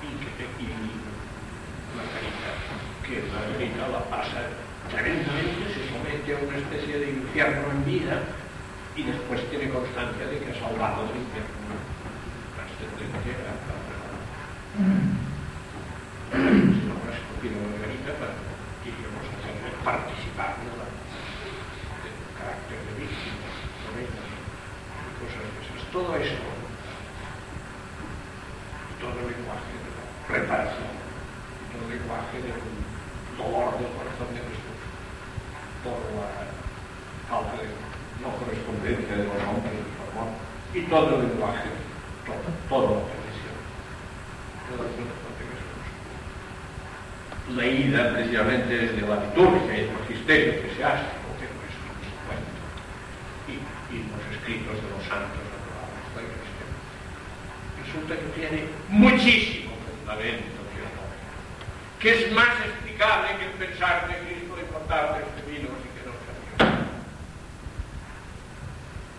y, 0.00 0.08
que, 0.24 0.48
y 0.56 0.72
Margarita, 1.92 2.50
que 3.04 3.28
Margarita 3.28 3.88
la 3.88 4.02
pasa 4.08 4.40
tremendamente, 4.88 5.68
se 5.68 5.84
somete 5.92 6.32
a 6.32 6.48
una 6.48 6.56
especie 6.56 6.98
de 6.98 7.10
infierno 7.10 7.70
en 7.70 7.84
vida 7.84 8.22
y 8.96 9.02
después 9.02 9.48
tiene 9.50 9.70
constancia 9.70 10.26
de 10.26 10.38
que 10.38 10.50
ha 10.50 10.54
salvado 10.60 11.06
del 11.08 11.16
infierno 11.22 11.76
trascendente 12.56 13.32
a 13.32 13.52
Si 16.32 16.38
no 16.38 16.96
hubiera 16.96 17.12
escogido 17.12 17.60
a 17.60 17.68
Margarita, 17.68 18.12
para, 18.16 18.52
iríamos 18.88 19.20
a 19.28 19.36
hacerle 19.36 19.68
participar 19.84 20.56
de 20.58 20.72
la, 20.80 20.88
del 20.88 22.16
carácter 22.40 22.80
de 22.88 22.92
víctima, 23.04 23.46
novelas 23.84 24.32
y 24.32 25.10
cosas 25.20 25.44
de 25.44 25.60
esas. 25.60 25.84
Todo 25.92 26.16
eso 26.16 26.40
y 28.88 28.94
todo 28.96 29.12
el 29.12 29.28
lenguaje 29.28 29.76
de 29.76 29.90
la 29.92 30.04
reparación, 30.24 30.88
y 30.88 31.64
todo 31.68 31.84
el 31.84 32.00
lenguaje 32.00 32.36
del 32.40 32.64
dolor 33.36 33.76
del 33.76 33.92
corazón 33.92 34.28
de 34.32 34.40
Jesús 34.40 34.80
por 35.84 36.00
la 36.16 36.48
falta 37.28 37.60
de 37.60 37.68
no 38.24 38.32
correspondencia 38.40 39.20
de 39.20 39.24
los 39.28 39.36
hombres, 39.36 39.84
por 40.00 40.08
favor, 40.16 40.32
y 40.72 40.80
todo 40.88 41.20
el 41.20 41.28
lenguaje, 41.28 41.68
todo, 42.24 42.40
toda 42.72 42.88
la 42.96 43.04
televisión, 43.12 43.56
todas 44.70 44.88
las 44.88 45.12
leída 47.56 48.12
precisamente 48.12 48.78
desde 48.78 49.02
la 49.02 49.16
liturgia 49.16 49.76
y 49.76 49.80
el 49.80 49.92
magisterio 49.92 50.52
eclesiástico, 50.54 51.26
que 51.36 51.46
no 51.50 51.60
es 51.66 51.76
un 51.76 52.16
cuento, 52.24 52.62
y, 53.50 53.54
y 53.92 53.96
los 54.08 54.22
escritos 54.32 54.76
de 54.78 54.88
los 54.88 55.02
santos 55.04 55.42
aprobados 55.52 56.00
por 56.14 56.22
la 56.22 56.28
Iglesia. 56.32 56.64
Resulta 57.82 58.12
que 58.16 58.28
tiene 58.38 58.58
muchísimo 58.88 59.74
fundamento 59.84 60.60
teológico, 60.72 61.04
que 62.00 62.08
es 62.14 62.32
más 62.32 62.54
explicable 62.64 63.36
que 63.36 63.44
el 63.44 63.54
pensar 63.58 64.08
que 64.08 64.16
Cristo 64.22 64.56
le 64.56 64.62
importaba 64.62 65.20
los 65.20 65.44
vinos 65.44 65.76
y 65.82 65.88
que 65.92 66.02
no 66.08 66.14
sabía. 66.24 66.78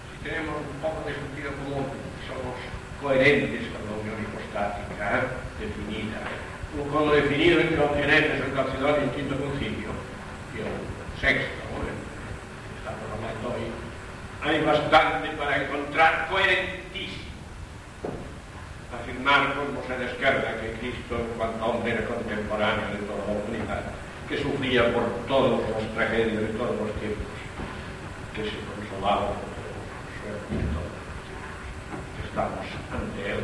Si 0.10 0.18
tenemos 0.26 0.58
un 0.58 0.80
poco 0.82 1.06
de 1.06 1.14
sentido 1.14 1.52
común, 1.60 1.86
somos 2.26 2.58
coherentes 2.98 3.68
con 3.70 3.84
la 3.84 3.94
unión 4.00 4.18
hipostática 4.24 5.20
¿eh? 5.20 5.28
definida 5.60 6.24
como 6.74 7.12
definido 7.12 7.60
entre 7.60 7.78
los 7.78 7.92
genetes, 7.96 8.42
el 8.42 8.54
calcidón 8.54 8.96
y 9.00 9.04
el 9.04 9.12
quinto 9.12 9.38
concilio, 9.38 9.90
y 10.54 10.60
el 10.62 10.74
sexto, 11.22 11.54
¿no? 11.70 11.86
estamos 12.82 13.08
hablando 13.14 13.54
hoy, 13.54 13.70
para 14.90 15.64
encontrar 15.64 16.28
coherentísimo 16.30 17.24
afirmar 18.94 19.56
como 19.56 19.82
se 19.88 19.98
descarga 19.98 20.62
que 20.62 20.74
Cristo 20.80 21.18
en 21.18 21.28
cuanto 21.38 21.66
hombre 21.66 21.92
era 21.94 22.06
contemporáneo 22.06 22.88
de 22.94 22.98
toda 23.08 23.26
la 23.28 23.34
humanidad, 23.34 23.84
que 24.30 24.38
sufría 24.42 24.94
por 24.94 25.04
todas 25.28 25.60
las 25.72 25.94
tragedias 25.94 26.42
de 26.42 26.54
todos 26.54 26.76
los 26.78 26.94
tiempos, 27.00 27.28
que 28.36 28.44
se 28.44 28.58
consolaba 28.70 29.34
por 29.34 29.50
su 29.50 30.24
estamos 32.30 32.66
ante 32.92 33.32
Él. 33.32 33.44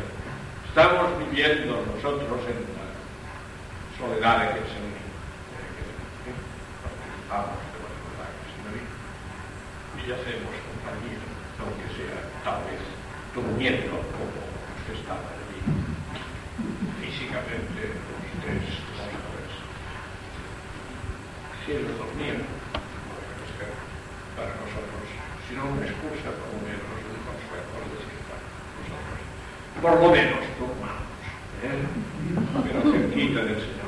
Estamos 0.66 1.18
viviendo 1.18 1.84
nosotros 1.94 2.40
en 2.46 2.58
soledad 3.98 4.54
que 4.54 4.58
el 4.58 4.66
Señor 4.66 4.98
participamos 6.82 7.58
de 7.60 7.78
la 7.78 8.30
y 9.98 10.10
hacemos 10.10 10.54
compañía, 10.66 11.29
aunque 11.60 11.86
sea 11.94 12.18
tal 12.44 12.64
vez 12.64 12.80
durmiendo 13.34 14.00
como 14.16 14.40
se 14.86 14.92
está 14.96 15.14
allí 15.14 15.60
físicamente 17.00 17.80
los 17.94 18.24
tres 18.42 18.64
hombres. 18.96 19.50
Si 21.64 21.72
ellos 21.72 21.96
dormían, 21.98 22.42
para 24.36 24.56
nosotros, 24.56 25.04
si 25.46 25.54
no 25.54 25.68
una 25.68 25.84
excusa, 25.84 26.32
por 26.32 26.48
lo 26.48 26.60
menos 26.64 26.80
un 26.80 27.20
consuelo, 27.28 27.68
por 27.76 27.84
decir 27.92 28.20
para 28.24 28.40
nosotros, 28.80 29.20
por 29.84 29.94
lo 30.00 30.08
menos 30.16 30.40
durmamos, 30.56 31.20
¿eh? 31.60 31.84
pero 32.64 32.78
cerquita 32.92 33.44
del 33.44 33.60
Señor. 33.60 33.79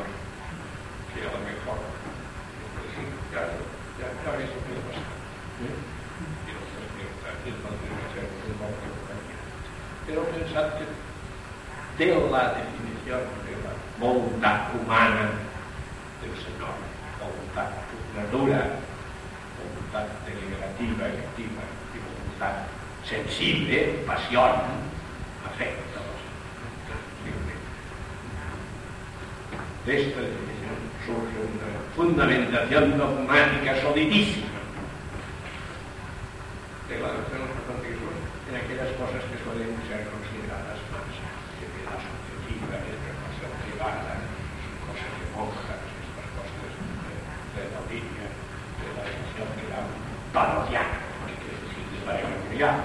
De 11.99 12.07
la 12.07 12.55
definición 12.55 13.20
de 13.45 13.53
la 13.62 13.72
voluntad 13.99 14.74
humana 14.74 15.30
del 16.20 16.34
Señor, 16.40 16.72
voluntad 17.20 17.68
dura, 18.30 18.78
voluntad 19.61 20.07
deliberativa, 20.24 21.09
efectiva 21.09 21.62
y 21.93 21.99
voluntad 22.01 22.64
sensible, 23.05 24.05
pasión, 24.07 24.53
afecto. 25.45 26.01
De 29.84 30.01
esta 30.01 30.20
definición 30.20 30.78
surge 31.05 31.38
una 31.43 31.70
fundamentación 31.97 32.97
dogmática 32.97 33.80
solidísima 33.82 34.47
de 36.88 37.01
la 37.01 37.09
doctrina 37.09 37.53
en 38.49 38.57
aquellas 38.57 38.93
cosas 38.97 39.24
que 39.26 39.43
suelen 39.43 39.74
ser 39.88 40.07
la 52.62 52.68
evangeliana, 52.68 52.84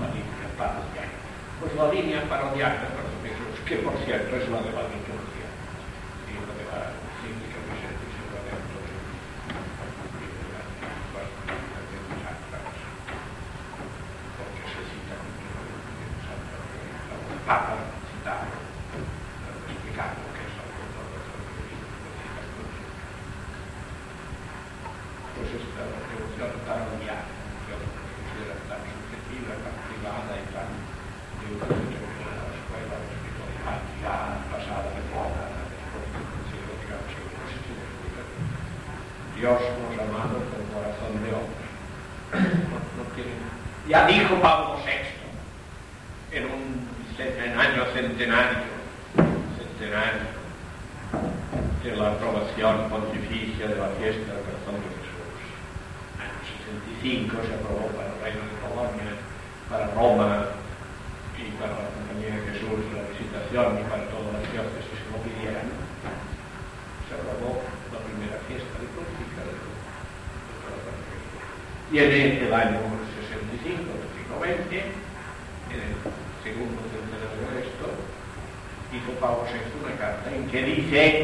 la 0.00 0.08
línea 0.12 0.48
parodiana. 0.58 1.16
Pues 1.60 1.72
la 1.74 1.88
línea 1.88 2.28
parodiana, 2.28 2.88
que 3.64 3.76
por 3.76 3.96
cierto 4.04 4.36
es 4.36 4.48
la 4.50 4.60
de 4.60 4.72
la 4.76 4.82
liturgia 4.92 5.48
y 6.28 6.36
la 6.36 6.52
de 6.52 6.64
la 6.68 6.92
cívica 7.24 7.56
Vicente 7.64 8.04
Silvadento 8.12 8.76
Papa 17.46 17.76
citado, 18.12 18.52
explicando 19.68 20.24
que 20.32 20.42
es 20.44 20.54
algo 20.60 20.84
todo 20.92 21.16
Pues 25.34 25.48
esta 25.56 25.82
devoción 25.84 26.52
tan 26.68 26.80
obviada, 26.88 27.28
que 27.64 27.76
se 27.80 27.88
considera 28.04 28.56
tan 28.68 28.80
subjetiva, 28.80 29.52
tan 29.60 29.76
privada 29.88 30.32
y 30.36 30.46
tan 30.52 30.68
de 30.68 30.68
una 30.68 30.72
determinada 30.72 30.72
escuela 30.72 30.72
de 30.72 30.72
espiritualidad 30.72 30.72
ya 30.72 30.72
pasada 30.72 30.72
de 30.72 30.72
moda, 30.72 30.72
después 30.72 30.72
del 30.72 30.72
concilio 30.72 30.72
Vaticano 30.72 30.72
II, 30.72 31.33
Dios 39.44 39.60
nos 39.60 39.98
ha 39.98 40.04
amado 40.08 40.40
con 40.48 40.64
corazón 40.72 41.12
de 41.20 41.28
hombre. 41.36 41.64
Ya 43.86 44.06
dijo 44.06 44.40
Pablo 44.40 44.78
VI 44.86 46.38
en 46.38 46.44
un 46.46 46.88
en 47.18 47.60
año 47.60 47.84
centenario, 47.92 48.64
centenario 49.14 50.32
de 51.82 51.96
la 51.96 52.12
aprobación 52.12 52.88
pontificia 52.88 53.68
de 53.68 53.76
la 53.76 53.88
fiesta 54.00 54.32
del 54.32 54.42
corazón 54.48 54.80
de 54.80 54.88
Jesús. 54.96 55.36
Año 56.18 56.40
65 57.02 57.36
se 57.46 57.54
aprobó 57.54 57.86
para 57.88 58.08
el 58.08 58.20
Reino 58.24 58.40
de 58.40 58.56
Polonia, 58.64 59.12
para 59.68 59.92
Roma 59.92 60.43
tiene 71.94 72.40
el 72.40 72.52
año 72.52 72.80
65, 73.30 73.86
520, 74.26 74.82
en 74.82 75.78
el 75.78 75.94
segundo 76.42 76.82
centenario 76.90 77.46
de 77.54 77.70
esto, 77.70 77.86
hizo 78.90 79.14
Pablo 79.20 79.46
VI 79.46 79.62
una 79.78 79.94
carta 79.94 80.34
en 80.34 80.42
que 80.50 80.62
dice 80.64 81.23